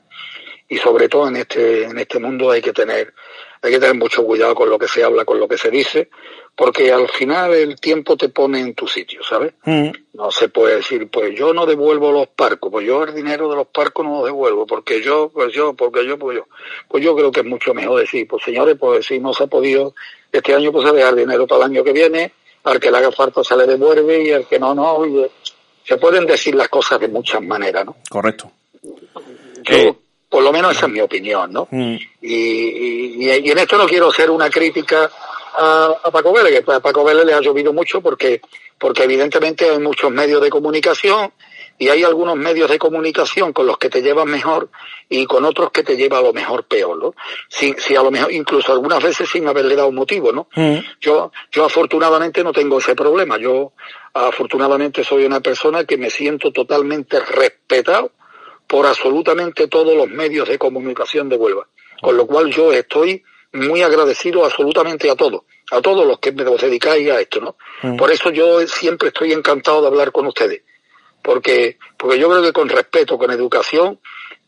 y 0.69 0.79
sobre 0.79 1.09
todo 1.09 1.29
en 1.29 1.37
este, 1.37 1.85
en 1.85 1.99
este 1.99 2.19
mundo 2.19 2.51
hay 2.51 2.61
que 2.61 2.73
tener, 2.73 3.15
hay 3.63 3.71
que 3.71 3.79
tener 3.79 3.95
mucho 3.95 4.25
cuidado 4.25 4.55
con 4.55 4.69
lo 4.69 4.79
que 4.79 4.89
se 4.89 5.05
habla, 5.05 5.25
con 5.25 5.39
lo 5.39 5.47
que 5.47 5.57
se 5.57 5.71
dice, 5.71 6.11
porque 6.57 6.91
al 6.91 7.09
final 7.09 7.55
el 7.55 7.79
tiempo 7.79 8.17
te 8.17 8.31
pone 8.31 8.61
en 8.61 8.75
tu 8.75 8.89
sitio, 8.89 9.23
¿sabes? 9.23 9.53
Mm. 9.65 9.91
No 10.15 10.31
se 10.33 10.49
puede 10.49 10.77
decir, 10.77 11.09
pues 11.09 11.39
yo 11.39 11.55
no 11.55 11.67
devuelvo 11.67 12.11
los 12.11 12.27
parcos, 12.29 12.73
pues 12.73 12.85
yo 12.85 13.05
el 13.05 13.15
dinero 13.15 13.49
de 13.49 13.57
los 13.57 13.69
parcos 13.69 14.05
no 14.05 14.21
lo 14.21 14.27
devuelvo, 14.27 14.67
porque 14.67 15.01
yo, 15.01 15.31
pues 15.33 15.53
yo, 15.53 15.75
porque 15.75 16.05
yo, 16.05 16.19
pues 16.19 16.39
yo. 16.39 16.47
Pues 16.89 17.05
yo 17.05 17.15
creo 17.15 17.31
que 17.31 17.41
es 17.41 17.47
mucho 17.47 17.73
mejor 17.73 18.01
decir, 18.01 18.27
pues 18.27 18.43
señores, 18.43 18.77
pues 18.79 19.07
si 19.07 19.21
no 19.21 19.33
se 19.33 19.45
ha 19.45 19.47
podido, 19.47 19.95
este 20.33 20.53
año 20.53 20.73
pues 20.73 20.87
a 20.87 20.93
dejar 20.93 21.15
dinero 21.15 21.47
para 21.47 21.65
el 21.65 21.71
año 21.71 21.85
que 21.85 21.93
viene, 21.93 22.33
al 22.67 22.81
que 22.81 22.91
le 22.91 22.99
haga 22.99 23.13
falta 23.13 23.45
se 23.45 23.57
le 23.57 23.65
devuelve 23.65 24.25
y 24.25 24.33
al 24.33 24.47
que 24.47 24.59
no, 24.59 24.75
no, 24.75 25.07
y, 25.07 25.27
se 25.85 25.97
pueden 25.99 26.27
decir 26.27 26.55
las 26.57 26.69
cosas 26.69 26.99
de 26.99 27.07
muchas 27.09 27.41
maneras, 27.41 27.87
¿no? 27.87 27.97
Correcto. 28.11 28.51
Yo, 29.63 29.97
por 30.29 30.43
lo 30.43 30.53
menos 30.53 30.77
esa 30.77 30.87
es 30.87 30.93
mi 30.93 31.01
opinión, 31.01 31.53
¿no? 31.53 31.69
Mm. 31.71 31.97
Y, 32.23 33.25
y, 33.25 33.31
en 33.31 33.59
esto 33.59 33.79
no 33.79 33.87
quiero 33.87 34.09
hacer 34.09 34.31
una 34.31 34.51
crítica 34.51 35.09
a, 35.57 35.95
a 36.03 36.11
Paco 36.11 36.33
Vélez, 36.33 36.65
que 36.65 36.73
a 36.73 36.81
Paco 36.81 37.05
Vélez 37.05 37.25
le 37.25 37.35
ha 37.35 37.41
llovido 37.41 37.73
mucho 37.73 38.01
porque, 38.01 38.41
porque 38.79 39.05
evidentemente 39.05 39.71
hay 39.71 39.79
muchos 39.79 40.11
medios 40.11 40.43
de 40.43 40.51
comunicación 40.51 41.33
y 41.79 41.89
hay 41.89 42.05
algunos 42.05 42.37
medios 42.37 42.71
de 42.71 42.79
comunicación 42.79 43.53
con 43.53 43.67
los 43.67 43.79
que 43.79 43.91
te 43.91 44.03
llevan 44.03 44.29
mejor 44.29 44.71
y 45.09 45.27
con 45.27 45.45
otros 45.45 45.71
que 45.71 45.83
te 45.83 45.97
lleva 45.97 46.19
a 46.19 46.23
lo 46.23 46.33
mejor 46.33 46.65
peor, 46.65 46.99
¿no? 46.99 47.15
Si, 47.49 47.75
si 47.79 47.95
a 47.97 48.03
lo 48.03 48.11
mejor, 48.11 48.33
incluso 48.33 48.73
algunas 48.73 49.03
veces 49.03 49.29
sin 49.29 49.47
haberle 49.47 49.77
dado 49.77 49.93
motivo, 49.93 50.33
¿no? 50.33 50.49
Mm. 50.55 50.79
Yo, 51.01 51.33
yo 51.53 51.65
afortunadamente 51.65 52.43
no 52.43 52.53
tengo 52.53 52.79
ese 52.79 52.95
problema. 52.95 53.37
Yo 53.39 53.73
afortunadamente 54.15 55.05
soy 55.05 55.25
una 55.25 55.41
persona 55.41 55.85
que 55.85 55.99
me 55.99 56.09
siento 56.09 56.51
totalmente 56.51 57.21
respetado 57.21 58.13
por 58.67 58.87
absolutamente 58.87 59.69
todos 59.69 59.95
los 59.95 60.09
medios 60.09 60.49
de 60.49 60.59
comunicación 60.59 61.29
de 61.29 61.37
Huelva. 61.37 61.69
Con 62.01 62.17
lo 62.17 62.27
cual 62.27 62.51
yo 62.51 62.73
estoy 62.73 63.23
muy 63.53 63.83
agradecido 63.83 64.45
absolutamente 64.45 65.11
a 65.11 65.15
todos, 65.15 65.43
a 65.71 65.81
todos 65.81 66.07
los 66.07 66.19
que 66.19 66.33
me 66.33 66.45
dedicáis 66.45 67.11
a 67.11 67.21
esto, 67.21 67.41
¿no? 67.41 67.57
Mm. 67.83 67.97
Por 67.97 68.11
eso 68.11 68.31
yo 68.31 68.67
siempre 68.67 69.09
estoy 69.09 69.33
encantado 69.33 69.83
de 69.83 69.89
hablar 69.89 70.11
con 70.11 70.27
ustedes 70.27 70.63
porque, 71.27 71.77
porque 71.97 72.21
yo 72.21 72.31
creo 72.31 72.41
que 72.41 72.53
con 72.53 72.69
respeto, 72.69 73.19
con 73.19 73.33
educación, 73.33 73.99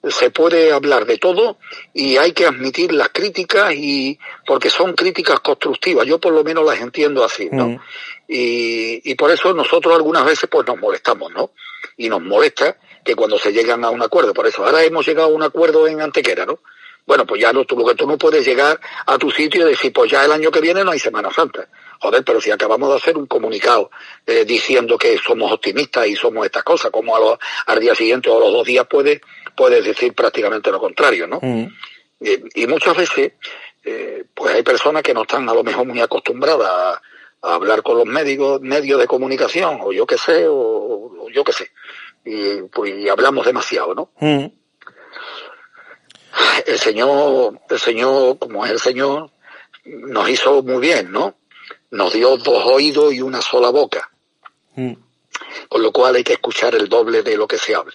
se 0.04 0.30
puede 0.30 0.72
hablar 0.72 1.06
de 1.06 1.18
todo 1.18 1.58
y 1.92 2.16
hay 2.18 2.30
que 2.30 2.46
admitir 2.46 2.92
las 2.92 3.08
críticas 3.08 3.74
y 3.74 4.16
porque 4.46 4.70
son 4.70 4.94
críticas 4.94 5.40
constructivas. 5.40 6.06
Yo 6.06 6.20
por 6.20 6.32
lo 6.32 6.44
menos 6.44 6.64
las 6.64 6.80
entiendo 6.80 7.24
así, 7.24 7.48
¿no? 7.50 7.70
Mm. 7.70 7.80
Y, 8.28 9.10
y 9.10 9.14
por 9.16 9.32
eso 9.32 9.52
nosotros 9.54 9.92
algunas 9.92 10.24
veces 10.24 10.48
pues 10.48 10.68
nos 10.68 10.78
molestamos, 10.78 11.32
¿no? 11.32 11.50
Y 11.96 12.08
nos 12.08 12.22
molesta 12.22 12.76
que 13.04 13.16
cuando 13.16 13.40
se 13.40 13.52
llegan 13.52 13.84
a 13.84 13.90
un 13.90 14.02
acuerdo, 14.02 14.32
por 14.32 14.46
eso 14.46 14.64
ahora 14.64 14.84
hemos 14.84 15.04
llegado 15.04 15.30
a 15.30 15.32
un 15.32 15.42
acuerdo 15.42 15.88
en 15.88 16.00
Antequera, 16.00 16.46
¿no? 16.46 16.60
Bueno, 17.07 17.24
pues 17.26 17.40
ya 17.40 17.53
no, 17.53 17.64
tú, 17.64 17.76
lo 17.76 17.86
que 17.86 17.94
tú 17.94 18.07
no 18.07 18.18
puedes 18.18 18.44
llegar 18.46 18.78
a 19.07 19.16
tu 19.18 19.30
sitio 19.30 19.66
y 19.66 19.70
decir, 19.70 19.92
pues 19.92 20.11
ya 20.11 20.24
el 20.24 20.32
año 20.32 20.51
que 20.51 20.61
viene 20.61 20.84
no 20.84 20.90
hay 20.90 20.99
Semana 20.99 21.32
Santa. 21.32 21.66
Joder, 22.01 22.22
pero 22.22 22.40
si 22.40 22.51
acabamos 22.51 22.90
de 22.90 22.96
hacer 22.96 23.16
un 23.16 23.26
comunicado 23.26 23.90
eh, 24.26 24.44
diciendo 24.44 24.99
que 24.99 25.18
somos 25.18 25.51
optimistas 25.51 26.07
y 26.07 26.16
somos 26.16 26.44
estas 26.44 26.62
cosas, 26.62 26.90
como 26.90 27.16
a 27.16 27.20
los, 27.20 27.38
al 27.66 27.80
día 27.80 27.94
siguiente 27.94 28.30
o 28.30 28.36
a 28.36 28.40
los 28.40 28.53
dos 28.53 28.66
días 28.66 28.86
puedes, 28.88 29.20
puedes 29.57 29.84
decir 29.84 30.14
prácticamente 30.14 30.70
lo 30.70 30.78
contrario, 30.78 31.26
¿no? 31.26 31.40
Mm. 31.42 31.66
Y, 32.20 32.62
y 32.62 32.66
muchas 32.66 32.96
veces, 32.96 33.32
eh, 33.84 34.24
pues 34.34 34.55
hay 34.55 34.62
personas 34.62 35.03
que 35.03 35.14
no 35.14 35.22
están 35.22 35.49
a 35.49 35.55
lo 35.55 35.64
mejor 35.64 35.86
muy 35.86 36.01
acostumbradas 36.01 36.68
a, 36.68 37.03
a 37.42 37.55
hablar 37.55 37.82
con 37.82 37.96
los 37.96 38.07
médicos, 38.07 38.61
medios 38.61 38.99
de 39.01 39.07
comunicación, 39.07 39.78
o 39.80 39.92
yo 39.92 40.07
qué 40.07 40.18
sé, 40.18 40.46
o, 40.46 40.55
o 40.55 41.30
yo 41.30 41.44
qué 41.44 41.53
sé. 41.53 41.70
Y, 42.24 42.62
pues, 42.64 42.94
y 42.94 43.09
hablamos 43.09 43.46
demasiado, 43.46 43.94
¿no? 43.94 44.11
Mm. 44.20 44.46
El 46.66 46.78
Señor, 46.78 47.61
el 47.68 47.78
Señor, 47.78 48.39
como 48.39 48.64
es 48.64 48.72
el 48.72 48.80
Señor, 48.80 49.30
nos 49.84 50.28
hizo 50.28 50.62
muy 50.62 50.80
bien, 50.80 51.11
¿no? 51.12 51.34
Nos 51.91 52.12
dio 52.12 52.36
dos 52.36 52.64
oídos 52.66 53.12
y 53.14 53.20
una 53.22 53.41
sola 53.41 53.70
boca, 53.70 54.11
Mm. 54.74 54.93
con 55.68 55.82
lo 55.82 55.91
cual 55.93 56.16
hay 56.16 56.24
que 56.24 56.34
escuchar 56.34 56.74
el 56.74 56.89
doble 56.89 57.22
de 57.22 57.36
lo 57.36 57.49
que 57.49 57.59
se 57.59 57.74
habla. 57.74 57.95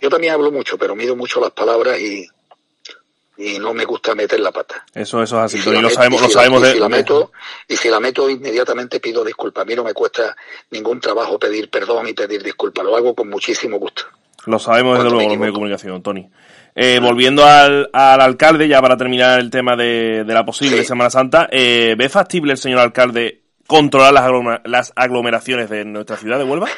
Yo 0.00 0.08
también 0.10 0.32
hablo 0.34 0.50
mucho, 0.52 0.78
pero 0.78 0.94
mido 0.94 1.16
mucho 1.16 1.40
las 1.40 1.50
palabras 1.50 1.98
y, 2.00 2.26
y 3.36 3.58
no 3.58 3.74
me 3.74 3.84
gusta 3.84 4.14
meter 4.14 4.38
la 4.40 4.52
pata. 4.52 4.86
Eso, 4.94 5.22
eso 5.22 5.36
es 5.38 5.44
así, 5.44 5.58
Y 5.58 5.60
si 5.60 5.70
lo 5.80 5.90
sabemos, 5.90 6.20
y 6.20 6.24
lo 6.24 6.28
si 6.28 6.34
la- 6.34 6.40
sabemos 6.40 6.60
y 6.62 6.64
de, 6.66 6.72
si 6.74 6.78
la 6.78 6.88
meto, 6.88 7.32
y 7.68 7.76
si 7.76 7.88
la 7.88 8.00
meto 8.00 8.30
inmediatamente 8.30 9.00
pido 9.00 9.24
disculpas. 9.24 9.62
A 9.62 9.64
mí 9.64 9.74
no 9.74 9.84
me 9.84 9.92
cuesta 9.94 10.36
ningún 10.70 11.00
trabajo 11.00 11.38
pedir 11.38 11.68
perdón 11.68 12.08
y 12.08 12.12
pedir 12.14 12.42
disculpas. 12.42 12.84
Lo 12.84 12.96
hago 12.96 13.14
con 13.14 13.28
muchísimo 13.28 13.78
gusto. 13.78 14.04
Lo 14.46 14.58
sabemos 14.58 14.96
desde 14.98 15.10
luego 15.10 15.28
los 15.28 15.38
medios 15.38 15.52
de 15.52 15.52
comunicación, 15.52 16.02
Tony. 16.02 16.28
Eh, 16.74 17.00
volviendo 17.00 17.44
al, 17.44 17.90
al 17.92 18.20
alcalde, 18.20 18.68
ya 18.68 18.80
para 18.80 18.96
terminar 18.96 19.40
el 19.40 19.50
tema 19.50 19.74
de, 19.76 20.24
de 20.24 20.34
la 20.34 20.44
posible 20.44 20.78
Sí. 20.78 20.84
Semana 20.84 21.10
Santa, 21.10 21.48
eh, 21.50 21.94
¿ve 21.98 22.08
factible 22.08 22.52
el 22.52 22.58
señor 22.58 22.78
alcalde 22.80 23.42
controlar 23.66 24.12
las, 24.12 24.24
agloma- 24.24 24.60
las 24.64 24.92
aglomeraciones 24.96 25.68
de 25.70 25.84
nuestra 25.84 26.16
ciudad 26.16 26.38
de 26.38 26.44
Huelva? 26.44 26.68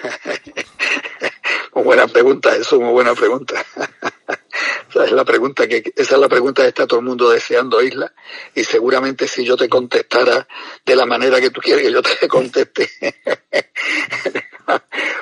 Muy 1.74 1.84
buena 1.84 2.06
pregunta, 2.06 2.50
eso 2.56 2.76
es 2.76 2.82
muy 2.82 2.92
buena 2.92 3.14
pregunta. 3.14 3.54
esa 4.90 5.04
es 5.04 5.12
la 5.12 5.24
pregunta 5.24 5.66
que 5.68 5.92
esa 5.96 6.14
es 6.14 6.20
la 6.20 6.28
pregunta 6.28 6.62
que 6.62 6.68
está 6.68 6.86
todo 6.86 7.00
el 7.00 7.06
mundo 7.06 7.30
deseando, 7.30 7.80
Isla. 7.82 8.12
Y 8.54 8.64
seguramente 8.64 9.26
si 9.28 9.44
yo 9.44 9.56
te 9.56 9.68
contestara 9.68 10.46
de 10.84 10.96
la 10.96 11.06
manera 11.06 11.40
que 11.40 11.50
tú 11.50 11.60
quieres 11.60 11.84
que 11.84 11.92
yo 11.92 12.02
te 12.02 12.28
conteste, 12.28 12.90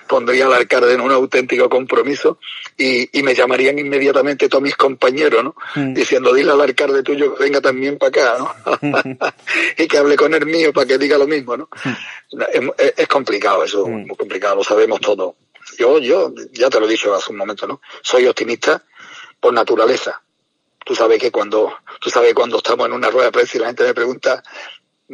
pondría 0.06 0.46
al 0.46 0.52
alcalde 0.54 0.94
en 0.94 1.00
un 1.00 1.12
auténtico 1.12 1.68
compromiso 1.68 2.38
y, 2.76 3.18
y 3.18 3.22
me 3.22 3.34
llamarían 3.34 3.78
inmediatamente 3.78 4.48
todos 4.48 4.62
mis 4.62 4.76
compañeros, 4.76 5.44
¿no? 5.44 5.54
Mm. 5.74 5.94
Diciendo, 5.94 6.32
dile 6.34 6.52
al 6.52 6.60
alcalde 6.60 7.02
tuyo 7.02 7.34
que 7.34 7.44
venga 7.44 7.60
también 7.60 7.98
para 7.98 8.08
acá, 8.08 8.36
¿no? 8.38 9.18
y 9.78 9.86
que 9.88 9.98
hable 9.98 10.16
con 10.16 10.34
el 10.34 10.46
mío 10.46 10.72
para 10.72 10.86
que 10.86 10.98
diga 10.98 11.18
lo 11.18 11.26
mismo, 11.26 11.56
¿no? 11.56 11.68
Es, 12.52 12.62
es- 12.78 12.94
es 12.96 13.08
complicado 13.08 13.64
eso, 13.64 13.86
Mm. 13.86 14.06
muy 14.06 14.16
complicado, 14.16 14.56
lo 14.56 14.64
sabemos 14.64 15.00
todos. 15.00 15.34
Yo, 15.78 15.98
yo, 15.98 16.32
ya 16.52 16.70
te 16.70 16.80
lo 16.80 16.86
he 16.86 16.90
dicho 16.90 17.14
hace 17.14 17.30
un 17.30 17.36
momento, 17.38 17.66
¿no? 17.66 17.80
Soy 18.02 18.26
optimista 18.26 18.82
por 19.40 19.52
naturaleza. 19.52 20.22
Tú 20.84 20.94
sabes 20.94 21.20
que 21.20 21.30
cuando, 21.30 21.74
tú 22.00 22.10
sabes 22.10 22.34
cuando 22.34 22.58
estamos 22.58 22.86
en 22.86 22.92
una 22.94 23.10
rueda 23.10 23.26
de 23.26 23.32
prensa 23.32 23.56
y 23.56 23.60
la 23.60 23.66
gente 23.66 23.84
me 23.84 23.94
pregunta, 23.94 24.42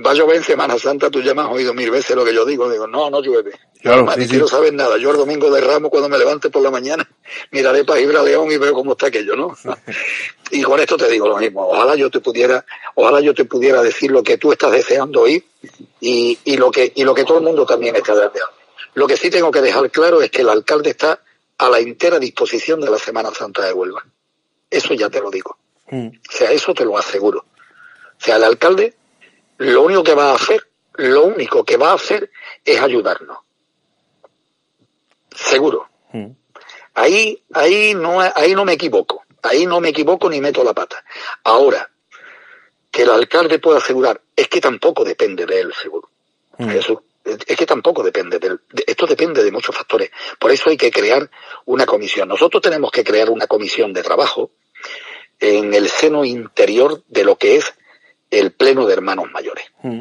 ¿va 0.05 0.13
a 0.13 0.15
llover 0.15 0.37
en 0.37 0.45
Semana 0.45 0.79
Santa? 0.79 1.11
Tú 1.11 1.21
ya 1.21 1.35
me 1.35 1.43
has 1.43 1.49
oído 1.49 1.75
mil 1.75 1.91
veces 1.91 2.15
lo 2.15 2.25
que 2.25 2.35
yo 2.35 2.45
digo. 2.45 2.71
Digo, 2.71 2.87
no, 2.87 3.11
no 3.11 3.21
llueve. 3.21 3.53
Claro, 3.83 4.05
Más 4.05 4.15
sí, 4.15 4.21
ni 4.21 4.27
sí. 4.27 4.31
quiero 4.33 4.49
saber 4.49 4.73
nada. 4.73 4.97
Yo 4.99 5.11
el 5.11 5.17
domingo 5.17 5.51
de 5.51 5.61
Ramos, 5.61 5.91
cuando 5.91 6.09
me 6.09 6.19
levante 6.19 6.51
por 6.51 6.63
la 6.63 6.71
mañana, 6.71 7.09
miraré 7.51 7.85
para 7.85 8.01
Ibra 8.01 8.23
León 8.23 8.51
y 8.51 8.57
veo 8.57 8.73
cómo 8.73 8.93
está 8.93 9.09
aquello, 9.09 9.37
¿no? 9.37 9.57
y 10.51 10.63
con 10.63 10.79
esto 10.81 10.97
te 10.97 11.09
digo 11.09 11.29
lo 11.29 11.39
mismo. 11.39 11.69
Ojalá 11.69 11.97
yo 11.97 12.11
te 12.11 12.21
pudiera, 12.21 12.65
ojalá 12.95 13.21
yo 13.21 13.35
te 13.35 13.45
pudiera 13.45 13.83
decir 13.83 14.11
lo 14.11 14.23
que 14.23 14.39
tú 14.39 14.53
estás 14.53 14.73
deseando 14.73 15.23
oír 15.23 15.45
y, 16.01 16.39
y 16.45 16.57
lo 16.57 16.71
que, 16.71 16.93
y 16.95 17.05
lo 17.05 17.15
que 17.15 17.25
todo 17.25 17.39
el 17.39 17.45
mundo 17.45 17.67
también 17.67 17.97
está 17.97 18.15
deseando. 18.15 18.55
Lo 18.95 19.09
que 19.09 19.17
sí 19.17 19.29
tengo 19.29 19.51
que 19.51 19.61
dejar 19.61 19.91
claro 19.91 20.23
es 20.23 20.31
que 20.31 20.43
el 20.43 20.49
alcalde 20.49 20.91
está 20.91 21.21
a 21.59 21.69
la 21.69 21.79
entera 21.79 22.19
disposición 22.19 22.81
de 22.81 22.91
la 22.91 22.99
Semana 22.99 23.33
Santa 23.33 23.65
de 23.65 23.73
Huelva. 23.73 24.05
Eso 24.75 24.95
ya 24.95 25.09
te 25.09 25.21
lo 25.21 25.31
digo. 25.31 25.57
Mm. 25.91 26.09
O 26.09 26.33
sea, 26.33 26.51
eso 26.51 26.75
te 26.75 26.85
lo 26.85 26.99
aseguro. 26.99 27.41
O 27.41 28.25
sea, 28.25 28.37
el 28.37 28.45
alcalde 28.45 28.95
lo 29.59 29.83
único 29.83 30.03
que 30.03 30.15
va 30.15 30.31
a 30.31 30.35
hacer, 30.35 30.69
lo 30.95 31.25
único 31.25 31.65
que 31.65 31.77
va 31.77 31.93
a 31.93 31.95
hacer 31.95 32.31
es 32.65 32.81
ayudarnos. 32.81 33.39
Seguro. 35.31 35.89
Mm. 36.13 36.31
Ahí, 36.95 37.43
ahí 37.53 37.95
no, 37.95 38.21
ahí 38.21 38.55
no 38.55 38.65
me 38.65 38.73
equivoco. 38.73 39.25
Ahí 39.43 39.67
no 39.67 39.81
me 39.81 39.91
equivoco 39.91 40.29
ni 40.29 40.41
meto 40.41 40.65
la 40.65 40.73
pata. 40.73 41.05
Ahora, 41.45 41.89
que 42.91 43.03
el 43.03 43.11
alcalde 43.11 43.59
pueda 43.59 43.79
asegurar, 43.79 44.21
es 44.35 44.49
que 44.49 44.61
tampoco 44.61 45.05
depende 45.05 45.47
de 45.47 45.61
él, 45.61 45.75
seguro. 45.81 46.09
Mm. 46.59 46.71
Es 47.25 47.57
que 47.57 47.67
tampoco 47.67 48.03
depende 48.03 48.39
de 48.39 48.49
él. 48.49 48.61
Esto 48.87 49.07
depende 49.07 49.43
de 49.43 49.53
muchos 49.53 49.75
factores. 49.75 50.11
Por 50.39 50.51
eso 50.51 50.71
hay 50.71 50.77
que 50.77 50.91
crear 50.91 51.31
una 51.67 51.87
comisión. 51.87 52.29
Nosotros 52.29 52.63
tenemos 52.63 52.91
que 52.91 53.05
crear 53.05 53.31
una 53.31 53.47
comisión 53.47 53.93
de 53.93 54.03
trabajo 54.03 54.51
en 55.41 55.75
el 55.75 55.89
seno 55.89 56.25
interior 56.25 57.03
de 57.09 57.25
lo 57.25 57.37
que 57.37 57.57
es 57.57 57.75
el 58.31 58.53
Pleno 58.53 58.87
de 58.87 58.95
Hermanos 58.95 59.27
Mayores. 59.33 59.67
Mm. 59.83 60.01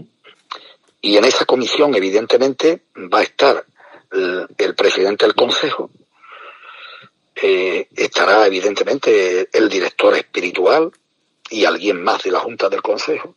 Y 1.01 1.17
en 1.17 1.25
esa 1.25 1.45
comisión, 1.45 1.93
evidentemente, 1.95 2.84
va 2.95 3.19
a 3.19 3.23
estar 3.23 3.65
el, 4.11 4.47
el 4.57 4.75
presidente 4.75 5.25
del 5.25 5.36
Consejo, 5.36 5.89
eh, 7.36 7.88
estará 7.95 8.45
evidentemente 8.45 9.49
el 9.51 9.69
director 9.69 10.15
espiritual 10.15 10.91
y 11.49 11.65
alguien 11.65 12.01
más 12.03 12.23
de 12.23 12.31
la 12.31 12.39
Junta 12.39 12.69
del 12.69 12.81
Consejo, 12.81 13.36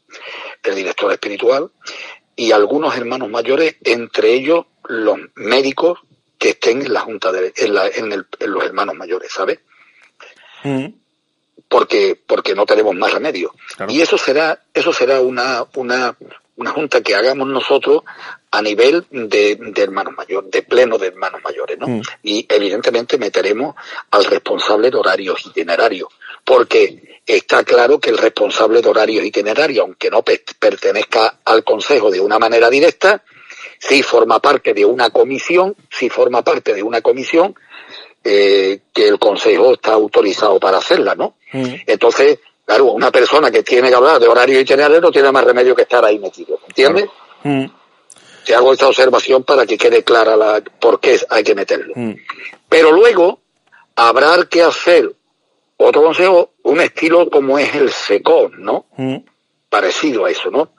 el 0.62 0.74
director 0.74 1.10
espiritual 1.12 1.70
y 2.36 2.52
algunos 2.52 2.96
hermanos 2.96 3.28
mayores, 3.30 3.76
entre 3.84 4.32
ellos 4.34 4.66
los 4.84 5.18
médicos 5.34 5.98
que 6.38 6.50
estén 6.50 6.82
en 6.82 6.92
la 6.92 7.00
Junta 7.00 7.32
de, 7.32 7.52
en, 7.56 7.74
la- 7.74 7.88
en 7.88 8.12
el- 8.12 8.26
en 8.38 8.50
los 8.52 8.62
hermanos 8.64 8.94
mayores, 8.94 9.32
¿sabes? 9.32 9.58
Mm. 10.62 10.86
Porque 11.68 12.18
porque 12.26 12.54
no 12.54 12.66
tenemos 12.66 12.94
más 12.94 13.12
remedio 13.12 13.52
Claro. 13.76 13.92
y 13.92 14.00
eso 14.00 14.16
será 14.18 14.60
eso 14.72 14.92
será 14.92 15.20
una 15.20 15.64
una 15.74 16.16
una 16.56 16.70
junta 16.70 17.02
que 17.02 17.14
hagamos 17.14 17.46
nosotros 17.48 18.02
a 18.50 18.62
nivel 18.62 19.04
de, 19.10 19.56
de 19.60 19.82
hermanos 19.82 20.14
mayores, 20.16 20.50
de 20.50 20.62
pleno 20.62 20.96
de 20.96 21.08
hermanos 21.08 21.42
mayores, 21.44 21.78
¿no? 21.78 21.86
Mm. 21.86 22.02
Y 22.22 22.46
evidentemente 22.48 23.18
meteremos 23.18 23.74
al 24.10 24.24
responsable 24.24 24.90
de 24.90 24.96
horarios 24.96 25.44
itinerarios, 25.44 26.08
porque 26.44 27.20
está 27.26 27.62
claro 27.64 27.98
que 28.00 28.08
el 28.08 28.16
responsable 28.16 28.80
de 28.80 28.88
horarios 28.88 29.26
itinerarios, 29.26 29.84
aunque 29.84 30.08
no 30.10 30.22
pe- 30.22 30.42
pertenezca 30.58 31.40
al 31.44 31.62
consejo 31.62 32.10
de 32.10 32.20
una 32.20 32.38
manera 32.38 32.70
directa, 32.70 33.22
sí 33.78 34.02
forma 34.02 34.40
parte 34.40 34.72
de 34.72 34.86
una 34.86 35.10
comisión, 35.10 35.76
sí 35.90 36.08
forma 36.08 36.40
parte 36.42 36.72
de 36.72 36.82
una 36.82 37.02
comisión 37.02 37.54
eh, 38.28 38.80
que 38.92 39.06
el 39.06 39.20
consejo 39.20 39.74
está 39.74 39.92
autorizado 39.92 40.58
para 40.58 40.78
hacerla, 40.78 41.14
¿no? 41.14 41.36
Mm. 41.52 41.74
Entonces, 41.86 42.40
claro, 42.64 42.86
una 42.86 43.12
persona 43.12 43.52
que 43.52 43.62
tiene 43.62 43.88
que 43.88 43.94
hablar 43.94 44.18
de 44.18 44.26
horario 44.26 44.58
itinerario 44.58 45.00
no 45.00 45.12
tiene 45.12 45.30
más 45.30 45.44
remedio 45.44 45.76
que 45.76 45.82
estar 45.82 46.04
ahí 46.04 46.18
metido, 46.18 46.58
¿entiendes? 46.66 47.06
Mm. 47.44 47.66
Te 48.44 48.54
hago 48.54 48.72
esta 48.72 48.88
observación 48.88 49.44
para 49.44 49.64
que 49.64 49.78
quede 49.78 50.02
clara 50.02 50.36
la, 50.36 50.60
por 50.80 50.98
qué 50.98 51.20
hay 51.30 51.44
que 51.44 51.54
meterlo. 51.54 51.92
Mm. 51.94 52.14
Pero 52.68 52.90
luego 52.90 53.38
habrá 53.94 54.44
que 54.46 54.62
hacer 54.62 55.14
otro 55.76 56.02
consejo, 56.02 56.54
un 56.64 56.80
estilo 56.80 57.30
como 57.30 57.60
es 57.60 57.74
el 57.76 57.90
SECON, 57.90 58.54
¿no? 58.58 58.86
Parecido 59.68 60.24
a 60.24 60.30
eso, 60.30 60.50
¿no? 60.50 60.70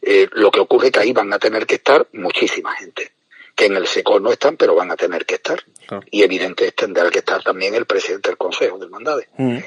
Eh, 0.00 0.28
lo 0.32 0.50
que 0.50 0.60
ocurre 0.60 0.86
es 0.86 0.92
que 0.92 1.00
ahí 1.00 1.12
van 1.12 1.32
a 1.32 1.38
tener 1.38 1.66
que 1.66 1.74
estar 1.74 2.06
muchísima 2.12 2.74
gente, 2.76 3.12
que 3.54 3.66
en 3.66 3.76
el 3.76 3.86
SECON 3.86 4.22
no 4.22 4.32
están, 4.32 4.56
pero 4.56 4.74
van 4.74 4.90
a 4.90 4.96
tener 4.96 5.24
que 5.26 5.36
estar. 5.36 5.62
Claro. 5.86 6.04
Y 6.10 6.22
evidente 6.22 6.72
tendrá 6.72 7.10
que 7.10 7.18
estar 7.20 7.42
también 7.42 7.74
el 7.74 7.86
presidente 7.86 8.28
del 8.30 8.36
Consejo 8.38 8.78
del 8.78 8.90
Mandade. 8.90 9.28
Mm. 9.36 9.58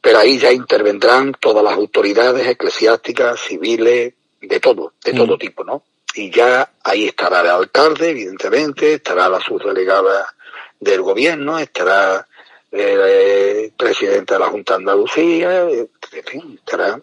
pero 0.00 0.18
ahí 0.18 0.36
ya 0.36 0.50
intervendrán 0.52 1.32
todas 1.38 1.62
las 1.62 1.74
autoridades 1.74 2.44
eclesiásticas, 2.48 3.38
civiles, 3.40 4.12
de 4.40 4.58
todo, 4.60 4.94
de 5.04 5.12
Mm. 5.12 5.16
todo 5.16 5.38
tipo, 5.38 5.62
¿no? 5.62 5.84
Y 6.16 6.28
ya 6.30 6.72
ahí 6.82 7.06
estará 7.06 7.40
el 7.42 7.46
alcalde, 7.46 8.10
evidentemente, 8.10 8.94
estará 8.94 9.28
la 9.28 9.38
subdelegada 9.38 10.34
del 10.80 11.02
gobierno, 11.02 11.56
estará 11.58 12.26
eh, 12.72 13.66
el 13.66 13.72
presidente 13.76 14.34
de 14.34 14.40
la 14.40 14.46
Junta 14.48 14.72
de 14.72 14.78
Andalucía, 14.78 15.68
en 15.70 15.88
fin, 16.26 16.58
estará, 16.58 17.00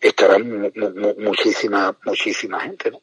estará 0.00 0.38
mu- 0.38 0.70
mu- 0.74 0.90
mu- 0.94 1.14
muchísima, 1.18 1.94
muchísima 2.04 2.60
gente, 2.60 2.90
¿no? 2.92 3.02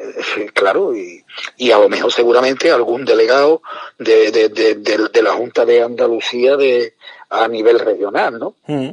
Claro, 0.54 0.94
y, 0.94 1.24
y, 1.56 1.70
a 1.70 1.78
lo 1.78 1.88
mejor 1.88 2.12
seguramente 2.12 2.70
algún 2.70 3.04
delegado 3.04 3.62
de, 3.98 4.30
de, 4.30 4.48
de, 4.48 4.74
de, 4.74 5.22
la 5.22 5.32
Junta 5.32 5.64
de 5.64 5.82
Andalucía 5.82 6.56
de 6.56 6.94
a 7.30 7.48
nivel 7.48 7.78
regional, 7.78 8.38
¿no? 8.38 8.54
Mm. 8.66 8.90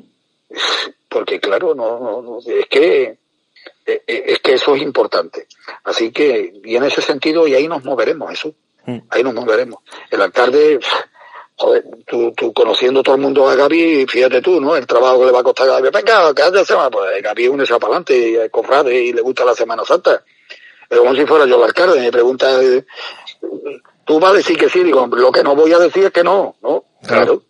Porque 1.10 1.40
claro, 1.40 1.76
no, 1.76 2.00
no, 2.00 2.22
no, 2.22 2.40
es 2.40 2.68
que 2.68 3.18
es 3.86 4.40
que 4.40 4.54
eso 4.54 4.76
es 4.76 4.82
importante. 4.82 5.48
Así 5.84 6.12
que, 6.12 6.54
y 6.64 6.76
en 6.76 6.84
ese 6.84 7.02
sentido, 7.02 7.48
y 7.48 7.56
ahí 7.56 7.68
nos 7.68 7.84
moveremos, 7.84 8.32
eso. 8.32 8.54
Mm. 8.86 9.00
Ahí 9.10 9.24
nos 9.24 9.34
moveremos. 9.34 9.80
El 10.12 10.22
alcalde, 10.22 10.80
joder, 11.56 11.86
tú, 12.06 12.34
tú 12.34 12.54
conociendo 12.54 13.02
todo 13.02 13.16
el 13.16 13.22
mundo 13.22 13.50
a 13.50 13.56
Gaby, 13.56 14.06
fíjate 14.08 14.42
tú, 14.42 14.60
¿no? 14.60 14.76
El 14.76 14.86
trabajo 14.86 15.20
que 15.20 15.26
le 15.26 15.32
va 15.32 15.40
a 15.40 15.44
costar 15.44 15.70
a 15.70 15.80
Gaby. 15.80 15.90
Venga, 15.94 16.34
cada 16.34 16.66
semana, 16.66 16.90
pues 16.90 17.22
Gaby 17.22 17.48
une 17.48 17.66
para 17.66 17.86
adelante 17.86 18.18
y 18.18 18.50
cofrade 18.50 19.02
y 19.02 19.14
le 19.14 19.22
gusta 19.22 19.46
la 19.46 19.56
Semana 19.56 19.84
Santa. 19.86 20.24
Es 20.90 20.98
como 20.98 21.16
si 21.16 21.26
fuera 21.26 21.46
yo 21.46 21.58
el 21.58 21.64
alcalde, 21.64 22.00
me 22.00 22.12
pregunta, 22.12 22.62
eh, 22.64 22.86
tú 24.06 24.20
vas 24.20 24.32
a 24.32 24.38
decir 24.38 24.58
que 24.58 24.70
sí, 24.70 24.84
digo, 24.84 25.08
lo 25.08 25.32
que 25.32 25.44
no 25.44 25.56
voy 25.56 25.74
a 25.74 25.80
decir 25.80 26.06
es 26.06 26.12
que 26.12 26.24
no, 26.24 26.56
¿no? 26.62 26.86
Claro. 27.06 27.44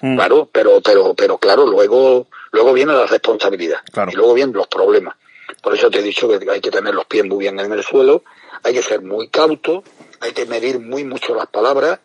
Claro, 0.00 0.44
mm. 0.44 0.48
pero, 0.52 0.80
pero, 0.80 1.14
pero 1.14 1.38
claro, 1.38 1.66
luego, 1.66 2.26
luego 2.50 2.72
viene 2.72 2.92
la 2.92 3.06
responsabilidad. 3.06 3.78
Y 4.10 4.16
luego 4.16 4.34
vienen 4.34 4.56
los 4.56 4.66
problemas. 4.66 5.16
Por 5.62 5.74
eso 5.74 5.90
te 5.90 6.00
he 6.00 6.02
dicho 6.02 6.28
que 6.28 6.50
hay 6.50 6.60
que 6.60 6.70
tener 6.70 6.94
los 6.94 7.04
pies 7.06 7.24
muy 7.24 7.38
bien 7.38 7.58
en 7.60 7.72
el 7.72 7.82
suelo, 7.82 8.24
hay 8.62 8.74
que 8.74 8.82
ser 8.82 9.02
muy 9.02 9.28
cauto, 9.28 9.84
hay 10.20 10.32
que 10.32 10.46
medir 10.46 10.80
muy 10.80 11.04
mucho 11.04 11.34
las 11.34 11.46
palabras 11.46 12.00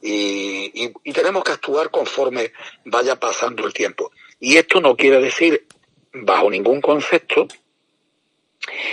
y, 0.00 0.92
y, 1.04 1.12
tenemos 1.12 1.44
que 1.44 1.52
actuar 1.52 1.90
conforme 1.90 2.52
vaya 2.84 3.16
pasando 3.18 3.66
el 3.66 3.72
tiempo. 3.72 4.12
Y 4.38 4.56
esto 4.56 4.80
no 4.80 4.96
quiere 4.96 5.20
decir, 5.20 5.66
bajo 6.12 6.50
ningún 6.50 6.80
concepto, 6.80 7.46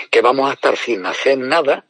que 0.09 0.21
vamos 0.21 0.49
a 0.49 0.53
estar 0.53 0.77
sin 0.77 1.05
hacer 1.05 1.37
nada 1.37 1.85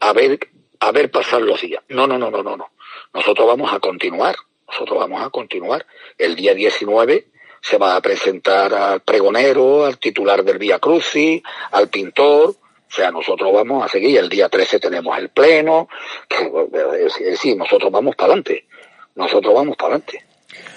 a 0.00 0.12
ver, 0.12 0.38
a 0.80 0.92
ver 0.92 1.10
pasar 1.10 1.42
los 1.42 1.60
días. 1.60 1.82
No, 1.88 2.06
no, 2.06 2.18
no, 2.18 2.30
no, 2.30 2.42
no, 2.42 2.56
no. 2.56 2.70
Nosotros 3.12 3.46
vamos 3.46 3.72
a 3.72 3.80
continuar, 3.80 4.36
nosotros 4.68 4.98
vamos 4.98 5.22
a 5.24 5.30
continuar. 5.30 5.86
El 6.16 6.36
día 6.36 6.54
19 6.54 7.26
se 7.60 7.78
va 7.78 7.96
a 7.96 8.00
presentar 8.00 8.72
al 8.72 9.00
pregonero, 9.00 9.84
al 9.84 9.98
titular 9.98 10.42
del 10.42 10.58
Vía 10.58 10.78
Crucis, 10.78 11.42
al 11.72 11.88
pintor, 11.88 12.56
o 12.90 12.92
sea, 12.92 13.12
nosotros 13.12 13.52
vamos 13.52 13.84
a 13.84 13.88
seguir, 13.88 14.18
el 14.18 14.28
día 14.28 14.48
13 14.48 14.80
tenemos 14.80 15.16
el 15.16 15.28
pleno, 15.28 15.88
es 16.98 17.14
decir, 17.18 17.56
nosotros 17.56 17.92
vamos 17.92 18.16
para 18.16 18.32
adelante, 18.32 18.66
nosotros 19.14 19.54
vamos 19.54 19.76
para 19.76 19.94
adelante. 19.94 20.24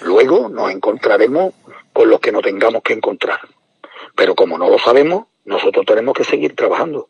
Luego 0.02 0.48
nos 0.48 0.70
encontraremos 0.70 1.54
con 1.92 2.08
los 2.08 2.20
que 2.20 2.30
no 2.30 2.40
tengamos 2.40 2.82
que 2.82 2.92
encontrar. 2.92 3.40
Pero 4.14 4.36
como 4.36 4.56
no 4.56 4.68
lo 4.68 4.78
sabemos, 4.78 5.26
nosotros 5.44 5.84
tenemos 5.86 6.14
que 6.14 6.24
seguir 6.24 6.54
trabajando. 6.54 7.08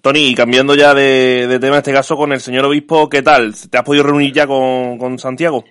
Tony, 0.00 0.34
cambiando 0.34 0.74
ya 0.74 0.92
de, 0.92 1.58
tema, 1.60 1.76
en 1.76 1.78
este 1.78 1.92
caso 1.92 2.16
con 2.16 2.32
el 2.32 2.40
señor 2.40 2.66
obispo, 2.66 3.08
¿qué 3.08 3.22
tal? 3.22 3.54
¿Te 3.70 3.78
has 3.78 3.84
podido 3.84 4.04
reunir 4.04 4.34
ya 4.34 4.46
con, 4.46 4.98
con 4.98 5.18
Santiago? 5.18 5.64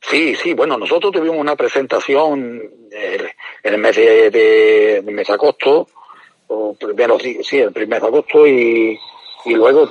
Sí, 0.00 0.34
sí, 0.36 0.54
bueno, 0.54 0.78
nosotros 0.78 1.12
tuvimos 1.12 1.36
una 1.36 1.54
presentación 1.54 2.62
en 2.90 3.74
el 3.74 3.78
mes 3.78 3.96
de, 3.96 5.02
mes 5.04 5.26
de 5.26 5.32
agosto, 5.34 5.86
o 6.46 6.74
primero, 6.74 7.18
sí, 7.18 7.58
el 7.58 7.72
primer 7.72 8.00
de 8.00 8.06
agosto 8.06 8.46
y, 8.46 8.98
y 9.44 9.54
luego 9.54 9.90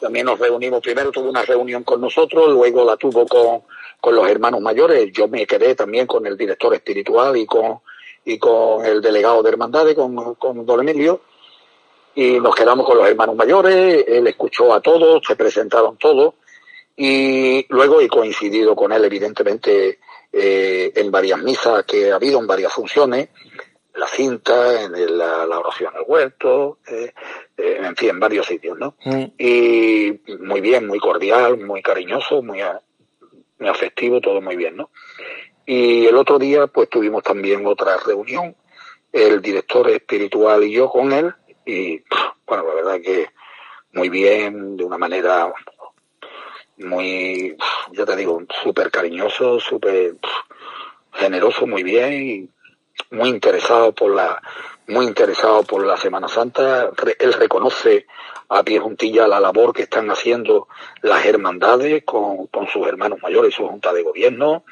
también 0.00 0.26
nos 0.26 0.38
reunimos, 0.38 0.80
primero 0.80 1.12
tuvo 1.12 1.30
una 1.30 1.42
reunión 1.42 1.84
con 1.84 2.00
nosotros, 2.00 2.48
luego 2.48 2.84
la 2.84 2.96
tuvo 2.96 3.26
con, 3.26 3.62
con 4.00 4.16
los 4.16 4.28
hermanos 4.28 4.60
mayores, 4.60 5.12
yo 5.12 5.28
me 5.28 5.46
quedé 5.46 5.74
también 5.74 6.06
con 6.06 6.26
el 6.26 6.36
director 6.36 6.74
espiritual 6.74 7.36
y 7.36 7.46
con, 7.46 7.80
y 8.24 8.38
con 8.38 8.84
el 8.84 9.00
delegado 9.00 9.42
de 9.42 9.50
hermandades, 9.50 9.94
con, 9.94 10.34
con 10.34 10.64
don 10.64 10.80
Emilio, 10.80 11.20
y 12.14 12.38
nos 12.40 12.54
quedamos 12.54 12.86
con 12.86 12.98
los 12.98 13.08
hermanos 13.08 13.36
mayores, 13.36 14.04
él 14.06 14.26
escuchó 14.26 14.72
a 14.72 14.80
todos, 14.80 15.22
se 15.26 15.36
presentaron 15.36 15.96
todos, 15.96 16.34
y 16.96 17.66
luego 17.70 18.00
he 18.00 18.08
coincidido 18.08 18.76
con 18.76 18.92
él, 18.92 19.04
evidentemente, 19.04 19.98
eh, 20.32 20.92
en 20.94 21.10
varias 21.10 21.40
misas 21.40 21.84
que 21.84 22.12
ha 22.12 22.16
habido, 22.16 22.38
en 22.38 22.46
varias 22.46 22.72
funciones, 22.72 23.28
la 23.94 24.06
cinta, 24.06 24.82
en 24.82 25.18
la, 25.18 25.46
oración 25.58 25.94
al 25.94 26.04
huerto, 26.06 26.78
eh, 26.88 27.12
eh, 27.56 27.80
en 27.80 27.96
fin, 27.96 28.10
en 28.10 28.20
varios 28.20 28.46
sitios, 28.46 28.78
¿no? 28.78 28.96
Mm. 29.04 29.24
Y 29.38 30.20
muy 30.40 30.60
bien, 30.60 30.86
muy 30.86 30.98
cordial, 30.98 31.58
muy 31.58 31.82
cariñoso, 31.82 32.42
muy, 32.42 32.60
muy 33.58 33.68
afectivo, 33.68 34.20
todo 34.20 34.40
muy 34.40 34.56
bien, 34.56 34.76
¿no? 34.76 34.90
Y 35.66 36.06
el 36.06 36.16
otro 36.16 36.38
día, 36.38 36.66
pues 36.66 36.88
tuvimos 36.90 37.22
también 37.22 37.66
otra 37.66 37.96
reunión, 37.96 38.54
el 39.12 39.40
director 39.40 39.88
espiritual 39.90 40.64
y 40.64 40.72
yo 40.72 40.90
con 40.90 41.12
él, 41.12 41.34
y 41.64 42.02
bueno, 42.46 42.64
la 42.66 42.74
verdad 42.74 43.00
que 43.00 43.28
muy 43.92 44.08
bien, 44.08 44.76
de 44.76 44.84
una 44.84 44.98
manera 44.98 45.52
muy, 46.78 47.56
ya 47.92 48.04
te 48.04 48.16
digo, 48.16 48.42
súper 48.62 48.90
cariñoso, 48.90 49.60
súper 49.60 50.16
generoso, 51.12 51.66
muy 51.66 51.82
bien, 51.82 52.12
y 52.12 52.48
muy 53.14 53.28
interesado 53.28 53.92
por 53.92 54.14
la, 54.14 54.42
muy 54.88 55.06
interesado 55.06 55.62
por 55.62 55.86
la 55.86 55.96
Semana 55.96 56.28
Santa. 56.28 56.90
Él 57.18 57.32
reconoce 57.32 58.06
a 58.48 58.62
pie 58.62 58.78
juntilla 58.80 59.28
la 59.28 59.40
labor 59.40 59.72
que 59.72 59.82
están 59.82 60.10
haciendo 60.10 60.68
las 61.02 61.24
hermandades 61.24 62.04
con, 62.04 62.48
con 62.48 62.66
sus 62.68 62.86
hermanos 62.86 63.20
mayores, 63.22 63.54
su 63.54 63.66
junta 63.66 63.92
de 63.92 64.02
gobierno, 64.02 64.64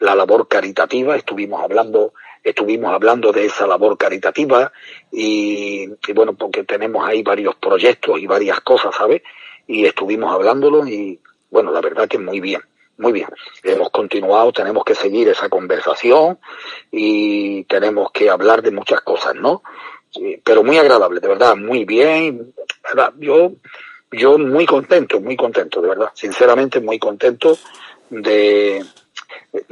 la 0.00 0.14
labor 0.14 0.48
caritativa, 0.48 1.16
estuvimos 1.16 1.60
hablando 1.62 2.12
estuvimos 2.44 2.92
hablando 2.92 3.32
de 3.32 3.46
esa 3.46 3.66
labor 3.66 3.98
caritativa 3.98 4.72
y, 5.12 5.88
y, 6.06 6.12
bueno, 6.14 6.34
porque 6.34 6.64
tenemos 6.64 7.06
ahí 7.06 7.22
varios 7.22 7.56
proyectos 7.56 8.18
y 8.20 8.26
varias 8.26 8.60
cosas, 8.60 8.94
¿sabes? 8.94 9.22
Y 9.66 9.84
estuvimos 9.84 10.32
hablándolo 10.32 10.86
y 10.86 11.20
bueno, 11.50 11.72
la 11.72 11.80
verdad 11.80 12.08
que 12.08 12.18
muy 12.18 12.40
bien, 12.40 12.62
muy 12.96 13.12
bien. 13.12 13.28
Hemos 13.62 13.90
continuado, 13.90 14.52
tenemos 14.52 14.84
que 14.84 14.94
seguir 14.94 15.28
esa 15.28 15.48
conversación 15.48 16.38
y 16.90 17.64
tenemos 17.64 18.10
que 18.12 18.30
hablar 18.30 18.62
de 18.62 18.70
muchas 18.70 19.00
cosas, 19.02 19.34
¿no? 19.34 19.62
pero 20.42 20.64
muy 20.64 20.78
agradable, 20.78 21.20
de 21.20 21.28
verdad, 21.28 21.54
muy 21.54 21.84
bien. 21.84 22.54
Yo, 23.18 23.52
yo 24.10 24.38
muy 24.38 24.64
contento, 24.64 25.20
muy 25.20 25.36
contento, 25.36 25.82
de 25.82 25.88
verdad, 25.88 26.10
sinceramente 26.14 26.80
muy 26.80 26.98
contento 26.98 27.58
de, 28.08 28.82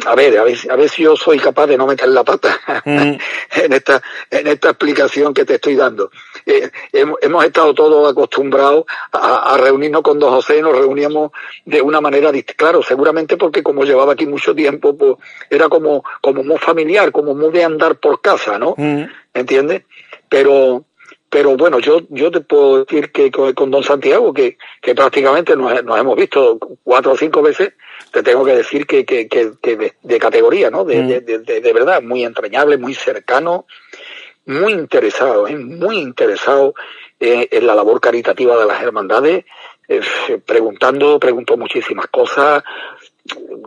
a 0.07 0.15
ver, 0.15 0.39
a 0.39 0.45
ver, 0.45 0.57
a 0.71 0.77
ver 0.77 0.89
si 0.89 1.03
yo 1.03 1.17
soy 1.17 1.39
capaz 1.39 1.67
de 1.67 1.77
no 1.77 1.87
meter 1.87 2.09
la 2.09 2.25
pata 2.25 2.59
mm. 2.85 2.91
en 3.65 3.73
esta 3.73 4.03
en 4.31 4.47
esta 4.47 4.71
explicación 4.71 5.35
que 5.35 5.45
te 5.45 5.55
estoy 5.55 5.77
dando. 5.77 6.11
Eh, 6.45 6.71
hemos, 6.93 7.45
estado 7.45 7.75
todos 7.75 8.11
acostumbrados 8.11 8.85
a, 9.13 9.57
reunirnos 9.59 10.03
con 10.03 10.19
don 10.19 10.31
José, 10.31 10.63
nos 10.63 10.77
reuníamos 10.77 11.33
de 11.65 11.83
una 11.83 12.01
manera 12.01 12.33
distinta. 12.33 12.55
Claro, 12.57 12.83
seguramente 12.83 13.37
porque 13.37 13.63
como 13.63 13.85
llevaba 13.85 14.15
aquí 14.15 14.27
mucho 14.27 14.55
tiempo, 14.55 14.97
pues 14.97 15.17
era 15.51 15.69
como 15.69 16.05
como 16.21 16.43
muy 16.43 16.59
familiar, 16.59 17.13
como 17.13 17.35
muy 17.35 17.51
de 17.51 17.65
andar 17.65 17.97
por 17.97 18.21
casa, 18.21 18.59
¿no? 18.59 18.75
Mm. 18.77 19.05
¿Entiendes? 19.35 19.83
Pero 20.29 20.86
pero 21.29 21.57
bueno, 21.57 21.81
yo, 21.81 22.03
yo 22.09 22.31
te 22.31 22.41
puedo 22.41 22.85
decir 22.85 23.11
que 23.11 23.31
con, 23.31 23.71
don 23.71 23.83
Santiago, 23.83 24.33
que, 24.33 24.59
que 24.81 24.95
prácticamente 24.95 25.57
nos, 25.57 25.73
hemos 25.79 26.17
visto 26.17 26.59
cuatro 26.85 27.13
o 27.13 27.17
cinco 27.17 27.43
veces, 27.43 27.73
te 28.13 28.23
tengo 28.23 28.45
que 28.45 28.57
decir 28.57 28.87
que, 28.87 29.05
que, 29.05 29.29
que, 29.29 29.95
de, 30.03 30.19
categoría, 30.19 30.71
¿no? 30.71 30.85
De, 30.85 31.03
mm. 31.03 31.25
de, 31.25 31.61
de, 31.61 31.73
verdad, 31.73 32.03
muy 32.03 32.25
entrañable, 32.25 32.77
muy 32.77 32.95
cercano, 32.95 33.67
muy 34.47 34.73
interesado, 34.73 35.49
¿eh? 35.49 35.57
muy 35.57 35.99
interesado 35.99 36.75
eh, 37.19 37.49
en 37.51 37.67
la 37.67 37.75
labor 37.75 38.01
caritativa 38.01 38.57
de 38.57 38.67
las 38.67 38.83
hermandades, 38.83 39.45
eh, 39.89 40.01
preguntando, 40.45 41.19
preguntó 41.19 41.57
muchísimas 41.57 42.07
cosas, 42.07 42.63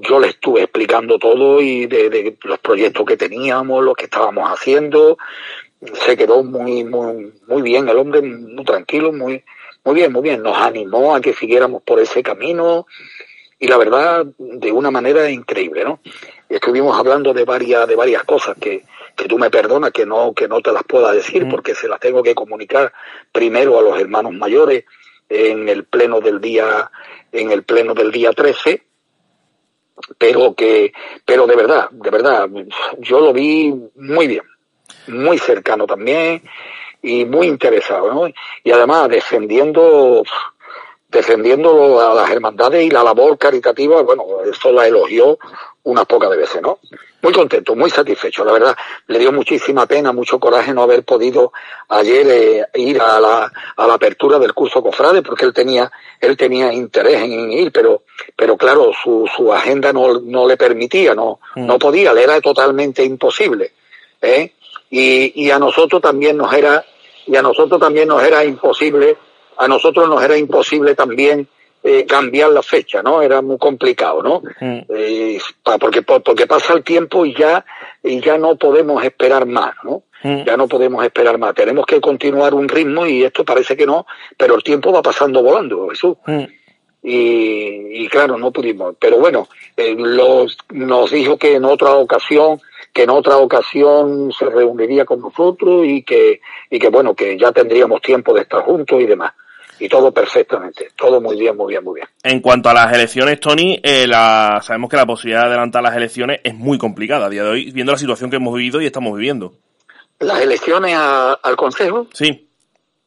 yo 0.01 0.20
le 0.20 0.30
estuve 0.30 0.62
explicando 0.62 1.20
todo 1.20 1.62
y 1.62 1.86
de, 1.86 2.10
de, 2.10 2.38
los 2.43 2.60
proyectos 2.60 3.05
que 3.05 3.18
teníamos, 3.18 3.84
lo 3.84 3.93
que 3.93 4.05
estábamos 4.05 4.49
haciendo, 4.49 5.18
se 5.82 6.18
quedó 6.18 6.44
muy, 6.44 6.84
muy, 6.84 7.34
muy 7.48 7.62
bien 7.62 7.88
el 7.88 7.98
hombre, 7.98 8.22
muy 8.22 8.66
tranquilo, 8.66 9.12
muy, 9.12 9.44
muy 9.84 9.96
bien, 9.96 10.12
muy 10.12 10.22
bien. 10.22 10.44
Nos 10.44 10.58
animó 10.58 11.16
a 11.16 11.22
que 11.22 11.34
siguiéramos 11.34 11.82
por 11.84 12.00
ese 12.00 12.22
camino 12.22 12.86
y 13.60 13.68
la 13.68 13.78
verdad, 13.78 14.26
de 14.38 14.72
una 14.72 14.92
manera 14.92 15.30
increíble, 15.30 15.84
¿no? 15.84 16.00
Estuvimos 16.48 16.98
hablando 16.98 17.34
de 17.34 17.46
varias, 17.46 17.88
de 17.88 17.96
varias 17.96 18.24
cosas 18.24 18.58
que, 18.60 18.84
que 19.16 19.26
tú 19.26 19.38
me 19.38 19.50
perdonas 19.50 19.92
que 19.92 20.06
no, 20.06 20.34
que 20.34 20.48
no 20.48 20.62
te 20.62 20.72
las 20.72 20.84
pueda 20.84 21.12
decir 21.12 21.48
porque 21.50 21.76
se 21.76 21.88
las 21.88 22.00
tengo 22.00 22.24
que 22.24 22.36
comunicar 22.36 22.94
primero 23.32 23.78
a 23.78 23.82
los 23.82 24.00
hermanos 24.00 24.34
mayores 24.34 24.86
en 25.28 25.70
el 25.70 25.84
pleno 25.84 26.22
del 26.22 26.42
día, 26.42 26.90
en 27.32 27.52
el 27.52 27.64
pleno 27.64 27.94
del 27.94 28.12
día 28.12 28.32
13 28.32 28.84
pero 30.18 30.54
que, 30.56 30.94
pero 31.26 31.46
de 31.48 31.56
verdad, 31.56 31.90
de 31.92 32.10
verdad, 32.10 32.50
yo 33.00 33.20
lo 33.20 33.34
vi 33.34 33.74
muy 33.96 34.28
bien, 34.28 34.44
muy 35.08 35.38
cercano 35.38 35.88
también 35.88 36.41
y 37.02 37.26
muy 37.26 37.47
interesado, 37.47 38.14
¿no? 38.14 38.28
Y 38.64 38.72
además 38.72 39.10
defendiendo, 39.10 40.24
defendiendo 41.08 42.02
a 42.02 42.14
las 42.14 42.30
hermandades 42.30 42.86
y 42.86 42.89
la 42.89 43.04
labor 43.04 43.38
caritativa, 43.38 44.02
bueno, 44.02 44.26
eso 44.52 44.72
la 44.72 44.88
elogió 44.88 45.38
unas 45.84 46.06
pocas 46.06 46.30
de 46.30 46.38
veces, 46.38 46.62
¿no? 46.62 46.80
muy 47.22 47.34
contento, 47.34 47.76
muy 47.76 47.89
satisfecho. 47.89 48.45
La 48.45 48.54
verdad, 48.54 48.76
le 49.08 49.20
dio 49.20 49.32
muchísima 49.32 49.86
pena, 49.86 50.12
mucho 50.12 50.39
coraje 50.39 50.74
no 50.74 50.84
haber 50.84 51.04
podido 51.04 51.52
ayer 51.89 52.28
eh, 52.30 52.66
ir 52.76 53.02
a 53.02 53.20
la, 53.20 53.52
a 53.76 53.88
la 53.88 53.93
apertura 53.93 54.39
del 54.39 54.54
curso 54.54 54.82
Cofrade, 54.82 55.22
porque 55.22 55.45
él 55.45 55.54
tenía, 55.54 55.91
él 56.20 56.38
tenía 56.38 56.72
interés 56.72 57.22
en 57.22 57.52
ir, 57.52 57.72
pero, 57.72 58.04
pero 58.36 58.58
claro, 58.58 58.91
su, 59.04 59.30
su 59.36 59.52
agenda 59.54 59.91
no, 59.91 60.20
no 60.20 60.47
le 60.47 60.58
permitía, 60.58 61.14
no, 61.14 61.39
mm. 61.56 61.66
no 61.66 61.78
podía, 61.78 62.14
le 62.14 62.24
era 62.24 62.39
totalmente 62.41 63.04
imposible. 63.04 63.74
¿eh? 64.22 64.54
Y, 64.90 65.46
y 65.46 65.52
a 65.52 65.60
nosotros 65.60 66.02
también 66.02 66.38
nos 66.38 66.54
era, 66.54 66.84
y 67.28 67.36
a 67.36 67.42
nosotros 67.42 67.80
también 67.80 68.08
nos 68.08 68.24
era 68.24 68.44
imposible, 68.44 69.18
a 69.58 69.68
nosotros 69.68 70.08
nos 70.10 70.24
era 70.24 70.38
imposible 70.38 70.96
también 70.96 71.48
eh, 71.82 72.06
cambiar 72.06 72.50
la 72.50 72.62
fecha, 72.62 73.02
¿no? 73.02 73.22
Era 73.22 73.42
muy 73.42 73.58
complicado, 73.58 74.22
¿no? 74.22 74.42
Mm. 74.60 74.80
Eh, 74.90 75.40
porque, 75.80 76.02
porque 76.02 76.46
pasa 76.46 76.74
el 76.74 76.84
tiempo 76.84 77.26
y 77.26 77.34
ya, 77.34 77.64
y 78.04 78.20
ya 78.20 78.38
no 78.38 78.58
podemos 78.58 79.02
esperar 79.04 79.46
más, 79.46 79.76
¿no? 79.84 80.04
Mm. 80.24 80.44
Ya 80.44 80.58
no 80.58 80.68
podemos 80.68 81.04
esperar 81.06 81.38
más. 81.38 81.56
Tenemos 81.56 81.86
que 81.86 82.02
continuar 82.02 82.54
un 82.54 82.68
ritmo 82.68 83.06
y 83.06 83.24
esto 83.24 83.46
parece 83.46 83.78
que 83.78 83.86
no, 83.86 84.06
pero 84.38 84.56
el 84.56 84.64
tiempo 84.64 84.92
va 84.92 85.02
pasando 85.02 85.42
volando, 85.42 85.88
Jesús. 85.90 86.18
Mm. 86.26 86.44
Y, 87.02 88.04
y, 88.04 88.08
claro, 88.10 88.38
no 88.38 88.52
pudimos. 88.52 88.96
Pero 89.00 89.18
bueno, 89.20 89.48
eh, 89.78 89.96
los, 89.98 90.58
nos 90.72 91.12
dijo 91.12 91.38
que 91.38 91.56
en 91.56 91.64
otra 91.64 91.94
ocasión, 91.94 92.60
que 93.00 93.04
en 93.04 93.12
otra 93.12 93.38
ocasión 93.38 94.30
se 94.38 94.43
reuniría 94.50 95.06
con 95.06 95.22
nosotros 95.22 95.86
y 95.86 96.04
que, 96.04 96.41
y 96.70 96.78
que 96.78 96.89
bueno, 96.89 97.16
que 97.16 97.38
ya 97.38 97.50
tendríamos 97.54 98.02
tiempo 98.02 98.34
de 98.34 98.41
estar 98.41 98.62
juntos 98.64 99.00
y 99.00 99.06
demás 99.06 99.32
y 99.80 99.88
todo 99.88 100.12
perfectamente, 100.12 100.89
todo 100.97 101.22
muy 101.22 101.39
bien, 101.39 101.56
muy 101.56 101.72
bien, 101.72 101.82
muy 101.82 102.02
bien. 102.02 102.08
En 102.22 102.41
cuanto 102.41 102.68
a 102.68 102.74
las 102.74 102.93
elecciones, 102.93 103.39
Tony, 103.39 103.80
eh, 103.82 104.06
la, 104.06 104.60
sabemos 104.62 104.89
que 104.89 104.97
la 104.97 105.06
posibilidad 105.06 105.43
de 105.43 105.47
adelantar 105.47 105.82
las 105.82 105.95
elecciones 105.95 106.41
es 106.43 106.54
muy 106.54 106.78
complicada 106.78 107.28
a 107.28 107.30
día 107.30 107.45
de 107.45 107.50
hoy, 107.50 107.72
viendo 107.72 107.93
la 107.93 107.97
situación 107.97 108.30
que 108.30 108.36
hemos 108.36 108.54
vivido 108.54 108.82
y 108.82 108.86
estamos 108.86 109.16
viviendo. 109.16 109.54
¿Las 110.20 110.41
elecciones 110.41 110.93
al 110.97 111.56
Consejo? 111.56 112.08
Sí. 112.12 112.50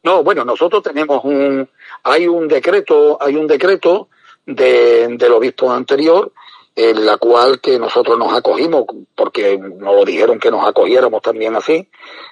No, 0.05 0.25
bueno, 0.25 0.43
nosotros 0.47 0.83
tenemos 0.83 1.23
un, 1.23 1.69
hay 2.05 2.27
un 2.27 2.49
decreto, 2.49 3.19
hay 3.21 3.37
un 3.37 3.47
decreto 3.47 4.09
de, 4.47 5.07
del 5.19 5.33
obispo 5.33 5.71
anterior 5.71 6.33
en 6.75 7.07
la 7.07 7.19
cual 7.19 7.61
que 7.61 7.79
nosotros 7.79 8.19
nos 8.19 8.33
acogimos, 8.33 8.85
porque 9.15 9.59
nos 9.59 9.95
lo 9.95 10.05
dijeron 10.05 10.39
que 10.39 10.51
nos 10.51 10.67
acogiéramos 10.67 11.23
también 11.23 11.55
así, 11.57 11.89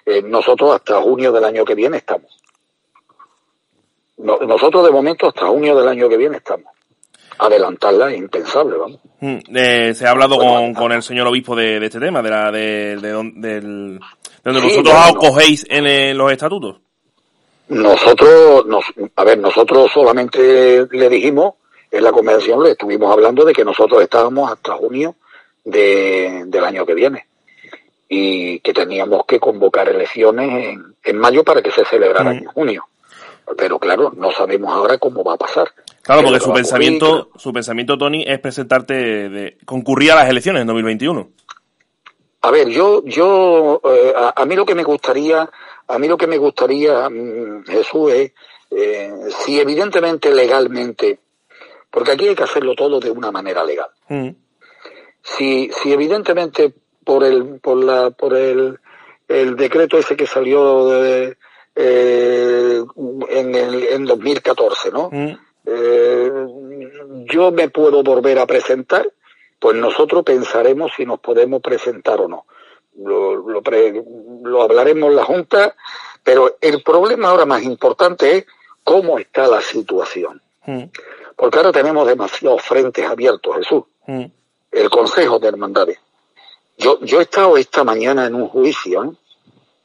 eh, 0.06 0.22
nosotros 0.22 0.74
hasta 0.74 1.00
junio 1.00 1.32
del 1.32 1.44
año 1.44 1.64
que 1.64 1.74
viene 1.74 1.98
estamos 1.98 2.40
nosotros 4.22 4.84
de 4.84 4.90
momento 4.90 5.28
hasta 5.28 5.46
junio 5.46 5.76
del 5.76 5.88
año 5.88 6.08
que 6.08 6.16
viene 6.16 6.38
estamos. 6.38 6.66
Adelantarla 7.38 8.10
es 8.10 8.18
impensable, 8.18 8.76
vamos. 8.76 9.00
Mm, 9.20 9.38
eh, 9.54 9.94
se 9.94 10.06
ha 10.06 10.10
hablado 10.10 10.36
con, 10.36 10.74
con, 10.74 10.92
el 10.92 11.02
señor 11.02 11.26
obispo 11.26 11.56
de, 11.56 11.82
este 11.84 11.98
tema, 11.98 12.20
de 12.20 12.30
la 12.30 12.52
de, 12.52 12.96
de, 12.96 13.98
donde 14.44 14.60
vosotros 14.60 14.94
acogéis 14.94 15.64
en 15.68 16.16
los 16.18 16.30
estatutos. 16.32 16.80
Nosotros, 17.68 18.66
nos, 18.66 18.84
a 19.14 19.24
ver, 19.24 19.38
nosotros 19.38 19.90
solamente 19.92 20.86
le 20.90 21.08
dijimos 21.08 21.54
en 21.90 22.04
la 22.04 22.12
convención, 22.12 22.62
le 22.62 22.72
estuvimos 22.72 23.12
hablando 23.12 23.44
de 23.44 23.52
que 23.52 23.64
nosotros 23.64 24.02
estábamos 24.02 24.50
hasta 24.50 24.74
junio 24.74 25.16
de, 25.64 26.44
del 26.46 26.64
año 26.64 26.86
que 26.86 26.94
viene 26.94 27.26
y 28.08 28.60
que 28.60 28.72
teníamos 28.72 29.24
que 29.26 29.38
convocar 29.38 29.88
elecciones 29.88 30.66
en, 30.66 30.94
en 31.02 31.16
mayo 31.16 31.44
para 31.44 31.62
que 31.62 31.70
se 31.70 31.84
celebraran 31.84 32.36
mm. 32.36 32.38
en 32.38 32.46
junio 32.46 32.86
pero 33.56 33.78
claro, 33.78 34.12
no 34.16 34.30
sabemos 34.30 34.72
ahora 34.72 34.98
cómo 34.98 35.24
va 35.24 35.34
a 35.34 35.38
pasar. 35.38 35.72
Claro, 36.02 36.22
porque 36.22 36.40
su 36.40 36.52
pensamiento, 36.52 37.30
su 37.36 37.52
pensamiento, 37.52 37.98
Tony, 37.98 38.24
es 38.26 38.38
presentarte, 38.40 39.28
de, 39.28 39.58
concurrir 39.64 40.12
a 40.12 40.16
las 40.16 40.28
elecciones 40.28 40.60
en 40.62 40.66
2021. 40.66 41.30
A 42.42 42.50
ver, 42.50 42.68
yo, 42.68 43.04
yo, 43.04 43.80
eh, 43.84 44.14
a, 44.16 44.44
mí 44.46 44.56
lo 44.56 44.64
que 44.64 44.74
me 44.74 44.82
gustaría, 44.82 45.48
a 45.88 45.98
mí 45.98 46.08
lo 46.08 46.16
que 46.16 46.26
me 46.26 46.38
gustaría, 46.38 47.08
mm, 47.08 47.64
Jesús, 47.66 48.12
es, 48.12 48.32
eh, 48.70 49.12
si 49.44 49.60
evidentemente 49.60 50.32
legalmente, 50.34 51.18
porque 51.90 52.12
aquí 52.12 52.28
hay 52.28 52.34
que 52.34 52.44
hacerlo 52.44 52.74
todo 52.74 53.00
de 53.00 53.10
una 53.10 53.30
manera 53.30 53.64
legal. 53.64 53.90
Mm. 54.08 54.30
Si, 55.22 55.70
si 55.70 55.92
evidentemente 55.92 56.72
por 57.04 57.24
el, 57.24 57.60
por 57.60 57.82
la, 57.82 58.10
por 58.10 58.34
el, 58.34 58.78
el 59.28 59.56
decreto 59.56 59.98
ese 59.98 60.16
que 60.16 60.26
salió 60.26 60.88
de, 60.88 61.36
eh, 61.74 62.82
en, 63.28 63.54
el, 63.54 63.84
en 63.84 64.04
2014, 64.04 64.90
¿no? 64.90 65.08
Mm. 65.10 65.36
Eh, 65.66 66.30
yo 67.26 67.52
me 67.52 67.68
puedo 67.68 68.02
volver 68.02 68.38
a 68.38 68.46
presentar, 68.46 69.10
pues 69.58 69.76
nosotros 69.76 70.24
pensaremos 70.24 70.92
si 70.96 71.04
nos 71.04 71.20
podemos 71.20 71.60
presentar 71.60 72.20
o 72.20 72.28
no. 72.28 72.46
Lo, 72.96 73.36
lo, 73.36 73.62
lo 74.42 74.62
hablaremos 74.62 75.10
en 75.10 75.16
la 75.16 75.24
Junta, 75.24 75.74
pero 76.22 76.56
el 76.60 76.82
problema 76.82 77.28
ahora 77.28 77.46
más 77.46 77.62
importante 77.62 78.36
es 78.36 78.46
cómo 78.84 79.18
está 79.18 79.46
la 79.46 79.60
situación. 79.60 80.42
Mm. 80.66 80.84
Porque 81.40 81.56
ahora 81.56 81.72
tenemos 81.72 82.06
demasiados 82.06 82.60
frentes 82.60 83.02
abiertos, 83.02 83.56
Jesús. 83.56 83.84
Mm. 84.06 84.26
El 84.72 84.90
Consejo 84.90 85.38
de 85.38 85.48
Hermandades. 85.48 85.98
Yo, 86.76 87.00
yo 87.00 87.18
he 87.18 87.22
estado 87.22 87.56
esta 87.56 87.82
mañana 87.82 88.26
en 88.26 88.34
un 88.34 88.46
juicio, 88.46 89.04
¿eh? 89.04 89.10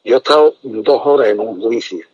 Yo 0.03 0.16
he 0.16 0.18
estado 0.18 0.56
dos 0.62 1.01
horas 1.06 1.30
en 1.30 1.39
un 1.39 1.62
juicio 1.62 2.06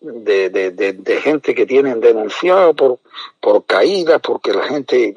de, 0.00 0.48
de, 0.48 0.70
de, 0.70 1.20
gente 1.20 1.56
que 1.56 1.66
tienen 1.66 2.00
denunciado 2.00 2.72
por, 2.72 3.00
por 3.40 3.66
caídas, 3.66 4.20
porque 4.22 4.52
la 4.52 4.62
gente, 4.62 5.16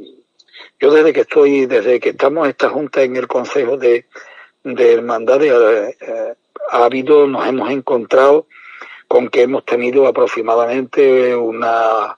yo 0.79 0.91
desde 0.91 1.13
que 1.13 1.21
estoy, 1.21 1.67
desde 1.67 1.99
que 1.99 2.09
estamos 2.09 2.49
esta 2.49 2.69
junta 2.69 3.03
en 3.03 3.15
el 3.15 3.27
Consejo 3.27 3.77
de, 3.77 4.05
de 4.63 4.93
Hermandades, 4.93 5.51
eh, 5.51 5.97
eh, 6.01 6.33
ha 6.71 6.83
habido, 6.83 7.27
nos 7.27 7.45
hemos 7.47 7.69
encontrado 7.69 8.47
con 9.07 9.29
que 9.29 9.43
hemos 9.43 9.63
tenido 9.65 10.07
aproximadamente 10.07 11.35
una 11.35 12.17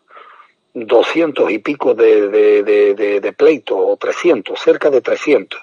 doscientos 0.86 1.50
y 1.52 1.60
pico 1.60 1.94
de, 1.94 2.30
de, 2.30 2.64
de, 2.64 3.20
de 3.20 3.34
pleitos, 3.34 3.78
o 3.80 3.98
trescientos, 3.98 4.60
cerca 4.60 4.90
de 4.90 5.02
trescientos. 5.02 5.62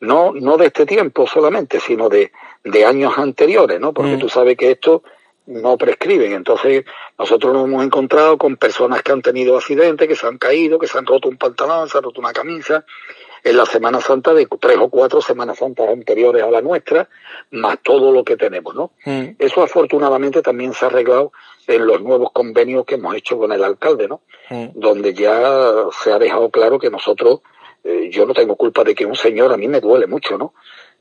No, 0.00 0.32
no 0.32 0.56
de 0.56 0.66
este 0.66 0.84
tiempo 0.84 1.26
solamente, 1.26 1.80
sino 1.80 2.08
de, 2.08 2.30
de 2.64 2.84
años 2.84 3.16
anteriores, 3.16 3.80
¿no? 3.80 3.92
Porque 3.92 4.16
mm. 4.16 4.18
tú 4.18 4.28
sabes 4.28 4.56
que 4.56 4.70
esto 4.70 5.02
no 5.46 5.78
prescriben. 5.78 6.32
Entonces, 6.32 6.84
nosotros 7.18 7.54
nos 7.54 7.64
hemos 7.64 7.84
encontrado 7.84 8.36
con 8.36 8.56
personas 8.56 9.02
que 9.02 9.12
han 9.12 9.22
tenido 9.22 9.56
accidentes, 9.56 10.06
que 10.06 10.16
se 10.16 10.26
han 10.26 10.38
caído, 10.38 10.78
que 10.78 10.86
se 10.86 10.98
han 10.98 11.06
roto 11.06 11.28
un 11.28 11.38
pantalón, 11.38 11.88
se 11.88 11.98
han 11.98 12.04
roto 12.04 12.20
una 12.20 12.32
camisa, 12.32 12.84
en 13.42 13.56
la 13.56 13.64
Semana 13.64 14.00
Santa 14.00 14.34
de 14.34 14.46
tres 14.60 14.76
o 14.78 14.88
cuatro 14.88 15.22
Semanas 15.22 15.58
Santas 15.58 15.88
anteriores 15.88 16.42
a 16.42 16.50
la 16.50 16.60
nuestra, 16.60 17.08
más 17.52 17.78
todo 17.80 18.10
lo 18.10 18.24
que 18.24 18.36
tenemos, 18.36 18.74
¿no? 18.74 18.90
Mm. 19.04 19.36
Eso 19.38 19.62
afortunadamente 19.62 20.42
también 20.42 20.74
se 20.74 20.84
ha 20.84 20.88
arreglado 20.88 21.32
en 21.66 21.86
los 21.86 22.00
nuevos 22.02 22.30
convenios 22.32 22.84
que 22.84 22.94
hemos 22.94 23.14
hecho 23.14 23.38
con 23.38 23.52
el 23.52 23.62
alcalde, 23.64 24.08
¿no? 24.08 24.20
Mm. 24.50 24.66
Donde 24.74 25.14
ya 25.14 25.86
se 25.92 26.12
ha 26.12 26.18
dejado 26.18 26.50
claro 26.50 26.78
que 26.78 26.90
nosotros, 26.90 27.40
eh, 27.84 28.08
yo 28.10 28.26
no 28.26 28.34
tengo 28.34 28.56
culpa 28.56 28.84
de 28.84 28.94
que 28.94 29.06
un 29.06 29.16
señor, 29.16 29.52
a 29.52 29.56
mí 29.56 29.68
me 29.68 29.80
duele 29.80 30.06
mucho, 30.06 30.38
¿no? 30.38 30.54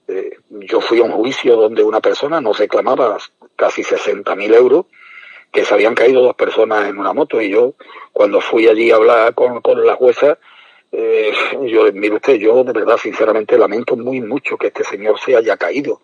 Eh, 0.08 0.38
yo 0.50 0.82
fui 0.82 1.00
a 1.00 1.04
un 1.04 1.12
juicio 1.12 1.56
donde 1.56 1.84
una 1.84 2.00
persona 2.00 2.40
nos 2.42 2.60
reclamaba 2.60 3.18
casi 3.56 3.84
60 3.84 4.36
mil 4.36 4.54
euros, 4.54 4.86
que 5.52 5.66
se 5.66 5.74
habían 5.74 5.96
caído 5.96 6.22
dos 6.22 6.36
personas 6.36 6.88
en 6.88 6.98
una 6.98 7.14
moto 7.14 7.42
y 7.42 7.50
yo 7.50 7.76
cuando 8.12 8.42
fui 8.42 8.68
allí 8.68 8.92
a 8.92 8.98
hablar 8.98 9.34
con, 9.34 9.62
con 9.62 9.86
la 9.86 9.96
jueza, 9.96 10.38
eh, 10.92 11.32
yo, 11.66 11.92
mire 11.94 12.16
usted, 12.16 12.36
yo 12.36 12.64
de 12.64 12.74
verdad 12.74 12.98
sinceramente 12.98 13.58
lamento 13.58 13.96
muy 13.96 14.22
mucho 14.22 14.58
que 14.58 14.68
este 14.68 14.84
señor 14.84 15.20
se 15.20 15.36
haya 15.36 15.58
caído, 15.58 16.02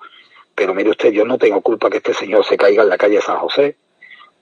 pero 0.56 0.74
mire 0.74 0.90
usted, 0.90 1.12
yo 1.12 1.26
no 1.26 1.38
tengo 1.38 1.62
culpa 1.62 1.90
que 1.90 1.98
este 1.98 2.14
señor 2.14 2.46
se 2.46 2.58
caiga 2.58 2.84
en 2.84 2.90
la 2.90 2.98
calle 2.98 3.22
San 3.22 3.38
José, 3.38 3.78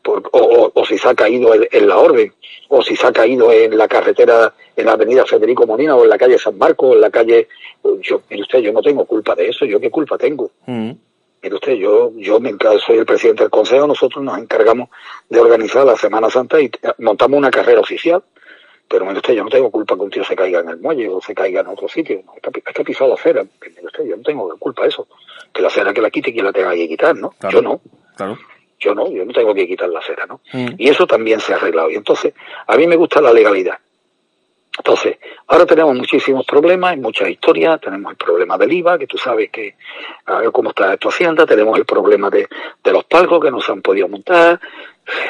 o, 0.05 0.71
o, 0.73 0.85
si 0.85 0.97
se 0.97 1.09
ha 1.09 1.15
caído 1.15 1.53
en, 1.53 1.87
la 1.87 1.97
Orden, 1.97 2.33
o 2.69 2.81
si 2.81 2.95
se 2.95 3.07
ha 3.07 3.11
caído 3.11 3.51
en 3.51 3.77
la 3.77 3.87
carretera, 3.87 4.53
en 4.75 4.85
la 4.85 4.93
avenida 4.93 5.25
Federico 5.25 5.65
Molina, 5.65 5.95
o 5.95 6.03
en 6.03 6.09
la 6.09 6.17
calle 6.17 6.37
San 6.37 6.57
Marcos, 6.57 6.91
o 6.91 6.95
en 6.95 7.01
la 7.01 7.09
calle... 7.09 7.47
Yo, 8.01 8.21
mire 8.29 8.41
usted, 8.43 8.59
yo 8.59 8.73
no 8.73 8.81
tengo 8.81 9.05
culpa 9.05 9.35
de 9.35 9.49
eso, 9.49 9.65
¿yo 9.65 9.79
qué 9.79 9.89
culpa 9.89 10.17
tengo? 10.17 10.51
Mm. 10.65 10.91
Mire 11.41 11.55
usted, 11.55 11.73
yo, 11.73 12.11
yo 12.17 12.39
me 12.39 12.53
soy 12.85 12.97
el 12.97 13.05
presidente 13.05 13.43
del 13.43 13.49
Consejo, 13.49 13.87
nosotros 13.87 14.23
nos 14.23 14.37
encargamos 14.37 14.89
de 15.29 15.39
organizar 15.39 15.85
la 15.85 15.95
Semana 15.95 16.29
Santa 16.29 16.59
y 16.59 16.69
montamos 16.97 17.37
una 17.37 17.49
carrera 17.49 17.79
oficial, 17.79 18.21
pero 18.89 19.05
mire 19.05 19.19
usted, 19.19 19.35
yo 19.35 19.43
no 19.43 19.49
tengo 19.49 19.71
culpa 19.71 19.95
que 19.95 20.01
un 20.01 20.09
tío 20.09 20.25
se 20.25 20.35
caiga 20.35 20.59
en 20.59 20.69
el 20.69 20.79
muelle 20.79 21.07
o 21.07 21.21
se 21.21 21.33
caiga 21.33 21.61
en 21.61 21.67
otro 21.67 21.87
sitio, 21.87 22.23
es 22.35 22.73
que 22.73 22.81
ha 22.81 22.83
pisado 22.83 23.09
la 23.09 23.15
acera, 23.15 23.43
mire 23.43 23.85
usted, 23.85 24.03
yo 24.03 24.17
no 24.17 24.23
tengo 24.23 24.57
culpa 24.57 24.81
de 24.81 24.89
eso, 24.89 25.07
que 25.53 25.61
la 25.61 25.69
acera 25.69 25.93
que 25.93 26.01
la 26.01 26.09
quite 26.09 26.31
y 26.31 26.33
que 26.33 26.43
la 26.43 26.51
tenga 26.51 26.73
que 26.73 26.87
quitar, 26.89 27.15
¿no? 27.15 27.33
yo 27.49 27.61
no. 27.61 27.79
Claro. 28.17 28.37
Yo 28.80 28.95
no, 28.95 29.11
yo 29.11 29.25
no 29.25 29.34
tengo 29.34 29.53
que 29.53 29.67
quitar 29.67 29.89
la 29.89 30.01
cera, 30.01 30.25
¿no? 30.25 30.41
Mm. 30.53 30.75
Y 30.77 30.89
eso 30.89 31.05
también 31.05 31.39
se 31.39 31.53
ha 31.53 31.57
arreglado. 31.57 31.89
Y 31.89 31.95
entonces, 31.95 32.34
a 32.65 32.77
mí 32.77 32.88
me 32.88 32.95
gusta 32.95 33.21
la 33.21 33.34
legalidad. 33.34 33.77
Entonces, 34.77 35.17
ahora 35.47 35.65
tenemos 35.65 35.93
muchísimos 35.93 36.45
problemas, 36.45 36.91
hay 36.91 36.97
muchas 36.97 37.30
historias, 37.30 37.82
tenemos 37.82 38.11
el 38.11 38.17
problema 38.17 38.57
del 38.57 38.71
IVA, 38.71 38.97
que 38.97 39.07
tú 39.07 39.17
sabes 39.17 39.49
que, 39.49 39.75
a 40.25 40.39
ver 40.39 40.51
cómo 40.51 40.69
está 40.69 40.93
esto 40.93 41.09
Hacienda, 41.09 41.45
tenemos 41.45 41.77
el 41.77 41.84
problema 41.84 42.30
de, 42.30 42.47
de 42.82 42.93
los 42.93 43.03
palcos 43.03 43.41
que 43.41 43.51
no 43.51 43.59
se 43.59 43.73
han 43.73 43.82
podido 43.82 44.07
montar, 44.07 44.57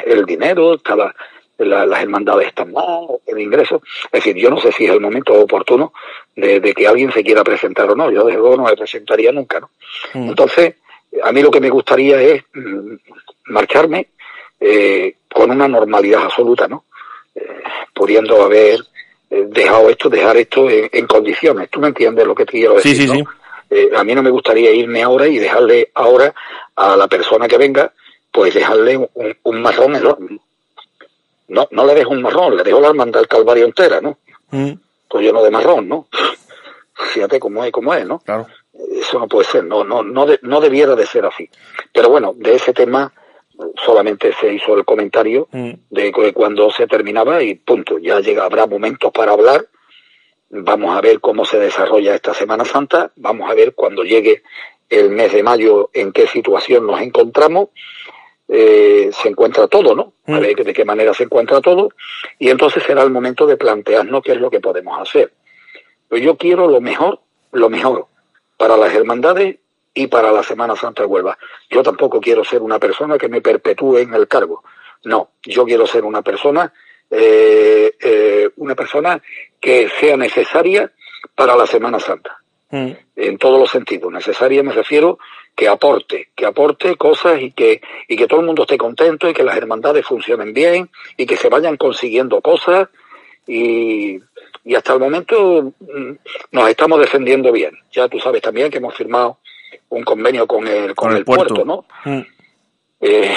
el 0.06 0.26
dinero, 0.26 0.76
estaba, 0.76 1.16
las 1.58 2.02
hermandades 2.02 2.48
están 2.48 2.72
mal, 2.72 3.08
el 3.26 3.40
ingreso. 3.40 3.82
Es 4.06 4.24
decir, 4.24 4.36
yo 4.36 4.50
no 4.50 4.60
sé 4.60 4.72
si 4.72 4.86
es 4.86 4.92
el 4.92 5.02
momento 5.02 5.34
oportuno 5.34 5.94
de, 6.36 6.62
que 6.74 6.88
alguien 6.88 7.12
se 7.12 7.24
quiera 7.24 7.44
presentar 7.44 7.90
o 7.90 7.96
no. 7.96 8.12
Yo 8.12 8.26
desde 8.26 8.40
luego 8.40 8.58
no 8.58 8.64
me 8.64 8.76
presentaría 8.76 9.32
nunca, 9.32 9.60
¿no? 9.60 9.72
Mm. 10.14 10.30
Entonces, 10.30 10.76
a 11.24 11.32
mí 11.32 11.42
lo 11.42 11.52
que 11.52 11.60
me 11.60 11.70
gustaría 11.70 12.22
es 12.22 12.44
mm, 12.54 12.96
marcharme 13.46 14.10
eh, 14.60 15.16
con 15.34 15.52
una 15.52 15.68
normalidad 15.68 16.24
absoluta, 16.24 16.68
¿no? 16.68 16.86
Eh, 17.36 17.62
pudiendo 17.94 18.42
haber 18.44 18.80
eh, 19.30 19.46
dejado 19.48 19.90
esto, 19.90 20.10
dejar 20.10 20.38
esto 20.38 20.68
en, 20.70 21.08
condiciones. 21.08 21.70
¿Tú 21.70 21.80
me 21.80 21.88
entiendes 21.88 22.26
lo 22.26 22.36
que 22.36 22.46
te 22.46 22.54
quiero 22.54 22.76
decir? 22.76 22.96
Sí, 22.96 23.08
sí, 23.08 23.14
sí. 23.14 23.24
Eh, 23.70 23.92
a 23.96 24.04
mí 24.04 24.16
no 24.16 24.24
me 24.24 24.32
gustaría 24.32 24.72
irme 24.72 25.04
ahora 25.04 25.28
y 25.28 25.38
dejarle 25.38 25.92
ahora 25.94 26.34
a 26.76 26.96
la 26.96 27.08
persona 27.08 27.48
que 27.48 27.58
venga, 27.58 27.94
pues 28.32 28.54
dejarle 28.54 29.10
un, 29.44 29.62
marrón 29.62 29.96
enorme. 29.96 30.40
No, 31.50 31.68
no 31.72 31.86
le 31.86 31.96
dejo 31.96 32.12
un 32.12 32.22
marrón, 32.22 32.58
le 32.58 32.64
dejo 32.64 32.80
la 32.80 32.90
hermandad 32.90 33.20
del 33.20 33.30
Calvario 33.30 33.66
entera, 33.66 34.02
¿no? 34.02 34.18
Mm. 34.52 34.72
Pues 35.08 35.24
lleno 35.24 35.44
de 35.44 35.52
marrón, 35.52 35.88
¿no? 35.88 36.08
Fíjate 37.14 37.40
cómo 37.40 37.64
es, 37.64 37.72
cómo 37.72 37.94
es, 37.94 38.06
¿no? 38.06 38.20
Claro. 38.20 38.48
Eso 39.10 39.18
no 39.18 39.28
puede 39.28 39.48
ser, 39.48 39.64
no, 39.64 39.84
no, 39.84 40.04
no, 40.04 40.28
no 40.44 40.62
debiera 40.62 40.94
de 40.94 41.08
ser 41.08 41.26
así. 41.26 41.50
Pero 41.92 42.10
bueno, 42.10 42.34
de 42.36 42.54
ese 42.54 42.74
tema 42.74 43.12
solamente 43.84 44.32
se 44.40 44.54
hizo 44.54 44.76
el 44.76 44.86
comentario 44.86 45.48
mm. 45.52 45.72
de 45.90 46.32
cuando 46.32 46.70
se 46.70 46.86
terminaba 46.86 47.42
y 47.42 47.56
punto. 47.56 47.98
Ya 47.98 48.20
llega, 48.20 48.46
habrá 48.46 48.68
momentos 48.68 49.12
para 49.12 49.32
hablar. 49.32 49.66
Vamos 50.52 50.96
a 50.96 51.02
ver 51.02 51.20
cómo 51.20 51.44
se 51.44 51.58
desarrolla 51.58 52.14
esta 52.14 52.36
Semana 52.36 52.66
Santa. 52.66 53.12
Vamos 53.16 53.50
a 53.50 53.56
ver 53.56 53.74
cuando 53.74 54.04
llegue 54.04 54.44
el 54.88 55.10
mes 55.10 55.34
de 55.34 55.42
mayo 55.42 55.90
en 55.92 56.12
qué 56.12 56.28
situación 56.28 56.86
nos 56.86 57.02
encontramos. 57.02 57.70
Eh, 58.48 59.10
se 59.12 59.28
encuentra 59.28 59.68
todo, 59.68 59.96
¿no? 59.96 60.14
A 60.28 60.34
mm. 60.34 60.40
ver 60.40 60.64
de 60.64 60.74
qué 60.74 60.86
manera 60.86 61.16
se 61.16 61.24
encuentra 61.24 61.62
todo. 61.62 61.90
Y 62.38 62.50
entonces 62.50 62.84
será 62.84 63.02
el 63.02 63.10
momento 63.10 63.48
de 63.48 63.58
plantearnos 63.58 64.22
qué 64.22 64.34
es 64.34 64.40
lo 64.40 64.52
que 64.52 64.60
podemos 64.60 65.00
hacer. 65.00 65.34
Pues 66.08 66.22
yo 66.22 66.38
quiero 66.38 66.68
lo 66.68 66.80
mejor, 66.80 67.22
lo 67.52 67.72
mejor 67.72 68.08
para 68.60 68.76
las 68.76 68.94
hermandades 68.94 69.56
y 69.94 70.08
para 70.08 70.34
la 70.34 70.44
Semana 70.44 70.76
Santa 70.76 71.04
de 71.04 71.08
Huelva. 71.08 71.38
Yo 71.70 71.82
tampoco 71.82 72.20
quiero 72.20 72.44
ser 72.44 72.62
una 72.62 72.78
persona 72.78 73.18
que 73.18 73.30
me 73.30 73.40
perpetúe 73.40 74.00
en 74.00 74.14
el 74.14 74.28
cargo. 74.28 74.66
No, 75.06 75.30
yo 75.44 75.64
quiero 75.64 75.88
ser 75.88 76.04
una 76.04 76.22
persona, 76.22 76.74
eh, 77.10 77.96
eh, 78.02 78.50
una 78.58 78.76
persona 78.76 79.22
que 79.62 79.88
sea 79.98 80.18
necesaria 80.18 80.92
para 81.34 81.56
la 81.56 81.66
Semana 81.66 82.02
Santa. 82.02 82.38
Mm. 82.70 82.92
En 83.16 83.38
todos 83.38 83.62
los 83.62 83.72
sentidos. 83.72 84.12
Necesaria 84.12 84.62
me 84.62 84.74
refiero 84.74 85.20
que 85.56 85.70
aporte, 85.70 86.28
que 86.36 86.46
aporte 86.46 86.98
cosas 86.98 87.42
y 87.42 87.52
que, 87.52 87.82
y 88.10 88.18
que 88.18 88.28
todo 88.28 88.42
el 88.42 88.46
mundo 88.46 88.64
esté 88.64 88.78
contento 88.78 89.30
y 89.30 89.34
que 89.34 89.44
las 89.44 89.56
hermandades 89.56 90.06
funcionen 90.06 90.54
bien 90.54 90.90
y 91.16 91.26
que 91.26 91.38
se 91.38 91.48
vayan 91.48 91.78
consiguiendo 91.78 92.42
cosas 92.42 92.90
y, 93.48 94.20
y 94.70 94.76
hasta 94.76 94.94
el 94.94 95.00
momento 95.00 95.74
mm, 95.80 96.12
nos 96.52 96.70
estamos 96.70 97.00
defendiendo 97.00 97.52
bien. 97.52 97.72
Ya 97.92 98.08
tú 98.08 98.20
sabes 98.20 98.40
también 98.40 98.70
que 98.70 98.78
hemos 98.78 98.94
firmado 98.94 99.40
un 99.90 100.04
convenio 100.04 100.46
con 100.46 100.68
el, 100.68 100.94
con, 100.94 101.16
el, 101.16 101.26
puerto, 101.26 101.66
¿no? 101.66 101.86
Mm. 102.06 102.20
Eh, 103.02 103.36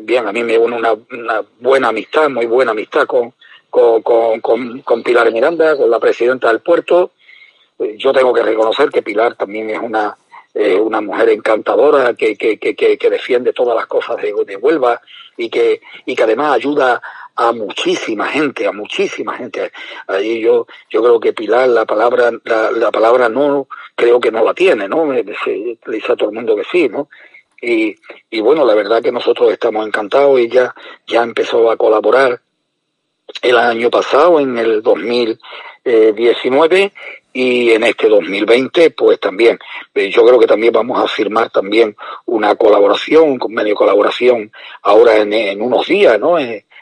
bien, 0.00 0.26
a 0.26 0.32
mí 0.32 0.42
me 0.42 0.58
une 0.58 0.76
una, 0.76 0.94
una, 1.12 1.44
buena 1.60 1.90
amistad, 1.90 2.28
muy 2.28 2.46
buena 2.46 2.72
amistad 2.72 3.06
con, 3.06 3.34
con, 3.70 4.02
con, 4.02 4.80
con, 4.80 5.02
Pilar 5.04 5.30
Miranda, 5.30 5.76
con 5.76 5.88
la 5.88 6.00
presidenta 6.00 6.48
del 6.48 6.58
puerto. 6.58 7.12
Eh, 7.78 7.94
yo 7.96 8.12
tengo 8.12 8.34
que 8.34 8.42
reconocer 8.42 8.90
que 8.90 9.02
Pilar 9.02 9.36
también 9.36 9.70
es 9.70 9.78
una, 9.78 10.16
eh, 10.54 10.74
una 10.74 11.00
mujer 11.00 11.28
encantadora 11.28 12.14
que, 12.14 12.36
que, 12.36 12.58
que, 12.58 12.74
que, 12.74 13.10
defiende 13.10 13.52
todas 13.52 13.76
las 13.76 13.86
cosas 13.86 14.16
de, 14.16 14.34
de 14.44 14.56
Huelva 14.56 15.00
y 15.36 15.48
que, 15.50 15.82
y 16.04 16.16
que 16.16 16.22
además 16.24 16.52
ayuda 16.52 17.00
a 17.36 17.52
muchísima 17.52 18.26
gente, 18.26 18.66
a 18.66 18.72
muchísima 18.72 19.36
gente. 19.36 19.72
Ahí 20.06 20.40
yo, 20.40 20.66
yo 20.90 21.02
creo 21.02 21.20
que 21.20 21.32
Pilar 21.32 21.68
la 21.68 21.84
palabra, 21.84 22.30
la, 22.44 22.70
la 22.70 22.90
palabra 22.90 23.28
no, 23.28 23.68
creo 23.94 24.20
que 24.20 24.30
no 24.30 24.44
la 24.44 24.54
tiene, 24.54 24.88
¿no? 24.88 25.12
Le 25.12 25.24
dice 25.24 26.12
a 26.12 26.16
todo 26.16 26.30
el 26.30 26.34
mundo 26.34 26.56
que 26.56 26.64
sí, 26.64 26.88
¿no? 26.88 27.08
Y, 27.60 27.96
y 28.30 28.40
bueno, 28.40 28.64
la 28.64 28.74
verdad 28.74 29.02
que 29.02 29.12
nosotros 29.12 29.52
estamos 29.52 29.86
encantados. 29.86 30.38
Ella 30.38 30.74
ya 31.06 31.22
empezó 31.22 31.70
a 31.70 31.76
colaborar 31.76 32.40
el 33.42 33.56
año 33.56 33.90
pasado, 33.90 34.38
en 34.38 34.56
el 34.58 34.82
2019, 34.82 36.92
y 37.32 37.72
en 37.72 37.82
este 37.82 38.08
2020, 38.08 38.90
pues 38.90 39.18
también. 39.18 39.58
Eh, 39.94 40.10
yo 40.10 40.24
creo 40.24 40.38
que 40.38 40.46
también 40.46 40.72
vamos 40.72 41.02
a 41.02 41.08
firmar 41.08 41.50
también 41.50 41.96
una 42.26 42.54
colaboración, 42.54 43.24
un 43.24 43.38
convenio 43.38 43.72
de 43.72 43.78
colaboración 43.78 44.52
ahora 44.82 45.16
en, 45.16 45.32
en 45.32 45.60
unos 45.60 45.88
días, 45.88 46.20
¿no? 46.20 46.38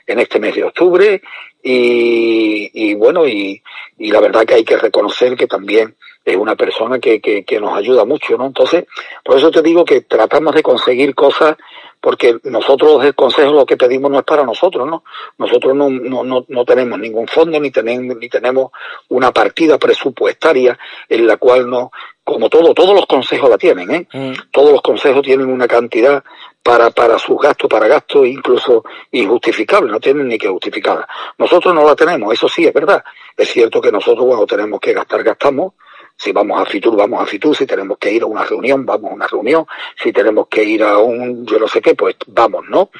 En 0.06 0.18
este 0.18 0.38
mes 0.38 0.54
de 0.54 0.64
octubre 0.64 1.22
y, 1.62 2.70
y 2.72 2.94
bueno, 2.94 3.26
y, 3.26 3.62
y, 3.98 4.10
la 4.10 4.20
verdad 4.20 4.44
que 4.44 4.54
hay 4.54 4.64
que 4.64 4.76
reconocer 4.76 5.36
que 5.36 5.46
también 5.46 5.94
es 6.24 6.36
una 6.36 6.56
persona 6.56 6.98
que, 6.98 7.20
que, 7.20 7.44
que 7.44 7.60
nos 7.60 7.76
ayuda 7.76 8.04
mucho, 8.04 8.36
¿no? 8.36 8.46
Entonces, 8.46 8.84
por 9.24 9.38
eso 9.38 9.50
te 9.50 9.62
digo 9.62 9.84
que 9.84 10.02
tratamos 10.02 10.54
de 10.54 10.62
conseguir 10.62 11.14
cosas 11.14 11.56
porque 12.02 12.36
nosotros 12.42 13.04
el 13.04 13.14
consejo 13.14 13.52
lo 13.52 13.64
que 13.64 13.76
pedimos 13.76 14.10
no 14.10 14.18
es 14.18 14.24
para 14.24 14.44
nosotros, 14.44 14.88
¿no? 14.88 15.04
Nosotros 15.38 15.74
no, 15.76 15.88
no, 15.88 16.24
no, 16.24 16.44
no 16.48 16.64
tenemos 16.64 16.98
ningún 16.98 17.28
fondo 17.28 17.60
ni 17.60 17.70
tenemos, 17.70 18.16
ni 18.16 18.28
tenemos 18.28 18.72
una 19.08 19.30
partida 19.30 19.78
presupuestaria 19.78 20.76
en 21.08 21.28
la 21.28 21.36
cual 21.36 21.70
no, 21.70 21.92
como 22.24 22.48
todo, 22.48 22.74
todos 22.74 22.94
los 22.94 23.06
consejos 23.06 23.48
la 23.48 23.56
tienen, 23.56 23.90
¿eh? 23.92 24.08
Mm. 24.12 24.32
Todos 24.50 24.72
los 24.72 24.82
consejos 24.82 25.22
tienen 25.22 25.46
una 25.46 25.68
cantidad 25.68 26.24
para, 26.62 26.90
para 26.90 27.18
sus 27.18 27.40
gastos, 27.40 27.68
para 27.68 27.88
gastos 27.88 28.26
incluso 28.26 28.84
injustificables, 29.10 29.90
no 29.90 30.00
tienen 30.00 30.28
ni 30.28 30.38
que 30.38 30.48
justificarla. 30.48 31.08
Nosotros 31.38 31.74
no 31.74 31.84
la 31.84 31.96
tenemos, 31.96 32.32
eso 32.32 32.48
sí 32.48 32.66
es 32.66 32.72
verdad. 32.72 33.02
Es 33.36 33.50
cierto 33.50 33.80
que 33.80 33.90
nosotros 33.90 34.24
cuando 34.26 34.46
tenemos 34.46 34.78
que 34.80 34.92
gastar, 34.92 35.22
gastamos, 35.22 35.74
si 36.22 36.30
vamos 36.30 36.60
a 36.60 36.64
Fitur, 36.64 36.96
vamos 36.96 37.20
a 37.20 37.26
Fitur. 37.26 37.56
Si 37.56 37.66
tenemos 37.66 37.98
que 37.98 38.12
ir 38.12 38.22
a 38.22 38.26
una 38.26 38.44
reunión, 38.44 38.86
vamos 38.86 39.10
a 39.10 39.14
una 39.14 39.26
reunión. 39.26 39.66
Si 40.00 40.12
tenemos 40.12 40.46
que 40.46 40.62
ir 40.62 40.84
a 40.84 40.98
un 40.98 41.44
yo 41.44 41.58
no 41.58 41.66
sé 41.66 41.82
qué, 41.82 41.96
pues 41.96 42.14
vamos, 42.28 42.64
¿no? 42.68 42.90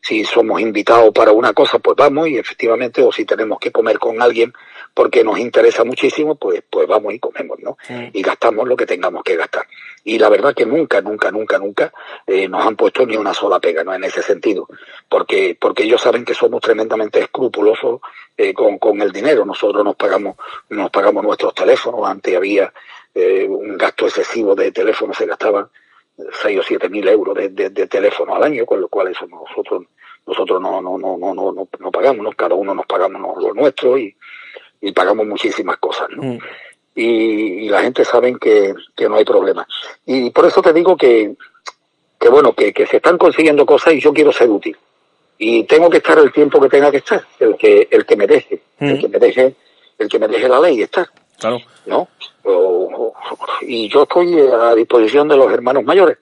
Si 0.00 0.24
somos 0.24 0.60
invitados 0.60 1.10
para 1.12 1.32
una 1.32 1.52
cosa, 1.52 1.80
pues 1.80 1.96
vamos 1.96 2.28
y 2.28 2.38
efectivamente, 2.38 3.02
o 3.02 3.10
si 3.10 3.24
tenemos 3.24 3.58
que 3.58 3.72
comer 3.72 3.98
con 3.98 4.22
alguien 4.22 4.52
porque 4.94 5.24
nos 5.24 5.40
interesa 5.40 5.82
muchísimo, 5.82 6.36
pues, 6.36 6.62
pues 6.70 6.86
vamos 6.86 7.12
y 7.14 7.18
comemos, 7.18 7.58
¿no? 7.60 7.76
Y 8.12 8.22
gastamos 8.22 8.68
lo 8.68 8.76
que 8.76 8.86
tengamos 8.86 9.24
que 9.24 9.34
gastar. 9.34 9.66
Y 10.04 10.16
la 10.18 10.28
verdad 10.28 10.54
que 10.54 10.64
nunca, 10.64 11.00
nunca, 11.00 11.32
nunca, 11.32 11.58
nunca 11.58 11.92
eh, 12.26 12.48
nos 12.48 12.64
han 12.64 12.76
puesto 12.76 13.04
ni 13.04 13.16
una 13.16 13.34
sola 13.34 13.58
pega, 13.58 13.82
¿no? 13.82 13.92
En 13.92 14.04
ese 14.04 14.22
sentido. 14.22 14.68
Porque, 15.08 15.56
porque 15.60 15.82
ellos 15.82 16.00
saben 16.00 16.24
que 16.24 16.34
somos 16.34 16.60
tremendamente 16.60 17.18
escrupulosos 17.20 18.00
eh, 18.38 18.54
con, 18.54 18.78
con 18.78 19.02
el 19.02 19.10
dinero. 19.10 19.44
Nosotros 19.44 19.84
nos 19.84 19.96
pagamos, 19.96 20.36
nos 20.68 20.90
pagamos 20.90 21.24
nuestros 21.24 21.52
teléfonos. 21.54 22.08
Antes 22.08 22.36
había 22.36 22.72
eh, 23.12 23.46
un 23.48 23.76
gasto 23.76 24.06
excesivo 24.06 24.54
de 24.54 24.70
teléfono, 24.70 25.12
se 25.12 25.26
gastaban 25.26 25.68
seis 26.40 26.60
o 26.60 26.62
siete 26.62 26.88
mil 26.88 27.06
euros 27.08 27.34
de, 27.34 27.48
de, 27.48 27.86
teléfono 27.88 28.36
al 28.36 28.44
año, 28.44 28.64
con 28.64 28.80
lo 28.80 28.88
cual 28.88 29.08
eso 29.08 29.26
nosotros 29.26 29.84
nosotros 30.24 30.60
no 30.60 30.80
no 30.80 30.98
no 30.98 31.16
no 31.16 31.34
no 31.34 31.68
no, 31.78 31.90
pagamos, 31.90 32.22
¿no? 32.24 32.32
cada 32.32 32.54
uno 32.54 32.74
nos 32.74 32.86
pagamos 32.86 33.42
lo 33.42 33.54
nuestro 33.54 33.98
y, 33.98 34.14
y 34.80 34.92
pagamos 34.92 35.26
muchísimas 35.26 35.78
cosas, 35.78 36.08
¿no? 36.10 36.22
Mm. 36.22 36.38
Y, 36.94 37.66
y, 37.66 37.68
la 37.68 37.82
gente 37.82 38.04
sabe 38.04 38.36
que, 38.40 38.74
que 38.96 39.08
no 39.08 39.16
hay 39.16 39.24
problema. 39.24 39.66
Y 40.04 40.30
por 40.30 40.46
eso 40.46 40.60
te 40.60 40.72
digo 40.72 40.96
que, 40.96 41.36
que 42.18 42.28
bueno, 42.28 42.52
que, 42.54 42.72
que 42.72 42.86
se 42.86 42.96
están 42.96 43.16
consiguiendo 43.18 43.64
cosas 43.64 43.94
y 43.94 44.00
yo 44.00 44.12
quiero 44.12 44.32
ser 44.32 44.50
útil 44.50 44.76
y 45.38 45.64
tengo 45.64 45.88
que 45.88 45.98
estar 45.98 46.18
el 46.18 46.32
tiempo 46.32 46.60
que 46.60 46.68
tenga 46.68 46.90
que 46.90 46.98
estar, 46.98 47.24
el 47.38 47.56
que, 47.56 47.88
el 47.90 48.04
que 48.04 48.16
me 48.16 48.26
deje, 48.26 48.60
el 48.80 48.98
que 49.00 49.08
me 49.08 49.18
deje, 49.18 49.54
el 49.98 50.08
que 50.08 50.18
me 50.18 50.28
deje 50.28 50.48
la 50.48 50.60
ley 50.60 50.82
estar. 50.82 51.08
Claro. 51.38 51.60
¿No? 51.86 52.08
y 53.62 53.88
yo 53.88 54.04
estoy 54.04 54.38
a 54.40 54.74
disposición 54.74 55.28
de 55.28 55.36
los 55.36 55.52
hermanos 55.52 55.84
mayores. 55.84 56.18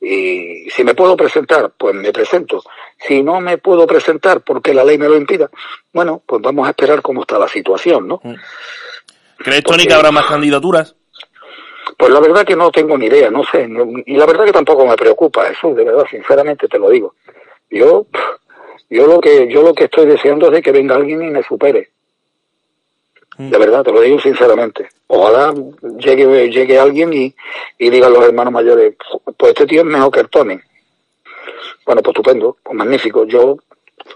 Y 0.00 0.68
si 0.70 0.82
me 0.82 0.94
puedo 0.94 1.16
presentar, 1.16 1.72
pues 1.76 1.94
me 1.94 2.12
presento. 2.12 2.62
Si 3.06 3.22
no 3.22 3.40
me 3.40 3.58
puedo 3.58 3.86
presentar 3.86 4.40
porque 4.40 4.72
la 4.72 4.84
ley 4.84 4.98
me 4.98 5.08
lo 5.08 5.16
impida, 5.16 5.50
bueno, 5.92 6.22
pues 6.24 6.40
vamos 6.40 6.66
a 6.66 6.70
esperar 6.70 7.02
cómo 7.02 7.22
está 7.22 7.38
la 7.38 7.48
situación, 7.48 8.08
¿no? 8.08 8.20
Mm. 8.22 8.34
¿Crees, 9.38 9.62
Tony, 9.62 9.86
que 9.86 9.94
habrá 9.94 10.10
más 10.10 10.26
candidaturas? 10.26 10.94
Pues 11.96 12.10
la 12.10 12.20
verdad 12.20 12.46
que 12.46 12.56
no 12.56 12.70
tengo 12.70 12.96
ni 12.96 13.06
idea, 13.06 13.30
no 13.30 13.42
sé. 13.44 13.68
Y 14.06 14.16
la 14.16 14.26
verdad 14.26 14.44
que 14.44 14.52
tampoco 14.52 14.86
me 14.86 14.96
preocupa 14.96 15.48
eso, 15.48 15.74
de 15.74 15.84
verdad, 15.84 16.04
sinceramente 16.10 16.68
te 16.68 16.78
lo 16.78 16.88
digo. 16.88 17.14
Yo, 17.70 18.06
yo 18.90 19.06
lo 19.06 19.20
que, 19.20 19.48
yo 19.48 19.62
lo 19.62 19.72
que 19.72 19.84
estoy 19.84 20.06
deseando 20.06 20.46
es 20.46 20.52
de 20.52 20.62
que 20.62 20.72
venga 20.72 20.96
alguien 20.96 21.22
y 21.22 21.30
me 21.30 21.42
supere. 21.42 21.90
De 23.38 23.56
verdad, 23.56 23.82
te 23.82 23.92
lo 23.92 24.02
digo 24.02 24.20
sinceramente. 24.20 24.88
Ojalá 25.06 25.54
llegue, 25.98 26.50
llegue 26.50 26.78
alguien 26.78 27.12
y, 27.14 27.34
y 27.78 27.88
diga 27.88 28.08
a 28.08 28.10
los 28.10 28.22
hermanos 28.22 28.52
mayores, 28.52 28.96
pues 29.36 29.52
este 29.52 29.66
tío 29.66 29.80
es 29.80 29.86
mejor 29.86 30.10
que 30.12 30.20
el 30.20 30.28
Tony. 30.28 30.58
Bueno, 31.86 32.02
pues 32.02 32.14
estupendo, 32.14 32.58
pues 32.62 32.76
magnífico. 32.76 33.24
Yo 33.24 33.56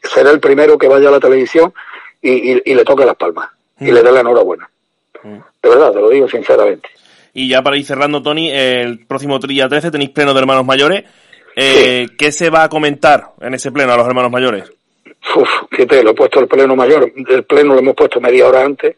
seré 0.02 0.30
el 0.30 0.40
primero 0.40 0.76
que 0.76 0.88
vaya 0.88 1.08
a 1.08 1.12
la 1.12 1.20
televisión 1.20 1.72
y, 2.20 2.70
y, 2.70 2.74
le 2.74 2.84
toque 2.84 3.06
las 3.06 3.16
palmas 3.16 3.48
y 3.80 3.90
le 3.90 4.02
dé 4.02 4.12
la 4.12 4.20
enhorabuena. 4.20 4.68
De 5.22 5.68
verdad, 5.70 5.92
te 5.92 6.00
lo 6.00 6.10
digo 6.10 6.28
sinceramente. 6.28 6.88
Y 7.32 7.48
ya 7.48 7.62
para 7.62 7.76
ir 7.76 7.84
cerrando, 7.86 8.22
Tony, 8.22 8.50
el 8.50 9.06
próximo 9.06 9.38
día 9.38 9.68
13 9.68 9.90
tenéis 9.90 10.10
pleno 10.10 10.34
de 10.34 10.40
hermanos 10.40 10.66
mayores. 10.66 11.04
Eh, 11.56 12.08
¿Qué 12.18 12.32
se 12.32 12.50
va 12.50 12.64
a 12.64 12.68
comentar 12.68 13.32
en 13.40 13.54
ese 13.54 13.70
pleno 13.70 13.92
a 13.92 13.96
los 13.96 14.06
hermanos 14.06 14.30
mayores? 14.30 14.72
Uf, 15.36 15.48
fíjate, 15.70 16.02
lo 16.02 16.10
he 16.10 16.14
puesto 16.14 16.40
el 16.40 16.48
pleno 16.48 16.76
mayor. 16.76 17.10
El 17.28 17.44
pleno 17.44 17.74
lo 17.74 17.80
hemos 17.80 17.94
puesto 17.94 18.20
media 18.20 18.46
hora 18.46 18.64
antes. 18.64 18.96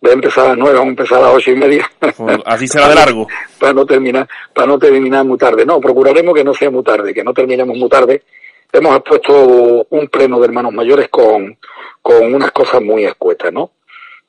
De 0.00 0.12
empezar 0.12 0.44
a 0.44 0.48
las 0.50 0.58
nueve, 0.58 0.74
vamos 0.74 0.88
a 0.88 0.90
empezar 0.90 1.18
a 1.18 1.22
las 1.22 1.34
ocho 1.34 1.50
y 1.50 1.56
media. 1.56 1.90
Pues 1.98 2.38
así 2.44 2.68
será 2.68 2.88
de 2.88 2.94
largo. 2.94 3.26
para 3.58 3.72
no 3.72 3.86
terminar, 3.86 4.28
para 4.52 4.66
no 4.66 4.78
terminar 4.78 5.24
muy 5.24 5.38
tarde. 5.38 5.64
No, 5.64 5.80
procuraremos 5.80 6.34
que 6.34 6.44
no 6.44 6.52
sea 6.52 6.70
muy 6.70 6.82
tarde, 6.82 7.14
que 7.14 7.24
no 7.24 7.32
terminemos 7.32 7.76
muy 7.76 7.88
tarde. 7.88 8.22
Hemos 8.70 9.02
puesto 9.02 9.86
un 9.88 10.08
pleno 10.08 10.40
de 10.40 10.46
hermanos 10.46 10.72
mayores 10.72 11.08
con, 11.08 11.56
con 12.02 12.34
unas 12.34 12.50
cosas 12.50 12.82
muy 12.82 13.04
escuetas, 13.04 13.52
¿no? 13.52 13.70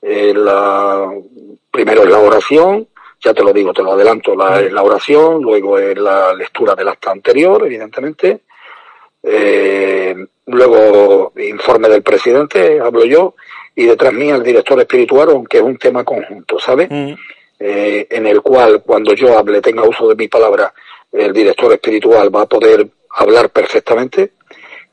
Eh, 0.02 0.34
la, 0.36 1.12
primero 1.72 2.04
es 2.04 2.10
la 2.10 2.20
oración, 2.20 2.88
ya 3.26 3.34
te 3.34 3.44
lo 3.44 3.52
digo, 3.52 3.74
te 3.74 3.82
lo 3.82 3.94
adelanto, 3.94 4.36
la, 4.36 4.62
la 4.62 4.84
oración, 4.84 5.42
luego 5.42 5.80
es 5.80 5.98
la 5.98 6.32
lectura 6.36 6.76
del 6.76 6.90
acta 6.90 7.10
anterior, 7.10 7.66
evidentemente, 7.66 8.42
eh, 9.24 10.16
luego 10.46 11.34
informe 11.38 11.90
del 11.90 12.04
presidente, 12.04 12.80
hablo 12.80 13.04
yo, 13.04 13.34
y 13.76 13.86
detrás 13.86 14.14
mía 14.14 14.36
el 14.36 14.44
director 14.44 14.80
espiritual, 14.80 15.30
aunque 15.32 15.58
es 15.58 15.64
un 15.64 15.78
tema 15.78 16.04
conjunto, 16.04 16.60
¿sabes? 16.60 16.88
Mm. 16.92 17.14
Eh, 17.58 18.08
en 18.12 18.28
el 18.28 18.42
cual 18.42 18.84
cuando 18.86 19.14
yo 19.16 19.36
hable, 19.36 19.60
tenga 19.60 19.82
uso 19.84 20.08
de 20.08 20.16
mi 20.16 20.28
palabra, 20.28 20.72
el 21.12 21.34
director 21.34 21.74
espiritual 21.74 22.34
va 22.34 22.42
a 22.42 22.46
poder 22.46 22.88
hablar 23.10 23.50
perfectamente 23.50 24.34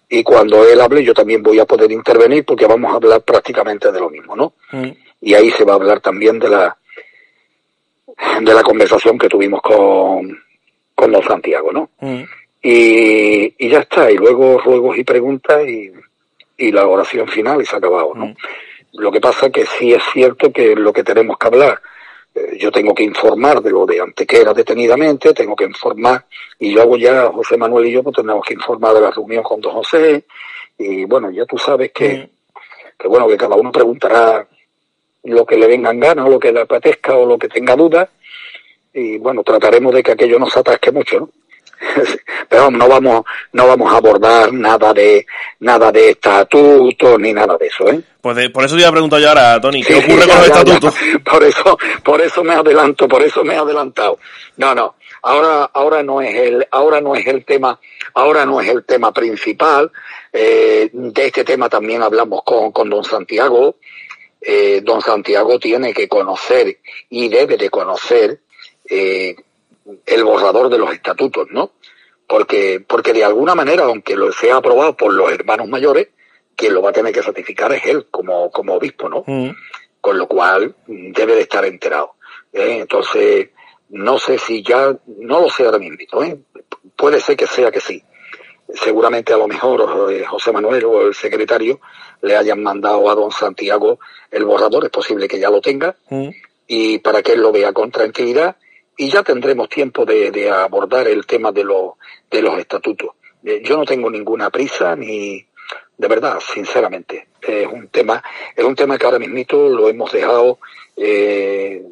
y 0.08 0.22
cuando 0.22 0.64
él 0.66 0.80
hable 0.80 1.04
yo 1.04 1.12
también 1.12 1.42
voy 1.42 1.58
a 1.58 1.66
poder 1.66 1.90
intervenir 1.92 2.44
porque 2.44 2.66
vamos 2.66 2.92
a 2.92 2.96
hablar 2.96 3.22
prácticamente 3.22 3.92
de 3.92 4.00
lo 4.00 4.08
mismo, 4.08 4.34
¿no? 4.34 4.54
Mm. 4.70 4.90
Y 5.20 5.34
ahí 5.34 5.50
se 5.50 5.64
va 5.64 5.72
a 5.72 5.76
hablar 5.76 6.00
también 6.00 6.38
de 6.38 6.48
la 6.48 6.78
de 8.40 8.54
la 8.54 8.62
conversación 8.62 9.18
que 9.18 9.28
tuvimos 9.28 9.60
con, 9.62 10.38
con 10.94 11.12
don 11.12 11.22
Santiago, 11.22 11.72
¿no? 11.72 11.90
Mm. 12.00 12.22
Y, 12.62 13.54
y 13.58 13.68
ya 13.68 13.80
está, 13.80 14.10
y 14.10 14.16
luego 14.16 14.58
ruegos 14.58 14.96
y 14.96 15.04
preguntas 15.04 15.66
y, 15.66 15.90
y 16.56 16.72
la 16.72 16.86
oración 16.86 17.26
final 17.28 17.60
y 17.60 17.66
se 17.66 17.74
ha 17.74 17.78
acabado, 17.78 18.14
¿no? 18.14 18.26
Mm. 18.26 18.34
Lo 18.94 19.10
que 19.10 19.20
pasa 19.20 19.50
que 19.50 19.64
sí 19.66 19.92
es 19.92 20.02
cierto 20.12 20.52
que 20.52 20.76
lo 20.76 20.92
que 20.92 21.02
tenemos 21.02 21.38
que 21.38 21.46
hablar, 21.46 21.80
eh, 22.34 22.58
yo 22.58 22.70
tengo 22.70 22.94
que 22.94 23.02
informar 23.02 23.62
de 23.62 23.70
lo 23.70 23.86
de 23.86 24.00
Antequera 24.00 24.52
detenidamente, 24.52 25.32
tengo 25.32 25.56
que 25.56 25.64
informar, 25.64 26.26
y 26.58 26.72
luego 26.72 26.96
ya 26.96 27.28
José 27.28 27.56
Manuel 27.56 27.86
y 27.86 27.92
yo 27.92 28.02
pues 28.02 28.16
tenemos 28.16 28.44
que 28.44 28.54
informar 28.54 28.94
de 28.94 29.00
la 29.00 29.10
reunión 29.10 29.42
con 29.42 29.60
don 29.60 29.72
José, 29.72 30.24
y 30.78 31.04
bueno, 31.04 31.30
ya 31.30 31.44
tú 31.46 31.58
sabes 31.58 31.90
que, 31.92 32.30
que 32.98 33.08
bueno, 33.08 33.26
que 33.26 33.36
cada 33.36 33.56
uno 33.56 33.72
preguntará 33.72 34.46
lo 35.24 35.44
que 35.46 35.56
le 35.56 35.66
venga 35.66 35.90
en 35.90 36.00
gana, 36.00 36.24
o 36.24 36.30
lo 36.30 36.38
que 36.38 36.52
le 36.52 36.60
apetezca, 36.62 37.14
o 37.16 37.26
lo 37.26 37.38
que 37.38 37.48
tenga 37.48 37.76
dudas, 37.76 38.08
y 38.94 39.18
bueno, 39.18 39.42
trataremos 39.42 39.94
de 39.94 40.02
que 40.02 40.12
aquello 40.12 40.38
no 40.38 40.48
se 40.50 40.60
atasque 40.60 40.90
mucho, 40.92 41.20
¿no? 41.20 41.30
Pero 42.48 42.70
no 42.70 42.86
vamos, 42.86 43.24
no 43.52 43.66
vamos 43.66 43.92
a 43.92 43.96
abordar 43.96 44.52
nada 44.52 44.92
de, 44.92 45.26
nada 45.60 45.90
de 45.90 46.10
estatutos 46.10 47.18
ni 47.18 47.32
nada 47.32 47.56
de 47.58 47.66
eso, 47.66 47.88
¿eh? 47.88 48.00
Pues 48.20 48.36
de- 48.36 48.50
por 48.50 48.64
eso 48.64 48.76
te 48.76 48.82
iba 48.82 48.88
a 48.88 48.92
preguntar 48.92 49.20
yo 49.20 49.28
ahora, 49.30 49.60
Tony, 49.60 49.82
¿qué 49.82 49.94
Sí, 49.94 49.98
ocurre 50.04 50.22
sí, 50.22 50.28
con 50.28 50.38
los 50.38 50.82
ya? 50.82 51.18
Por 51.30 51.42
eso, 51.42 51.78
por 52.04 52.20
eso 52.20 52.44
me 52.44 52.54
adelanto, 52.54 53.08
por 53.08 53.22
eso 53.22 53.42
me 53.42 53.54
he 53.54 53.56
adelantado. 53.56 54.18
No, 54.58 54.74
no. 54.74 54.94
Ahora, 55.22 55.70
ahora 55.72 56.02
no 56.02 56.20
es 56.20 56.34
el, 56.36 56.66
ahora 56.70 57.00
no 57.00 57.14
es 57.16 57.26
el 57.26 57.44
tema, 57.44 57.78
ahora 58.14 58.44
no 58.44 58.60
es 58.60 58.68
el 58.68 58.84
tema 58.84 59.12
principal. 59.12 59.90
Eh, 60.32 60.88
de 60.92 61.26
este 61.26 61.42
tema 61.44 61.68
también 61.68 62.02
hablamos 62.02 62.42
con, 62.44 62.70
con 62.72 62.90
don 62.90 63.02
Santiago. 63.04 63.76
Eh, 64.44 64.80
don 64.82 65.00
Santiago 65.00 65.58
tiene 65.58 65.94
que 65.94 66.08
conocer 66.08 66.78
y 67.08 67.28
debe 67.28 67.56
de 67.56 67.70
conocer 67.70 68.40
eh, 68.88 69.36
el 70.06 70.24
borrador 70.24 70.68
de 70.68 70.78
los 70.78 70.92
estatutos, 70.92 71.48
¿no? 71.50 71.72
Porque, 72.26 72.82
porque 72.86 73.12
de 73.12 73.24
alguna 73.24 73.54
manera, 73.54 73.84
aunque 73.84 74.16
lo 74.16 74.32
sea 74.32 74.56
aprobado 74.56 74.96
por 74.96 75.12
los 75.12 75.30
hermanos 75.30 75.68
mayores, 75.68 76.08
quien 76.56 76.74
lo 76.74 76.82
va 76.82 76.90
a 76.90 76.92
tener 76.92 77.12
que 77.12 77.22
ratificar 77.22 77.72
es 77.72 77.84
él 77.86 78.06
como, 78.10 78.50
como 78.50 78.74
obispo, 78.74 79.08
¿no? 79.08 79.24
Mm. 79.26 79.50
con 80.00 80.18
lo 80.18 80.26
cual 80.26 80.74
debe 80.86 81.36
de 81.36 81.42
estar 81.42 81.64
enterado. 81.64 82.14
¿eh? 82.52 82.78
Entonces, 82.80 83.50
no 83.90 84.18
sé 84.18 84.38
si 84.38 84.62
ya, 84.62 84.96
no 85.06 85.40
lo 85.40 85.48
sé 85.48 85.64
ahora 85.64 85.78
mismo, 85.78 86.22
¿eh? 86.22 86.38
puede 86.96 87.20
ser 87.20 87.36
que 87.36 87.46
sea 87.46 87.70
que 87.70 87.80
sí. 87.80 88.02
Seguramente 88.74 89.32
a 89.32 89.36
lo 89.36 89.46
mejor 89.46 90.12
eh, 90.12 90.24
José 90.24 90.50
Manuel 90.50 90.84
o 90.86 91.02
el 91.02 91.14
secretario 91.14 91.80
le 92.22 92.36
hayan 92.36 92.62
mandado 92.62 93.10
a 93.10 93.14
don 93.14 93.30
Santiago 93.30 93.98
el 94.30 94.44
borrador, 94.44 94.84
es 94.84 94.90
posible 94.90 95.28
que 95.28 95.38
ya 95.38 95.50
lo 95.50 95.60
tenga, 95.60 95.96
Mm. 96.08 96.28
y 96.66 96.98
para 96.98 97.22
que 97.22 97.32
él 97.32 97.40
lo 97.40 97.52
vea 97.52 97.72
con 97.72 97.90
tranquilidad, 97.90 98.56
y 98.96 99.10
ya 99.10 99.22
tendremos 99.22 99.68
tiempo 99.68 100.04
de, 100.04 100.30
de 100.30 100.50
abordar 100.50 101.08
el 101.08 101.26
tema 101.26 101.50
de, 101.52 101.64
los 101.64 101.92
de 102.30 102.42
los 102.42 102.58
estatutos. 102.58 103.10
Eh, 103.44 103.60
yo 103.64 103.76
no 103.76 103.84
tengo 103.84 104.10
ninguna 104.10 104.50
prisa 104.50 104.94
ni, 104.94 105.44
de 105.98 106.08
verdad, 106.08 106.38
sinceramente, 106.40 107.28
es 107.40 107.66
un 107.66 107.88
tema, 107.88 108.22
es 108.54 108.64
un 108.64 108.74
tema 108.76 108.96
que 108.96 109.06
ahora 109.06 109.18
mismito 109.18 109.68
lo 109.68 109.88
hemos 109.88 110.12
dejado 110.12 110.58
eh, 110.96 111.82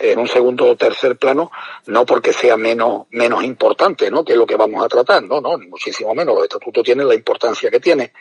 en 0.00 0.18
un 0.18 0.28
segundo 0.28 0.66
o 0.66 0.76
tercer 0.76 1.16
plano, 1.16 1.50
no 1.86 2.06
porque 2.06 2.32
sea 2.32 2.56
menos, 2.56 3.06
menos 3.10 3.42
importante, 3.42 4.10
¿no? 4.10 4.24
Que 4.24 4.36
lo 4.36 4.46
que 4.46 4.54
vamos 4.56 4.84
a 4.84 4.88
tratar, 4.88 5.22
no, 5.24 5.40
no, 5.40 5.58
ni 5.58 5.66
muchísimo 5.66 6.14
menos. 6.14 6.34
Los 6.34 6.44
estatutos 6.44 6.84
tienen 6.84 7.08
la 7.08 7.14
importancia 7.14 7.70
que 7.70 7.80
tienen, 7.80 8.12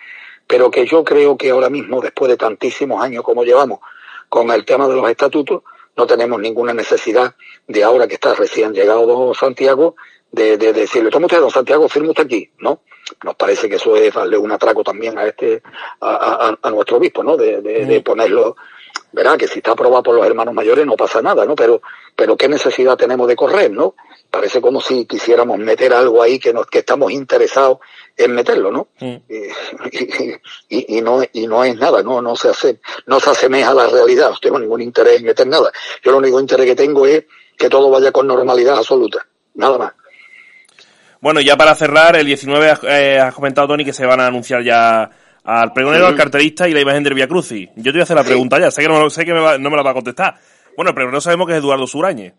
pero 0.47 0.69
que 0.71 0.85
yo 0.85 1.03
creo 1.03 1.37
que 1.37 1.49
ahora 1.51 1.69
mismo, 1.69 2.01
después 2.01 2.29
de 2.29 2.37
tantísimos 2.37 3.01
años 3.03 3.23
como 3.23 3.43
llevamos 3.43 3.79
con 4.29 4.49
el 4.51 4.65
tema 4.65 4.87
de 4.87 4.95
los 4.95 5.09
estatutos, 5.09 5.63
no 5.95 6.07
tenemos 6.07 6.39
ninguna 6.39 6.73
necesidad 6.73 7.35
de 7.67 7.83
ahora 7.83 8.07
que 8.07 8.15
está 8.15 8.33
recién 8.33 8.73
llegado 8.73 9.05
don 9.05 9.33
Santiago, 9.35 9.95
de, 10.31 10.57
de 10.57 10.73
decirle, 10.73 11.11
toma 11.11 11.27
usted, 11.27 11.39
don 11.39 11.51
Santiago, 11.51 11.87
firme 11.87 12.09
usted 12.09 12.25
aquí, 12.25 12.49
¿no? 12.59 12.81
Nos 13.23 13.35
parece 13.35 13.69
que 13.69 13.75
eso 13.75 13.95
es 13.95 14.11
darle 14.13 14.37
un 14.37 14.51
atraco 14.51 14.83
también 14.83 15.17
a 15.19 15.25
este, 15.27 15.61
a, 16.01 16.47
a- 16.49 16.57
a 16.61 16.71
nuestro 16.71 16.97
obispo, 16.97 17.23
¿no? 17.23 17.37
De, 17.37 17.61
de, 17.61 17.85
de 17.85 18.01
ponerlo, 18.01 18.55
verá 19.11 19.37
que 19.37 19.47
si 19.47 19.59
está 19.59 19.71
aprobado 19.73 20.01
por 20.01 20.15
los 20.15 20.25
hermanos 20.25 20.55
mayores 20.55 20.85
no 20.87 20.95
pasa 20.95 21.21
nada, 21.21 21.45
¿no? 21.45 21.55
Pero, 21.55 21.81
pero 22.15 22.35
qué 22.35 22.47
necesidad 22.47 22.97
tenemos 22.97 23.27
de 23.27 23.35
correr, 23.35 23.69
¿no? 23.69 23.93
Parece 24.33 24.61
como 24.61 24.81
si 24.81 25.05
quisiéramos 25.05 25.59
meter 25.59 25.93
algo 25.93 26.23
ahí 26.23 26.39
que 26.39 26.51
nos, 26.53 26.65
que 26.65 26.79
estamos 26.79 27.11
interesados 27.11 27.77
en 28.17 28.33
meterlo, 28.33 28.71
¿no? 28.71 28.87
Mm. 28.99 29.15
Y, 29.29 30.31
y, 30.69 30.97
y 30.97 31.01
no, 31.01 31.21
y 31.31 31.45
no 31.45 31.63
es 31.63 31.75
nada, 31.77 32.01
no, 32.01 32.19
no 32.19 32.35
se 32.35 32.49
hace, 32.49 32.79
no 33.05 33.19
se 33.19 33.29
asemeja 33.29 33.69
a 33.69 33.73
la 33.75 33.85
realidad, 33.87 34.31
no 34.31 34.37
tengo 34.39 34.57
ningún 34.57 34.81
interés 34.81 35.19
en 35.19 35.25
meter 35.27 35.45
nada. 35.45 35.71
Yo 36.03 36.11
lo 36.11 36.17
único 36.17 36.39
interés 36.39 36.65
que 36.65 36.75
tengo 36.75 37.05
es 37.05 37.25
que 37.55 37.69
todo 37.69 37.91
vaya 37.91 38.11
con 38.11 38.25
normalidad 38.25 38.77
absoluta, 38.79 39.23
nada 39.53 39.77
más. 39.77 39.93
Bueno, 41.21 41.39
ya 41.39 41.55
para 41.55 41.75
cerrar, 41.75 42.15
el 42.15 42.25
19 42.25 42.69
has, 42.71 42.83
eh, 42.85 43.19
has 43.19 43.33
comentado, 43.35 43.67
Tony, 43.67 43.85
que 43.85 43.93
se 43.93 44.05
van 44.07 44.19
a 44.19 44.25
anunciar 44.27 44.63
ya 44.63 45.09
al 45.43 45.73
pregonero, 45.73 46.07
al 46.07 46.15
cartelista 46.15 46.67
y 46.67 46.73
la 46.73 46.81
imagen 46.81 47.03
del 47.03 47.13
Via 47.13 47.27
Crucis. 47.27 47.69
Yo 47.75 47.83
te 47.83 47.91
voy 47.91 47.99
a 47.99 48.03
hacer 48.03 48.15
la 48.15 48.23
Sí. 48.23 48.29
pregunta 48.29 48.59
ya, 48.59 48.71
sé 48.71 48.81
que, 48.81 48.87
no, 48.87 49.09
sé 49.11 49.25
que 49.25 49.33
me 49.33 49.39
va- 49.41 49.57
no 49.59 49.69
me 49.69 49.77
la 49.77 49.83
va 49.83 49.91
a 49.91 49.93
contestar. 49.93 50.35
Bueno, 50.75 50.89
el 50.89 50.95
pregonero 50.95 51.21
sabemos 51.21 51.45
que 51.47 51.53
es 51.53 51.59
Eduardo 51.59 51.85
Surañez. 51.85 52.33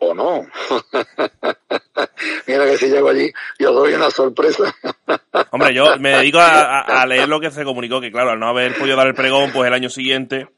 ¿O 0.00 0.14
no? 0.14 0.46
Mira 2.46 2.64
que 2.64 2.78
si 2.78 2.88
llego 2.88 3.10
allí, 3.10 3.30
yo 3.58 3.72
doy 3.72 3.92
una 3.94 4.10
sorpresa. 4.10 4.74
Hombre, 5.50 5.74
yo 5.74 5.98
me 5.98 6.16
dedico 6.16 6.38
a, 6.40 7.04
leer 7.06 7.28
lo 7.28 7.38
que 7.38 7.50
se 7.50 7.64
comunicó, 7.64 8.00
que 8.00 8.10
claro, 8.10 8.30
al 8.30 8.40
no 8.40 8.48
haber 8.48 8.76
podido 8.76 8.96
dar 8.96 9.06
el 9.06 9.14
pregón, 9.14 9.52
pues 9.52 9.68
el 9.68 9.74
año 9.74 9.90
siguiente... 9.90 10.48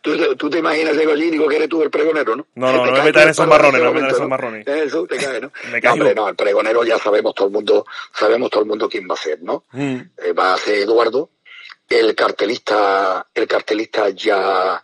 ¿Tú, 0.00 0.16
te- 0.16 0.36
tú 0.36 0.48
te 0.48 0.58
imaginas, 0.58 0.96
llego 0.96 1.12
allí 1.12 1.24
y 1.24 1.30
digo 1.32 1.46
que 1.48 1.56
eres 1.56 1.68
tú 1.68 1.82
el 1.82 1.90
pregonero, 1.90 2.36
¿no? 2.36 2.46
No, 2.54 2.72
no, 2.72 2.86
no 2.86 2.92
me 2.92 3.02
metas 3.02 3.24
en 3.24 3.28
esos 3.30 3.46
marrones, 3.46 3.82
no 3.82 3.92
me 3.92 4.00
metas 4.00 4.10
en 4.10 4.16
esos 4.16 4.28
marrones. 4.28 4.66
Eso, 4.66 5.06
te 5.06 5.16
cae, 5.16 5.40
¿no? 5.40 5.52
Me 5.70 5.80
No, 5.80 5.92
hombre, 5.92 6.14
no, 6.14 6.28
el 6.28 6.36
pregonero 6.36 6.84
ya 6.84 6.98
sabemos 6.98 7.34
todo 7.34 7.48
el 7.48 7.52
mundo, 7.52 7.84
sabemos 8.14 8.50
todo 8.50 8.62
el 8.62 8.68
mundo 8.68 8.88
quién 8.88 9.06
va 9.08 9.14
a 9.14 9.18
ser, 9.18 9.42
¿no? 9.42 9.64
Mm. 9.72 9.96
Eh, 10.16 10.32
va 10.32 10.54
a 10.54 10.56
ser 10.56 10.78
Eduardo. 10.78 11.30
El 11.88 12.14
cartelista, 12.14 13.26
el 13.34 13.46
cartelista 13.46 14.08
ya, 14.10 14.82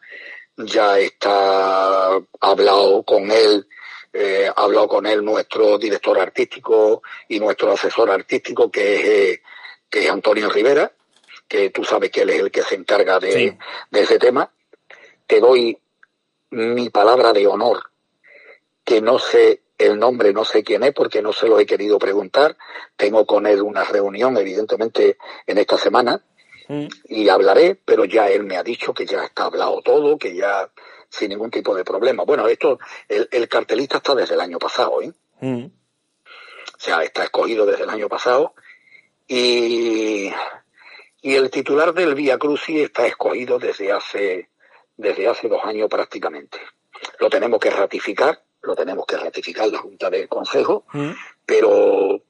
ya 0.56 0.98
está 0.98 2.10
hablado 2.40 3.02
con 3.02 3.30
él, 3.30 3.66
eh, 4.12 4.48
ha 4.54 4.62
hablado 4.62 4.88
con 4.88 5.06
él 5.06 5.24
nuestro 5.24 5.78
director 5.78 6.18
artístico 6.18 7.02
y 7.28 7.40
nuestro 7.40 7.72
asesor 7.72 8.10
artístico 8.10 8.70
que 8.70 8.94
es, 8.94 9.04
eh, 9.04 9.42
que 9.88 10.04
es 10.04 10.10
Antonio 10.10 10.48
Rivera, 10.50 10.92
que 11.48 11.70
tú 11.70 11.84
sabes 11.84 12.10
que 12.10 12.22
él 12.22 12.30
es 12.30 12.40
el 12.40 12.50
que 12.50 12.62
se 12.62 12.74
encarga 12.74 13.18
de, 13.18 13.32
Sí. 13.32 13.58
de 13.90 14.00
ese 14.00 14.18
tema. 14.18 14.50
Te 15.26 15.40
doy 15.40 15.78
mi 16.50 16.90
palabra 16.90 17.32
de 17.32 17.46
honor 17.46 17.82
que 18.84 19.00
no 19.00 19.18
sé 19.18 19.62
el 19.78 19.98
nombre, 19.98 20.32
no 20.32 20.44
sé 20.44 20.62
quién 20.62 20.82
es 20.82 20.92
porque 20.92 21.22
no 21.22 21.32
se 21.32 21.46
lo 21.46 21.58
he 21.58 21.66
querido 21.66 21.98
preguntar. 21.98 22.56
Tengo 22.96 23.24
con 23.26 23.46
él 23.46 23.62
una 23.62 23.84
reunión, 23.84 24.36
evidentemente, 24.36 25.16
en 25.46 25.58
esta 25.58 25.78
semana 25.78 26.22
Mm. 26.68 26.86
y 27.08 27.28
hablaré, 27.28 27.74
pero 27.84 28.04
ya 28.04 28.28
él 28.30 28.44
me 28.44 28.56
ha 28.56 28.62
dicho 28.62 28.94
que 28.94 29.04
ya 29.04 29.24
está 29.24 29.44
hablado 29.46 29.82
todo, 29.82 30.16
que 30.16 30.34
ya 30.36 30.70
sin 31.12 31.28
ningún 31.28 31.50
tipo 31.50 31.74
de 31.74 31.84
problema. 31.84 32.24
Bueno, 32.24 32.48
esto, 32.48 32.78
el, 33.06 33.28
el 33.30 33.46
cartelista 33.48 33.98
está 33.98 34.14
desde 34.14 34.34
el 34.34 34.40
año 34.40 34.58
pasado, 34.58 35.02
¿eh? 35.02 35.12
Mm. 35.40 35.64
O 35.66 36.78
sea, 36.84 37.02
está 37.02 37.24
escogido 37.24 37.66
desde 37.66 37.84
el 37.84 37.90
año 37.90 38.08
pasado 38.08 38.54
y, 39.28 40.32
y 41.20 41.34
el 41.34 41.50
titular 41.50 41.92
del 41.92 42.14
Vía 42.14 42.38
Crucis 42.38 42.80
está 42.84 43.06
escogido 43.06 43.58
desde 43.58 43.92
hace, 43.92 44.48
desde 44.96 45.28
hace 45.28 45.48
dos 45.48 45.62
años 45.64 45.88
prácticamente. 45.88 46.58
Lo 47.20 47.28
tenemos 47.28 47.60
que 47.60 47.70
ratificar, 47.70 48.42
lo 48.62 48.74
tenemos 48.74 49.04
que 49.06 49.16
ratificar 49.16 49.68
la 49.68 49.78
Junta 49.78 50.08
del 50.10 50.28
Consejo, 50.28 50.84
Mm. 50.92 51.12
pero, 51.44 52.22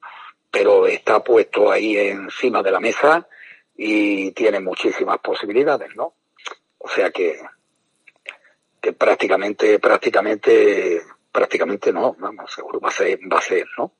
pero 0.51 0.87
está 0.87 1.23
puesto 1.23 1.71
ahí 1.71 1.97
encima 1.97 2.61
de 2.61 2.71
la 2.71 2.79
mesa 2.79 3.27
y 3.75 4.31
tiene 4.33 4.59
muchísimas 4.59 5.17
posibilidades, 5.19 5.95
¿no? 5.95 6.15
O 6.77 6.89
sea 6.89 7.09
que, 7.11 7.39
que 8.83 8.91
prácticamente, 8.91 9.79
prácticamente, 9.79 11.01
prácticamente 11.31 11.93
no, 11.93 12.17
vamos, 12.19 12.53
seguro 12.53 12.81
va 12.81 12.89
a 12.89 12.91
ser, 12.91 13.17
va 13.31 13.37
a 13.37 13.41
ser, 13.41 13.65
¿no? 13.77 13.93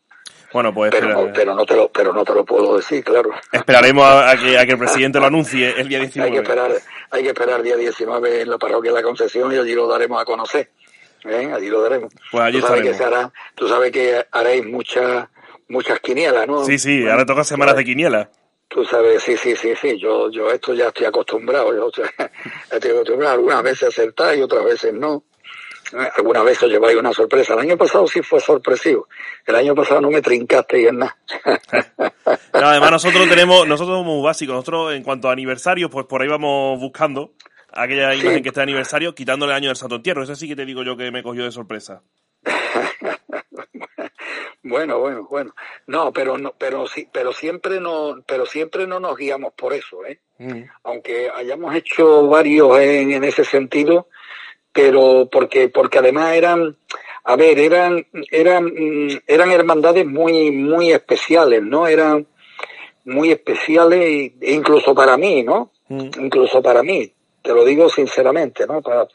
Bueno, 0.52 0.74
pues 0.74 0.92
pero, 0.92 1.08
no, 1.08 1.34
pero, 1.34 1.56
no 1.56 1.66
te 1.66 1.76
lo, 1.76 1.90
pero 1.90 2.12
no 2.12 2.26
te 2.26 2.34
lo 2.34 2.44
puedo 2.44 2.76
decir, 2.76 3.02
claro. 3.02 3.32
Esperaremos 3.50 4.06
a, 4.06 4.36
que, 4.36 4.58
a 4.58 4.66
que 4.66 4.74
el 4.74 4.78
presidente 4.78 5.22
lo 5.22 5.28
anuncie 5.28 5.74
el 5.80 5.88
día 5.88 6.00
19. 6.00 6.30
Hay 6.30 6.36
que 6.36 6.44
esperar, 6.44 6.72
hay 7.12 7.24
que 7.24 7.30
esperar 7.30 7.60
el 7.60 7.64
día 7.64 7.78
19 7.78 8.42
en 8.42 8.50
la 8.50 8.58
parroquia 8.58 8.92
de 8.92 8.98
la 8.98 9.04
Concesión 9.04 9.54
y 9.54 9.58
allí 9.58 9.74
lo 9.74 9.88
daremos 9.88 10.22
a 10.22 10.26
conocer. 10.26 10.70
¿eh? 11.24 11.50
Allí 11.56 11.70
lo 11.70 11.82
daremos. 11.82 12.14
Pues 12.30 12.44
allí 12.44 12.60
tú, 12.60 12.68
sabes 12.68 12.84
que 12.84 12.94
se 12.94 13.04
hará, 13.06 13.32
tú 13.56 13.70
sabes 13.70 13.92
que 13.92 14.28
haréis 14.32 14.66
muchas 14.66 15.30
muchas 15.70 16.02
quinielas, 16.02 16.46
¿no? 16.46 16.66
Sí, 16.66 16.78
sí, 16.78 17.08
ahora 17.08 17.26
toca 17.26 17.46
semanas 17.46 17.78
de 17.78 17.86
quiniela. 17.86 18.30
Tú 18.68 18.84
sabes, 18.86 19.22
sí, 19.22 19.38
sí, 19.38 19.56
sí, 19.56 19.76
sí, 19.76 20.00
yo, 20.00 20.32
yo 20.32 20.50
esto 20.50 20.74
ya 20.74 20.88
estoy 20.88 21.06
acostumbrado, 21.06 21.74
yo 21.76 21.90
estoy 22.72 22.92
acostumbrado, 22.92 23.34
algunas 23.34 23.64
veces 23.64 23.90
acertar 23.90 24.36
y 24.38 24.42
otras 24.42 24.64
veces 24.66 24.94
no. 24.94 25.24
Algunas 26.18 26.44
veces 26.44 26.70
lleváis 26.70 26.98
una 26.98 27.14
sorpresa. 27.14 27.54
El 27.54 27.60
año 27.60 27.78
pasado 27.78 28.08
sí 28.08 28.22
fue 28.24 28.40
sorpresivo. 28.40 29.08
El 29.46 29.56
año 29.56 29.76
pasado 29.76 30.02
no 30.02 30.10
me 30.10 30.22
trincaste 30.22 30.82
y 30.82 30.86
en 30.88 30.98
nada. 31.00 31.16
no, 32.54 32.68
además 32.68 32.92
nosotros 32.92 33.30
tenemos, 33.30 33.68
nosotros 33.68 33.98
somos 33.98 34.06
muy 34.06 34.24
básicos. 34.24 34.56
Nosotros 34.56 34.94
en 34.94 35.04
cuanto 35.04 35.30
a 35.30 35.34
aniversarios, 35.34 35.92
pues 35.92 36.08
por 36.08 36.22
ahí 36.22 36.28
vamos 36.28 36.80
buscando 36.80 37.34
aquella 37.72 38.16
imagen 38.16 38.42
que 38.42 38.50
está 38.50 38.62
de 38.62 38.64
aniversario, 38.64 39.14
quitándole 39.14 39.52
el 39.52 39.58
año 39.58 39.70
del 39.70 39.76
Santo 39.76 39.96
Entierro. 39.96 40.24
Eso 40.24 40.36
sí 40.36 40.48
que 40.48 40.56
te 40.56 40.66
digo 40.66 40.84
yo 40.84 40.98
que 40.98 41.12
me 41.12 41.22
cogió 41.22 41.44
de 41.44 41.52
sorpresa. 41.52 42.02
bueno, 44.64 45.00
bueno, 45.00 45.28
bueno. 45.30 45.54
No, 45.88 46.12
pero 46.14 46.38
no, 46.38 46.54
pero 46.58 46.88
sí, 46.88 47.08
pero 47.12 47.34
siempre 47.34 47.80
no, 47.80 48.24
pero 48.26 48.46
siempre 48.46 48.88
no 48.88 49.00
nos 49.00 49.18
guiamos 49.18 49.54
por 49.54 49.74
eso, 49.74 50.06
¿eh? 50.06 50.20
Mm. 50.40 50.64
Aunque 50.84 51.30
hayamos 51.30 51.76
hecho 51.76 52.28
varios 52.28 52.80
en, 52.80 53.12
en 53.12 53.24
ese 53.24 53.44
sentido, 53.44 54.08
pero 54.72 55.30
porque, 55.32 55.70
porque 55.70 56.00
además 56.00 56.34
eran, 56.34 56.78
a 57.26 57.36
ver, 57.36 57.60
eran, 57.60 58.06
eran, 58.32 58.72
eran 59.28 59.52
hermandades 59.52 60.06
muy, 60.06 60.52
muy 60.52 60.92
especiales, 60.92 61.62
¿no? 61.62 61.88
Eran 61.88 62.26
muy 63.06 63.32
especiales, 63.32 64.32
e 64.40 64.54
incluso 64.54 64.96
para 64.96 65.18
mí, 65.18 65.44
¿no? 65.44 65.72
Mm. 65.90 66.10
Incluso 66.20 66.62
para 66.62 66.84
mí, 66.84 67.12
te 67.42 67.54
lo 67.54 67.66
digo 67.66 67.90
sinceramente, 67.90 68.66
¿no? 68.66 68.82
Para 68.82 69.08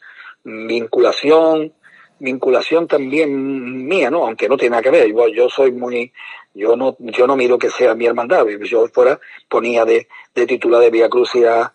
vinculación, 0.43 1.73
vinculación 2.19 2.87
también 2.87 3.87
mía, 3.87 4.09
¿no? 4.09 4.25
Aunque 4.25 4.49
no 4.49 4.57
tiene 4.57 4.71
nada 4.71 4.83
que 4.83 4.91
ver, 4.91 5.11
yo, 5.11 5.27
yo 5.27 5.49
soy 5.49 5.71
muy, 5.71 6.11
yo 6.53 6.75
no, 6.75 6.95
yo 6.99 7.27
no 7.27 7.35
miro 7.35 7.57
que 7.57 7.69
sea 7.69 7.95
mi 7.95 8.05
hermandad, 8.05 8.45
yo 8.47 8.87
fuera 8.87 9.19
ponía 9.47 9.85
de, 9.85 10.07
de 10.35 10.47
titular 10.47 10.81
de 10.81 10.89
Vía 10.89 11.09
Cruz 11.09 11.31
a, 11.35 11.73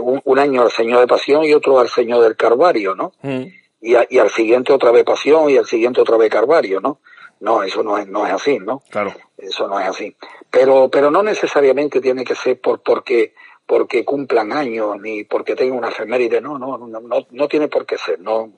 un, 0.00 0.38
año 0.38 0.62
al 0.62 0.70
Señor 0.70 1.00
de 1.00 1.06
Pasión 1.06 1.44
y 1.44 1.52
otro 1.52 1.78
al 1.78 1.88
Señor 1.88 2.22
del 2.22 2.36
Carvario, 2.36 2.94
¿no? 2.94 3.12
Mm. 3.22 3.42
Y, 3.80 3.94
y, 4.10 4.18
al 4.18 4.30
siguiente 4.30 4.72
otra 4.72 4.92
vez 4.92 5.04
Pasión 5.04 5.50
y 5.50 5.56
al 5.56 5.66
siguiente 5.66 6.00
otra 6.00 6.16
vez 6.16 6.30
Carvario, 6.30 6.80
¿no? 6.80 7.00
No, 7.40 7.64
eso 7.64 7.82
no 7.82 7.98
es, 7.98 8.06
no 8.06 8.24
es 8.24 8.32
así, 8.32 8.60
¿no? 8.60 8.82
Claro. 8.88 9.12
Eso 9.36 9.66
no 9.66 9.80
es 9.80 9.88
así. 9.88 10.16
Pero, 10.48 10.88
pero 10.88 11.10
no 11.10 11.24
necesariamente 11.24 12.00
tiene 12.00 12.24
que 12.24 12.36
ser 12.36 12.60
por, 12.60 12.80
porque, 12.82 13.34
porque 13.66 14.04
cumplan 14.04 14.52
años 14.52 15.00
ni 15.00 15.24
porque 15.24 15.54
tengan 15.54 15.78
una 15.78 15.88
efeméride, 15.88 16.40
no, 16.40 16.58
no, 16.58 16.78
no, 16.78 17.00
no, 17.00 17.26
no 17.30 17.48
tiene 17.48 17.68
por 17.68 17.86
qué 17.86 17.96
ser, 17.98 18.20
no, 18.20 18.52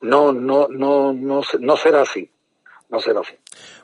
no, 0.00 0.32
no, 0.32 0.68
no, 0.68 1.12
no, 1.12 1.42
no 1.60 1.76
será 1.76 2.02
así. 2.02 2.30
No 2.88 3.00
será 3.00 3.20
así. 3.20 3.32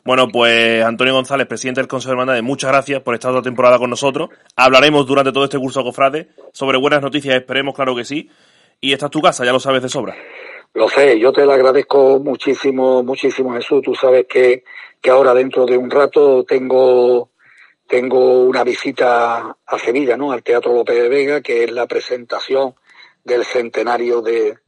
Bueno, 0.05 0.29
pues 0.29 0.85
Antonio 0.85 1.15
González, 1.15 1.47
presidente 1.47 1.81
del 1.81 1.89
Consejo 1.89 2.11
de 2.11 2.13
Hermandades, 2.13 2.43
muchas 2.43 2.71
gracias 2.71 3.01
por 3.01 3.15
estar 3.15 3.31
otra 3.31 3.41
temporada 3.41 3.79
con 3.79 3.89
nosotros. 3.89 4.29
Hablaremos 4.55 5.07
durante 5.07 5.33
todo 5.33 5.45
este 5.45 5.59
curso 5.59 5.83
Cofrade 5.83 6.29
sobre 6.53 6.77
buenas 6.77 7.01
noticias, 7.01 7.35
esperemos, 7.35 7.75
claro 7.75 7.97
que 7.97 8.05
sí. 8.05 8.29
Y 8.81 8.93
esta 8.93 9.07
es 9.07 9.11
tu 9.11 9.23
casa, 9.23 9.47
ya 9.47 9.53
lo 9.53 9.61
sabes 9.61 9.83
de 9.83 9.89
sobra. 9.89 10.15
Lo 10.75 10.89
sé, 10.89 11.19
yo 11.19 11.33
te 11.33 11.47
lo 11.47 11.53
agradezco 11.53 12.21
muchísimo, 12.21 13.03
muchísimo 13.03 13.55
Jesús. 13.55 13.81
Tú 13.83 13.95
sabes 13.95 14.27
que, 14.29 14.63
que 15.01 15.11
ahora 15.11 15.33
dentro 15.33 15.65
de 15.65 15.79
un 15.79 15.91
rato 15.91 16.45
tengo, 16.45 17.31
tengo 17.89 18.43
una 18.43 18.65
visita 18.65 19.57
a 19.67 19.79
Sevilla, 19.79 20.17
¿no? 20.17 20.31
Al 20.31 20.43
Teatro 20.43 20.75
López 20.75 20.95
de 20.95 21.09
Vega, 21.09 21.41
que 21.41 21.65
es 21.65 21.73
la 21.73 21.87
presentación 21.87 22.75
del 23.25 23.45
centenario 23.45 24.21
de, 24.21 24.59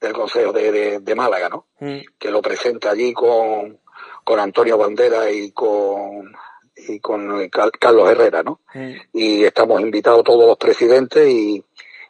del 0.00 0.12
Consejo 0.12 0.52
de, 0.52 1.00
de, 1.00 1.14
Málaga, 1.16 1.48
¿no? 1.48 1.66
Mm. 1.80 1.98
Que 2.16 2.30
lo 2.30 2.40
presenta 2.40 2.90
allí 2.90 3.12
con, 3.12 3.80
con 4.22 4.38
Antonio 4.38 4.78
Bandera 4.78 5.30
y 5.30 5.50
con 5.50 6.32
y 6.76 7.00
con 7.00 7.48
Carlos 7.48 8.08
Herrera, 8.08 8.44
¿no? 8.44 8.60
Mm. 8.72 8.92
Y 9.12 9.44
estamos 9.44 9.80
invitados 9.80 10.22
todos 10.22 10.46
los 10.46 10.56
presidentes 10.56 11.28
y, 11.28 11.62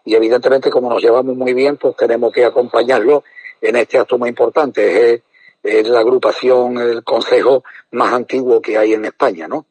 y 0.05 0.15
evidentemente 0.15 0.71
como 0.71 0.91
nos 0.91 1.03
llevamos 1.03 1.35
muy 1.35 1.55
bien, 1.55 1.79
pues 1.79 1.97
tenemos 1.97 2.31
que 2.31 2.45
acompañarlo 2.45 3.25
en 3.63 3.77
este 3.77 3.99
acto 3.99 4.19
muy 4.19 4.29
importante. 4.29 5.15
Es, 5.15 5.23
es 5.63 5.89
la 5.89 6.01
agrupación, 6.01 6.79
el 6.79 7.03
consejo 7.03 7.65
más 7.93 8.13
antiguo 8.13 8.61
que 8.61 8.77
hay 8.77 8.93
en 8.93 9.07
España, 9.07 9.49
¿no? 9.49 9.67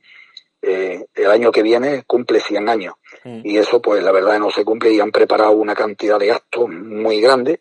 Eh, 0.61 1.05
el 1.13 1.31
año 1.31 1.51
que 1.51 1.61
viene 1.61 2.03
cumple 2.05 2.39
100 2.39 2.69
años. 2.69 2.95
Mm. 3.23 3.41
Y 3.43 3.57
eso, 3.57 3.81
pues 3.81 4.03
la 4.03 4.11
verdad 4.11 4.39
no 4.39 4.49
se 4.49 4.65
cumple 4.65 4.91
y 4.91 4.99
han 4.99 5.11
preparado 5.11 5.51
una 5.51 5.75
cantidad 5.75 6.19
de 6.19 6.31
actos 6.31 6.67
muy 6.69 7.21
grandes 7.21 7.59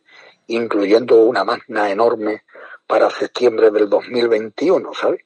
incluyendo 0.48 1.22
una 1.22 1.44
magna 1.44 1.90
enorme 1.90 2.44
para 2.86 3.10
septiembre 3.10 3.70
del 3.70 3.88
2021, 3.88 4.94
¿sabes? 4.94 5.20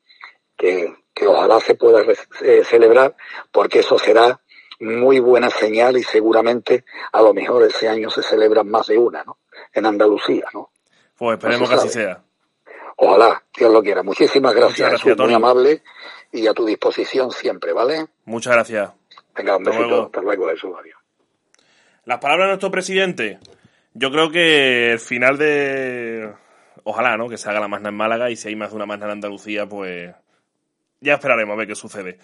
Que, 0.56 0.94
que 1.14 1.26
ojalá 1.26 1.60
se 1.60 1.74
pueda 1.74 2.02
eh, 2.42 2.62
celebrar 2.64 3.16
porque 3.52 3.80
eso 3.80 3.98
será 3.98 4.40
muy 4.80 5.20
buena 5.20 5.50
señal 5.50 5.96
y 5.96 6.02
seguramente 6.02 6.84
a 7.12 7.20
lo 7.20 7.34
mejor 7.34 7.64
ese 7.64 7.88
año 7.88 8.08
se 8.10 8.22
celebran 8.22 8.68
más 8.68 8.86
de 8.86 8.96
una, 8.96 9.22
¿no? 9.24 9.38
En 9.72 9.84
Andalucía, 9.84 10.46
¿no? 10.54 10.70
Pues 11.16 11.36
esperemos 11.36 11.68
que 11.68 11.74
así 11.74 11.88
sea. 11.90 12.24
Ojalá, 13.02 13.42
Dios 13.56 13.72
lo 13.72 13.82
quiera. 13.82 14.02
Muchísimas 14.02 14.54
gracias, 14.54 14.90
gracias 14.90 15.16
muy 15.16 15.32
amable 15.32 15.82
y 16.32 16.46
a 16.46 16.52
tu 16.52 16.66
disposición 16.66 17.30
siempre, 17.30 17.72
¿vale? 17.72 18.06
Muchas 18.26 18.52
gracias. 18.52 18.90
Venga, 19.34 19.56
un 19.56 19.64
besito. 19.64 20.04
Hasta 20.04 20.20
luego, 20.20 20.48
Jesús. 20.50 20.70
Adiós. 20.78 20.98
Las 22.04 22.18
palabras 22.18 22.46
de 22.46 22.50
nuestro 22.50 22.70
presidente. 22.70 23.38
Yo 23.94 24.10
creo 24.10 24.30
que 24.30 24.92
el 24.92 24.98
final 24.98 25.38
de. 25.38 26.30
Ojalá, 26.84 27.16
¿no? 27.16 27.28
Que 27.30 27.38
se 27.38 27.48
haga 27.48 27.60
la 27.60 27.68
Magna 27.68 27.88
en 27.88 27.96
Málaga 27.96 28.30
y 28.30 28.36
si 28.36 28.48
hay 28.48 28.56
más 28.56 28.70
de 28.70 28.76
una 28.76 28.86
Magna 28.86 29.06
en 29.06 29.12
Andalucía, 29.12 29.66
pues. 29.66 30.14
Ya 31.00 31.14
esperaremos 31.14 31.54
a 31.54 31.56
ver 31.56 31.68
qué 31.68 31.74
sucede. 31.74 32.18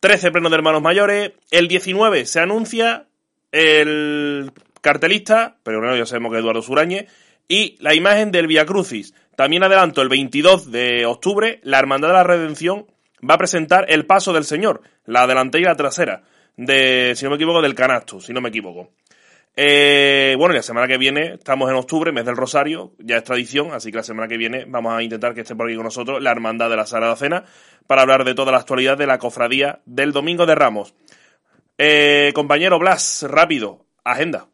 13 0.00 0.30
plenos 0.30 0.50
de 0.50 0.56
hermanos 0.56 0.80
mayores. 0.80 1.32
El 1.50 1.68
19 1.68 2.24
se 2.24 2.40
anuncia 2.40 3.06
el 3.52 4.50
cartelista, 4.80 5.58
pero 5.62 5.80
bueno, 5.80 5.94
ya 5.94 6.06
sabemos 6.06 6.30
que 6.30 6.38
es 6.38 6.42
Eduardo 6.42 6.62
Surañez. 6.62 7.10
Y 7.48 7.76
la 7.80 7.94
imagen 7.94 8.32
del 8.32 8.46
Via 8.46 8.64
Crucis. 8.64 9.14
También 9.36 9.62
adelanto, 9.62 10.00
el 10.00 10.08
22 10.08 10.72
de 10.72 11.04
octubre, 11.04 11.60
la 11.62 11.78
Hermandad 11.78 12.08
de 12.08 12.14
la 12.14 12.24
Redención 12.24 12.86
va 13.28 13.34
a 13.34 13.38
presentar 13.38 13.84
el 13.88 14.06
paso 14.06 14.32
del 14.32 14.44
Señor, 14.44 14.80
la 15.04 15.26
delantera 15.26 15.62
y 15.62 15.64
la 15.66 15.76
trasera, 15.76 16.22
de, 16.56 17.12
si 17.14 17.24
no 17.24 17.30
me 17.30 17.36
equivoco, 17.36 17.60
del 17.60 17.74
canasto, 17.74 18.18
si 18.18 18.32
no 18.32 18.40
me 18.40 18.48
equivoco. 18.48 18.90
Eh, 19.54 20.34
bueno, 20.38 20.54
y 20.54 20.56
la 20.56 20.62
semana 20.62 20.86
que 20.86 20.96
viene, 20.96 21.34
estamos 21.34 21.68
en 21.70 21.76
octubre, 21.76 22.12
mes 22.12 22.24
del 22.24 22.36
Rosario, 22.36 22.92
ya 22.98 23.18
es 23.18 23.24
tradición, 23.24 23.72
así 23.72 23.90
que 23.90 23.98
la 23.98 24.02
semana 24.02 24.26
que 24.26 24.38
viene 24.38 24.64
vamos 24.66 24.94
a 24.94 25.02
intentar 25.02 25.34
que 25.34 25.42
esté 25.42 25.54
por 25.54 25.66
aquí 25.66 25.76
con 25.76 25.84
nosotros 25.84 26.22
la 26.22 26.30
Hermandad 26.30 26.70
de 26.70 26.76
la 26.76 26.86
Sagrada 26.86 27.16
Cena 27.16 27.44
para 27.86 28.02
hablar 28.02 28.24
de 28.24 28.34
toda 28.34 28.52
la 28.52 28.58
actualidad 28.58 28.96
de 28.96 29.06
la 29.06 29.18
cofradía 29.18 29.80
del 29.84 30.12
Domingo 30.12 30.46
de 30.46 30.54
Ramos. 30.54 30.94
Eh, 31.76 32.32
compañero 32.34 32.78
Blas, 32.78 33.26
rápido, 33.28 33.84
agenda. 34.02 34.48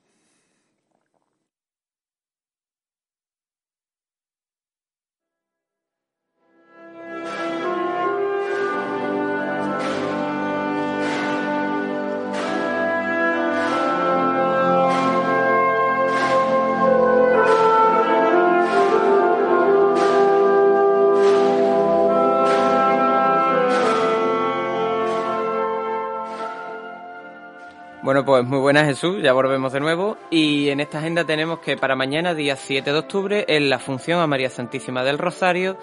Pues 28.27 28.45
muy 28.45 28.59
buenas 28.59 28.85
Jesús, 28.85 29.23
ya 29.23 29.33
volvemos 29.33 29.73
de 29.73 29.81
nuevo 29.81 30.17
y 30.31 30.69
en 30.69 30.81
esta 30.81 30.99
agenda 30.99 31.25
tenemos 31.25 31.61
que 31.61 31.77
para 31.77 31.97
mañana, 31.97 32.35
día 32.35 32.57
7 32.57 32.93
de 32.93 32.99
octubre, 32.99 33.45
en 33.49 33.71
la 33.71 33.79
función 33.79 34.21
a 34.21 34.27
María 34.27 34.51
Santísima 34.51 35.03
del 35.03 35.19
Rosario, 35.19 35.77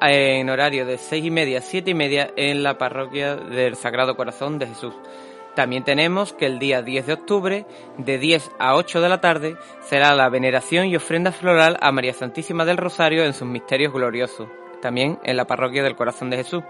en 0.00 0.50
horario 0.50 0.84
de 0.84 0.98
6 0.98 1.24
y 1.24 1.30
media 1.30 1.58
a 1.58 1.62
7 1.62 1.90
y 1.90 1.94
media 1.94 2.30
en 2.36 2.62
la 2.62 2.76
parroquia 2.76 3.36
del 3.36 3.76
Sagrado 3.76 4.16
Corazón 4.16 4.58
de 4.58 4.66
Jesús. 4.66 4.94
También 5.54 5.84
tenemos 5.84 6.32
que 6.32 6.46
el 6.46 6.58
día 6.58 6.82
10 6.82 7.06
de 7.06 7.12
octubre, 7.12 7.66
de 7.98 8.18
10 8.18 8.50
a 8.58 8.74
8 8.74 9.00
de 9.00 9.08
la 9.08 9.20
tarde, 9.20 9.56
será 9.80 10.14
la 10.14 10.28
veneración 10.28 10.86
y 10.86 10.96
ofrenda 10.96 11.32
floral 11.32 11.78
a 11.80 11.92
María 11.92 12.12
Santísima 12.12 12.64
del 12.64 12.78
Rosario 12.78 13.24
en 13.24 13.32
sus 13.32 13.46
misterios 13.46 13.92
gloriosos, 13.92 14.48
también 14.82 15.18
en 15.22 15.36
la 15.36 15.46
parroquia 15.46 15.82
del 15.82 15.96
Corazón 15.96 16.30
de 16.30 16.38
Jesús. 16.38 16.62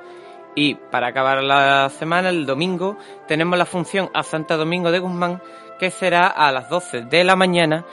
Y 0.58 0.74
para 0.74 1.08
acabar 1.08 1.42
la 1.42 1.90
semana, 1.90 2.30
el 2.30 2.46
domingo, 2.46 2.96
tenemos 3.28 3.58
la 3.58 3.66
función 3.66 4.08
a 4.14 4.22
Santa 4.22 4.56
Domingo 4.56 4.90
de 4.90 5.00
Guzmán, 5.00 5.42
que 5.78 5.90
será 5.90 6.28
a 6.28 6.50
las 6.50 6.70
12 6.70 7.02
de 7.02 7.24
la 7.24 7.36
mañana 7.36 7.84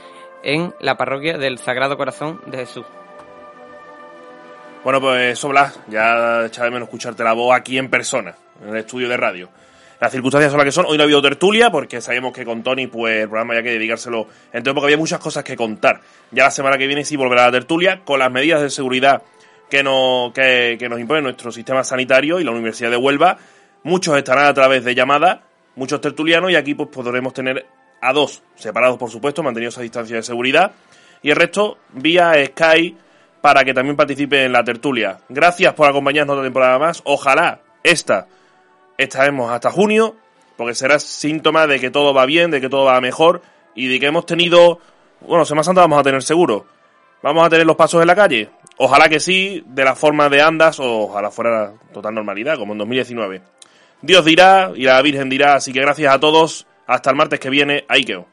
en 0.43 0.73
la 0.79 0.95
parroquia 0.95 1.37
del 1.37 1.57
Sagrado 1.57 1.97
Corazón 1.97 2.39
de 2.45 2.59
Jesús. 2.59 2.85
Bueno, 4.81 5.01
pues 5.01 5.37
Soblas, 5.37 5.77
ya 5.89 6.45
echaba 6.45 6.65
de 6.65 6.71
menos 6.71 6.87
escucharte 6.87 7.21
la 7.25 7.33
voz 7.33 7.53
aquí 7.53 7.77
en 7.77 7.89
persona, 7.89 8.33
en 8.63 8.69
el 8.69 8.77
estudio 8.77 9.09
de 9.09 9.17
radio. 9.17 9.49
Las 9.99 10.13
circunstancias 10.13 10.51
son 10.51 10.57
las 10.57 10.65
que 10.65 10.71
son. 10.71 10.85
Hoy 10.85 10.95
no 10.97 11.03
ha 11.03 11.05
habido 11.05 11.21
tertulia 11.21 11.69
porque 11.69 11.99
sabemos 11.99 12.31
que 12.31 12.45
con 12.45 12.63
Tony 12.63 12.87
pues 12.87 13.23
el 13.23 13.29
programa 13.29 13.55
ya 13.55 13.63
que 13.63 13.71
dedicárselo 13.71 14.27
entonces 14.53 14.73
porque 14.73 14.85
había 14.85 14.97
muchas 14.97 15.19
cosas 15.19 15.43
que 15.43 15.57
contar. 15.57 15.99
Ya 16.31 16.45
la 16.45 16.51
semana 16.51 16.77
que 16.77 16.87
viene 16.87 17.03
sí 17.03 17.17
volverá 17.17 17.45
la 17.45 17.51
tertulia 17.51 18.01
con 18.05 18.19
las 18.19 18.31
medidas 18.31 18.61
de 18.61 18.69
seguridad 18.69 19.21
que 19.73 19.81
nos, 19.81 20.31
que, 20.33 20.87
nos 20.87 20.99
impone 20.99 21.23
nuestro 21.23 21.51
sistema 21.51 21.83
sanitario 21.83 22.39
y 22.39 22.43
la 22.43 22.51
Universidad 22.51 22.91
de 22.91 22.97
Huelva. 22.97 23.39
Muchos 23.81 24.15
estarán 24.15 24.45
a 24.45 24.53
través 24.53 24.83
de 24.83 24.93
llamada, 24.93 25.41
muchos 25.75 25.99
tertulianos 25.99 26.51
y 26.51 26.55
aquí 26.55 26.75
pues 26.75 26.89
podremos 26.89 27.33
tener 27.33 27.65
a 27.99 28.13
dos, 28.13 28.43
separados 28.53 28.99
por 28.99 29.09
supuesto, 29.09 29.41
mantenidos 29.41 29.79
a 29.79 29.81
distancia 29.81 30.15
de 30.15 30.21
seguridad 30.21 30.73
y 31.23 31.31
el 31.31 31.37
resto 31.37 31.79
vía 31.91 32.33
Skype 32.45 32.97
para 33.41 33.63
que 33.63 33.73
también 33.73 33.95
participe 33.95 34.45
en 34.45 34.51
la 34.51 34.63
tertulia. 34.63 35.17
Gracias 35.27 35.73
por 35.73 35.89
acompañarnos 35.89 36.35
otra 36.35 36.45
temporada 36.45 36.77
más. 36.77 37.01
Ojalá 37.05 37.61
esta 37.81 38.27
estaremos 38.99 39.51
hasta 39.51 39.71
junio, 39.71 40.15
porque 40.55 40.75
será 40.75 40.99
síntoma 40.99 41.65
de 41.65 41.79
que 41.79 41.89
todo 41.89 42.13
va 42.13 42.27
bien, 42.27 42.51
de 42.51 42.61
que 42.61 42.69
todo 42.69 42.85
va 42.85 43.01
mejor 43.01 43.41
y 43.73 43.87
de 43.87 43.99
que 43.99 44.05
hemos 44.05 44.27
tenido, 44.27 44.77
bueno, 45.21 45.45
Semana 45.45 45.63
Santa 45.63 45.81
vamos 45.81 45.99
a 45.99 46.03
tener 46.03 46.21
seguro. 46.21 46.67
¿Vamos 47.23 47.47
a 47.47 47.49
tener 47.49 47.65
los 47.65 47.77
pasos 47.77 48.01
en 48.01 48.07
la 48.07 48.15
calle? 48.15 48.49
Ojalá 48.77 49.07
que 49.07 49.19
sí, 49.19 49.63
de 49.67 49.83
la 49.83 49.95
forma 49.95 50.29
de 50.29 50.41
andas, 50.41 50.79
o 50.79 51.03
ojalá 51.03 51.29
fuera 51.31 51.73
total 51.93 52.15
normalidad, 52.15 52.57
como 52.57 52.73
en 52.73 52.79
2019. 52.79 53.41
Dios 54.01 54.25
dirá 54.25 54.71
y 54.75 54.83
la 54.83 55.01
Virgen 55.01 55.29
dirá, 55.29 55.55
así 55.55 55.71
que 55.71 55.81
gracias 55.81 56.13
a 56.13 56.19
todos. 56.19 56.67
Hasta 56.85 57.09
el 57.11 57.15
martes 57.15 57.39
que 57.39 57.49
viene, 57.49 57.85
ahí 57.87 58.03
quedo. 58.03 58.32